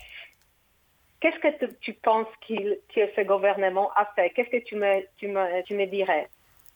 [1.20, 4.30] Qu'est-ce que tu, penses que ce gouvernement a fait?
[4.30, 6.28] Qu'est-ce que tu me, tu me dirais?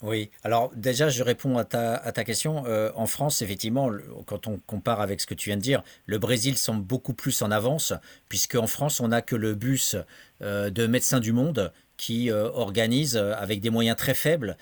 [0.03, 2.65] Oui, alors déjà, je réponds à ta, à ta question.
[2.67, 3.89] Euh, en France, effectivement,
[4.27, 7.41] quand on compare avec ce que tu viens de dire, le Brésil semble beaucoup plus
[7.41, 7.93] en avance,
[8.29, 9.97] puisque en France, on n'a que le bus
[10.41, 11.73] de Médecins du Monde
[12.03, 14.57] qui euh, organise avec des moyens très faibles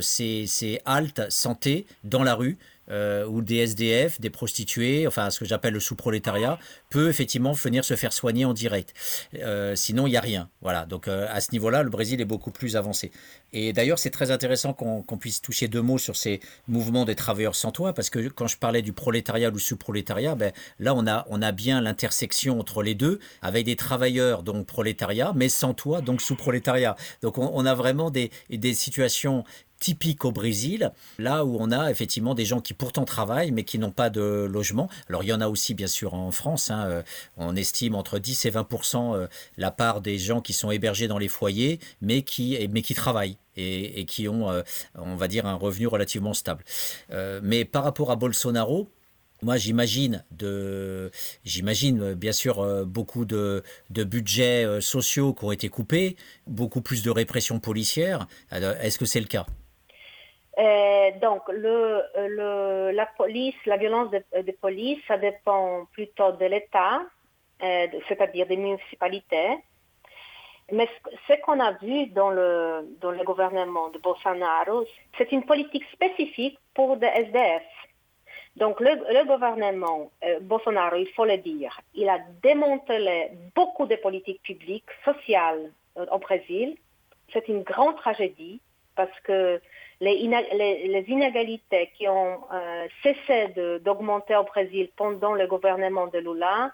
[0.00, 2.58] ces, ces haltes santé dans la rue
[2.90, 6.58] euh, ou des SDF, des prostituées, enfin ce que j'appelle le sous-prolétariat,
[6.90, 8.94] peut effectivement venir se faire soigner en direct.
[9.38, 10.48] Euh, sinon, il n'y a rien.
[10.60, 10.86] Voilà.
[10.86, 13.10] Donc euh, à ce niveau-là, le Brésil est beaucoup plus avancé.
[13.52, 17.54] Et d'ailleurs, c'est très intéressant qu'on puisse toucher deux mots sur ces mouvements des travailleurs
[17.54, 21.26] sans toit, parce que quand je parlais du prolétariat ou sous-prolétariat, ben, là, on a,
[21.28, 26.00] on a bien l'intersection entre les deux, avec des travailleurs, donc prolétariat, mais sans toit,
[26.00, 26.96] donc sous-prolétariat.
[27.20, 29.44] Donc on, on, a vraiment des, des situations
[29.82, 33.80] typique au Brésil, là où on a effectivement des gens qui pourtant travaillent mais qui
[33.80, 34.88] n'ont pas de logement.
[35.08, 37.02] Alors il y en a aussi bien sûr en France, hein, euh,
[37.36, 39.26] on estime entre 10 et 20% euh,
[39.56, 42.56] la part des gens qui sont hébergés dans les foyers mais qui,
[42.94, 43.38] travaillent.
[43.56, 44.62] Et, qui ont, euh,
[44.94, 46.64] on va dire, un revenu relativement stable.
[47.42, 48.88] mais par rapport à Bolsonaro,
[49.42, 50.24] moi, j'imagine
[51.44, 57.10] j'imagine bien sûr beaucoup de, de, budgets sociaux qui ont été coupés, beaucoup plus de
[57.10, 58.28] répression policière.
[58.52, 59.46] Est-ce que c'est le cas?
[60.58, 67.02] Euh, donc, le, la violence de, de, police, ça dépend plutôt de l'État,
[67.62, 69.56] euh, c'est-à-dire des municipalités.
[70.70, 70.88] Mais
[71.26, 72.86] ce, qu'on a vu dans le,
[73.24, 74.84] gouvernement de Bolsonaro,
[75.16, 77.62] c'est une politique spécifique pour des SDF.
[78.56, 84.42] Donc, le, gouvernement euh, Bolsonaro, il faut le dire, il a démantelé beaucoup de politiques
[84.42, 86.76] publiques, sociales euh, au Brésil.
[87.32, 88.60] C'est une grande tragédie
[88.94, 89.60] parce que
[90.02, 93.48] les, inégalités qui ont euh, cessé
[93.80, 96.72] d'augmenter au Brésil pendant le gouvernement de Lula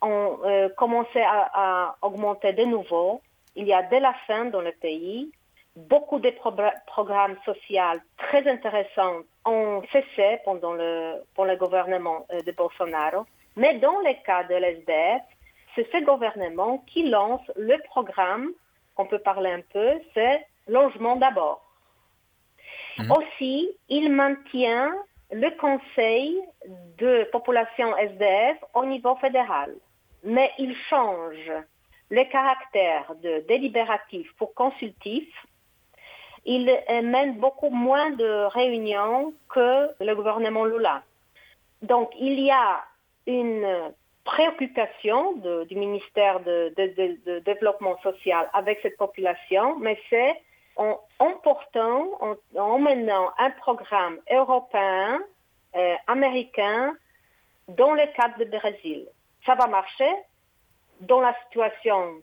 [0.00, 3.20] ont euh, commencé à, augmenter de nouveau.
[3.54, 5.30] Il y a dès la fin dans le pays.
[5.76, 6.32] Beaucoup de
[6.86, 13.26] programmes sociaux très intéressants ont cessé pendant le gouvernement euh, de Bolsonaro.
[13.56, 15.22] Mais dans le cas de l'SDF,
[15.74, 18.52] c'est ce gouvernement qui lance le programme,
[18.96, 21.67] on peut parler un peu, c'est logement d'abord.
[22.98, 23.12] Mhm.
[23.12, 24.92] Aussi, il maintient
[25.30, 26.40] le conseil
[26.98, 29.74] de population SDF au niveau fédéral,
[30.24, 31.52] mais il change
[32.10, 35.28] le caractère de délibératif pour consultif.
[36.44, 41.02] Il mène beaucoup moins de réunions que le gouvernement Lula.
[41.82, 42.82] Donc, il y a
[43.26, 43.92] une
[44.24, 45.34] préoccupation
[45.68, 50.40] du ministère de, de Développement social avec cette population, mais c'est
[50.78, 55.20] en emportant, en emmenant un programme européen,
[55.76, 56.94] euh, américain,
[57.66, 59.06] dans le cadre du Brésil.
[59.44, 60.10] Ça va marcher
[61.00, 62.22] dans la situation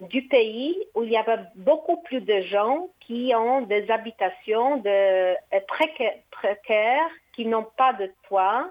[0.00, 4.88] du pays où il y avait beaucoup plus de gens qui ont des habitations de,
[4.88, 8.70] euh, précaires, qui n'ont pas de toit.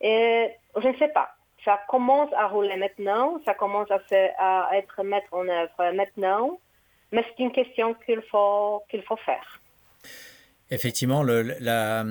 [0.00, 1.36] Et je ne sais pas.
[1.64, 4.00] Ça commence à rouler maintenant, ça commence à,
[4.38, 6.58] à être mis en œuvre maintenant
[7.12, 9.60] mais c'est une question qu'il faut, faut faire.
[10.72, 12.02] Effectivement, la,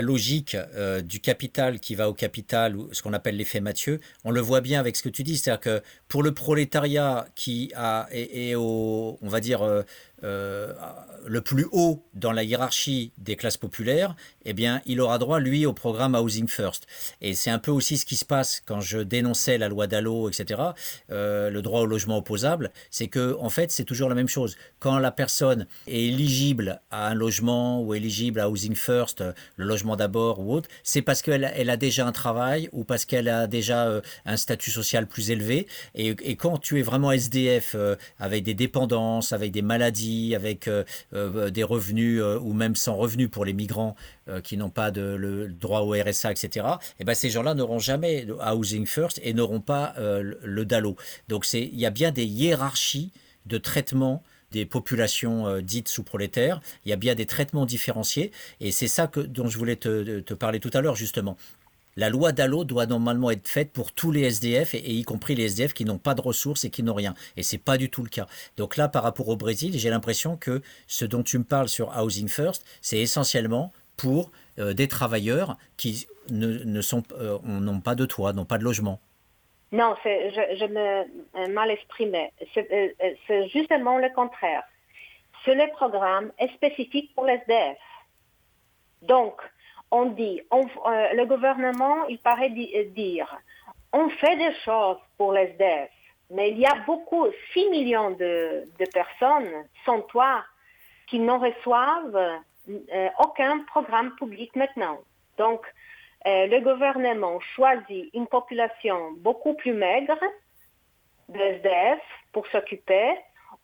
[0.00, 4.30] logique euh, du capital qui va au capital, ou ce qu'on appelle l'effet Mathieu, on
[4.30, 5.36] le voit bien avec ce que tu dis.
[5.36, 9.82] C'est-à-dire que pour le prolétariat qui a, est, au, on va dire, euh,
[10.24, 10.72] euh,
[11.26, 15.66] le plus haut dans la hiérarchie des classes populaires, eh bien, il aura droit, lui,
[15.66, 16.86] au programme Housing First.
[17.20, 20.28] Et c'est un peu aussi ce qui se passe quand je dénonçais la loi Dallot,
[20.28, 20.60] etc.,
[21.10, 24.56] euh, le droit au logement opposable, c'est que, en fait, c'est toujours la même chose.
[24.78, 29.22] Quand la personne est éligible à un logement ou éligible à Housing First,
[29.56, 33.04] le logement d'abord ou autre, c'est parce qu'elle elle a déjà un travail ou parce
[33.04, 35.66] qu'elle a déjà euh, un statut social plus élevé.
[35.94, 37.76] Et, et, quand tu es vraiment SDF
[38.18, 42.96] avec des dépendances, avec des maladies, avec euh, euh, des revenus euh, ou même sans
[42.96, 43.96] revenus pour les migrants
[44.44, 48.26] qui n'ont pas le droit au RSA, etc., et eh ben ces gens-là n'auront jamais
[48.46, 50.96] Housing First et n'auront pas le, DALO.
[51.28, 53.10] Donc il y a bien des hiérarchies
[53.46, 54.22] de traitement
[54.52, 56.60] des populations dites sous-prolétaires.
[56.84, 58.32] Il y a bien des traitements différenciés.
[58.60, 61.38] Et c'est ça que, dont je voulais te parler tout à l'heure, justement.
[61.98, 65.46] La loi Dallot doit normalement être faite pour tous les SDF, et, y compris les
[65.46, 67.14] SDF qui n'ont pas de ressources et qui n'ont rien.
[67.36, 68.28] Et c'est pas du tout le cas.
[68.56, 71.88] Donc là, par rapport au Brésil, j'ai l'impression que ce dont tu me parles sur
[71.98, 74.30] Housing First, c'est essentiellement pour
[74.60, 79.00] euh, des travailleurs qui ne, sont, euh, n'ont pas de toit, n'ont pas de logement.
[79.72, 80.08] Non, je,
[80.56, 82.30] je me mal exprimé.
[82.56, 82.88] Euh,
[83.26, 84.62] c'est justement le contraire.
[85.44, 87.78] Ce les programmes est spécifique pour les SDF.
[89.02, 89.40] Donc,
[89.90, 93.36] on dit, euh, le gouvernement, il paraît euh, dire,
[93.92, 95.90] on fait des choses pour les SDF,
[96.30, 100.44] mais il y a beaucoup, 6 millions de, personnes sans toit
[101.06, 104.98] qui ne reçoivent euh, aucun programme public maintenant.
[105.38, 105.62] Donc,
[106.26, 110.18] le gouvernement choisit une population beaucoup plus maigre
[111.28, 112.02] de SDF
[112.32, 113.16] pour s'occuper,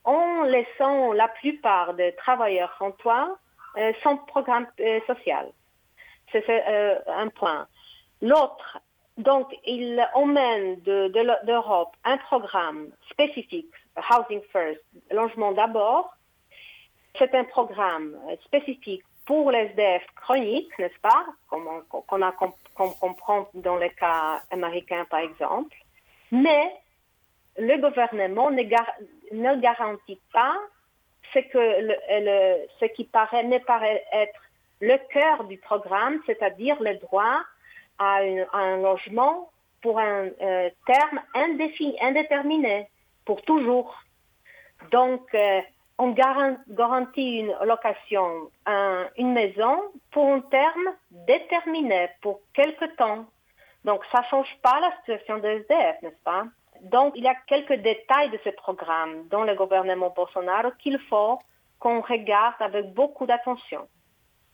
[0.05, 3.37] en laissant la plupart des travailleurs sans toit
[4.03, 4.67] sans programme
[5.07, 5.53] social.
[6.47, 7.67] C'est euh, un point.
[8.21, 8.81] L'autre,
[9.17, 14.81] donc, il emmène d'Europe un programme spécifique, Housing First,
[15.11, 16.13] logement d'abord.
[17.17, 24.43] C'est un programme spécifique pour les SDF chroniques, n'est-ce pas, qu'on comprend dans les cas
[24.51, 25.77] américains, par exemple.
[26.33, 26.75] Mais
[27.57, 30.57] le gouvernement ne, garantit pas
[31.33, 31.39] ce,
[32.81, 34.41] ce qui paraît, ne paraît être
[34.81, 37.41] le cœur du programme, c'est-à-dire le droit
[37.99, 38.21] à,
[38.53, 39.51] un logement
[39.83, 42.89] pour un euh, terme indéterminé,
[43.25, 44.03] pour toujours.
[44.91, 45.61] Donc, euh,
[45.99, 48.51] on garantit une location,
[49.17, 49.81] une maison
[50.11, 53.27] pour un terme déterminé, pour quelque temps.
[53.85, 56.47] Donc, ça ne change pas la situation des SDF, n'est-ce pas?
[56.83, 61.39] Donc, il y a quelques détails de ce programme dans le gouvernement Bolsonaro qu'il faut
[61.79, 63.87] qu'on regarde avec beaucoup d'attention.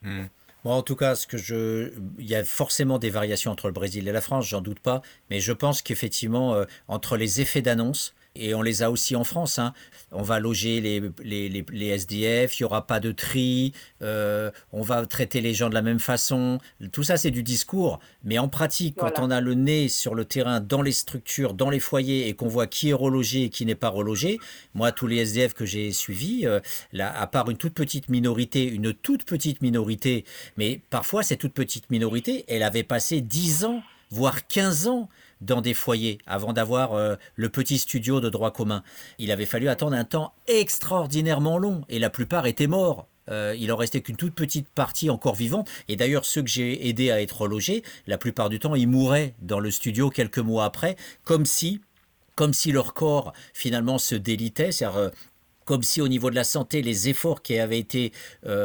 [0.03, 0.25] Hmm.
[0.65, 4.09] en tout cas, ce que je, il y a forcément des variations entre le Brésil
[4.09, 8.15] et la France, j'en doute pas, mais je pense qu'effectivement, euh, entre les effets d'annonce,
[8.35, 9.59] et on les a aussi en France.
[9.59, 9.73] Hein.
[10.13, 14.83] On va loger les, les, les, SDF, il n'y aura pas de tri, euh, on
[14.83, 16.59] va traiter les gens de la même façon.
[16.93, 18.01] Tout ça, c'est du discours.
[18.25, 21.71] Mais en pratique, quand on a le nez sur le terrain, dans les structures, dans
[21.71, 24.39] les foyers, et qu'on voit qui est relogé et qui n'est pas relogé,
[24.75, 26.61] moi, tous les SDF que j'ai suivis, euh,
[26.93, 30.25] là, à part une toute petite minorité, une toute petite minorité,
[30.57, 35.09] mais parfois, cette toute petite minorité, elle avait passé 10 ans, voire 15 ans
[35.41, 38.83] dans des foyers avant d'avoir euh, le petit studio de droit commun.
[39.19, 43.07] Il avait fallu attendre un temps extraordinairement long et la plupart étaient morts.
[43.31, 45.69] Euh, il en restait qu'une toute petite partie encore vivante.
[45.89, 49.35] Et d'ailleurs, ceux que j'ai aidés à être logés, la plupart du temps, ils mouraient
[49.41, 51.81] dans le studio quelques mois après, comme si
[52.37, 55.09] comme si leur corps finalement se délitait, c'est-à-dire euh,
[55.67, 58.13] comme si au niveau de la santé, les efforts qui avaient été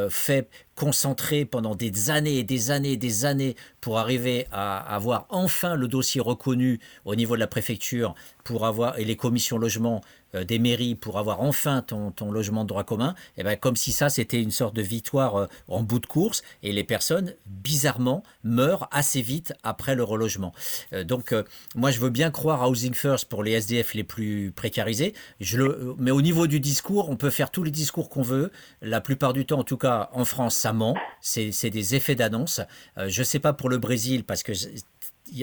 [0.10, 5.26] faits, concentrés pendant des années et des années et des années pour arriver à avoir
[5.30, 10.02] enfin le dossier reconnu au niveau de la préfecture pour avoir et les commissions logement
[10.36, 13.76] euh, des mairies pour avoir enfin ton, logement de droit commun, et eh ben comme
[13.76, 17.34] si ça c'était une sorte de victoire euh, en bout de course et les personnes
[17.46, 20.54] bizarrement meurent assez vite après le relogement.
[20.94, 21.34] Euh, donc
[21.76, 25.58] moi je veux bien croire à Housing First pour les SDF les plus précarisés, je
[25.58, 28.52] le, mais au niveau du discours, on peut faire tous les discours qu'on veut.
[28.82, 30.96] La plupart du temps, en tout cas en France, ment.
[31.22, 32.62] C'est des effets d'annonce.
[32.98, 34.54] je ne sais pas pour le Brésil parce que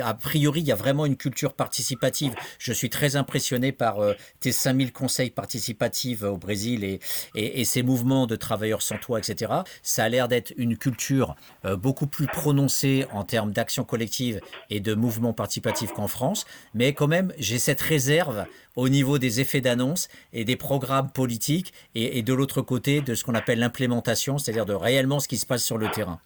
[0.00, 2.34] a priori, il y a vraiment une culture participative.
[2.58, 8.26] Je suis très impressionné par euh, tes 5000 conseils participatifs au Brésil et, ces mouvements
[8.26, 9.52] de travailleurs sans toit, etc.
[9.82, 14.80] Ça a l'air d'être une culture euh, beaucoup plus prononcée en termes d'action collective et
[14.80, 16.44] de mouvements participatifs qu'en France.
[16.74, 18.46] Mais quand même, j'ai cette réserve
[18.76, 23.14] au niveau des effets d'annonce et des programmes politiques et, et de l'autre côté de
[23.14, 26.20] ce qu'on appelle l'implémentation, c'est-à-dire de réellement ce qui se passe sur le terrain.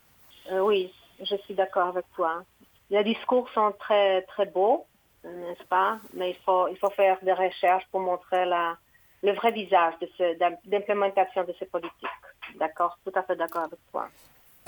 [0.53, 2.45] Euh, oui, je suis d'accord avec toi
[2.91, 4.87] les discours sont très, très beaux,
[5.25, 5.99] n'est-ce pas?
[6.15, 8.45] Mais il faut, il faut faire des recherches pour montrer
[9.23, 9.95] le vrai visage
[10.67, 11.93] d'implémentation de, ces politiques.
[12.59, 12.99] D'accord?
[13.05, 14.09] Tout à fait d'accord avec toi.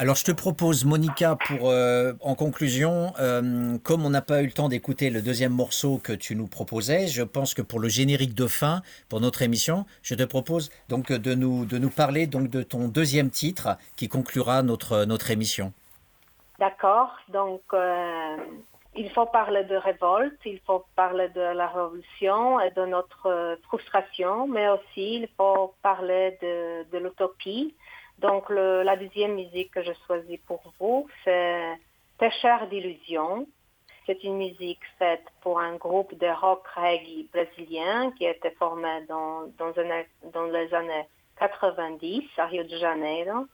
[0.01, 4.47] Alors je te propose, Monica, pour euh, en conclusion, euh, comme on n'a pas eu
[4.47, 7.89] le temps d'écouter le deuxième morceau que tu nous proposais, je pense que pour le
[7.89, 12.29] générique de fin, pour notre émission, je te propose donc de nous, de nous parler
[12.29, 15.73] donc de ton deuxième titre qui conclura notre, notre émission.
[16.59, 17.17] D'accord.
[17.29, 18.37] Donc, euh,
[18.97, 24.49] il faut parler de révolte, il faut parler de la révolution et de notre frustration,
[24.49, 27.75] mais aussi il faut parler de, l'utopie.
[28.19, 31.79] Donc, la deuxième musique que je choisis pour vous, c'est
[32.19, 33.47] Pêcheur d'illusions.
[34.05, 39.47] C'est une musique faite pour un groupe de rock reggae brésilien qui été formé dans,
[39.57, 41.07] dans les années
[41.39, 43.47] 90 à Rio de Janeiro.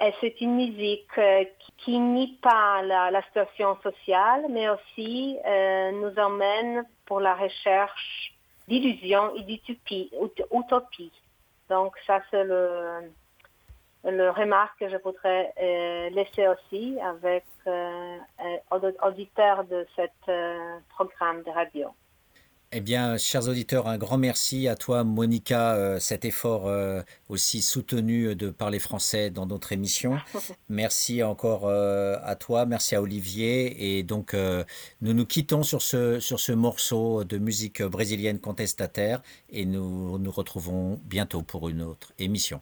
[0.00, 1.44] Et c'est une musique euh,
[1.78, 8.32] qui nie pas la, situation sociale, mais aussi euh, nous emmène pour la recherche
[8.68, 10.10] d'illusions et d'utopie.
[10.52, 11.12] Utopie.
[11.68, 13.10] Donc ça, c'est le,
[14.04, 18.18] le remarque que je voudrais euh, laisser aussi avec euh,
[19.02, 21.88] auditeurs de ce euh, programme de radio.
[22.70, 27.00] Eh bien, chers auditeurs, un grand merci à toi, Monica, euh, cet effort euh,
[27.30, 30.18] aussi soutenu de parler français dans notre émission.
[30.68, 33.96] Merci encore euh, à toi, merci à Olivier.
[33.98, 34.34] Et donc,
[35.00, 40.30] nous nous quittons sur ce, sur ce morceau de musique brésilienne contestataire et nous nous
[40.30, 42.60] retrouvons bientôt pour une autre émission.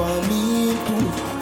[0.00, 1.39] faminto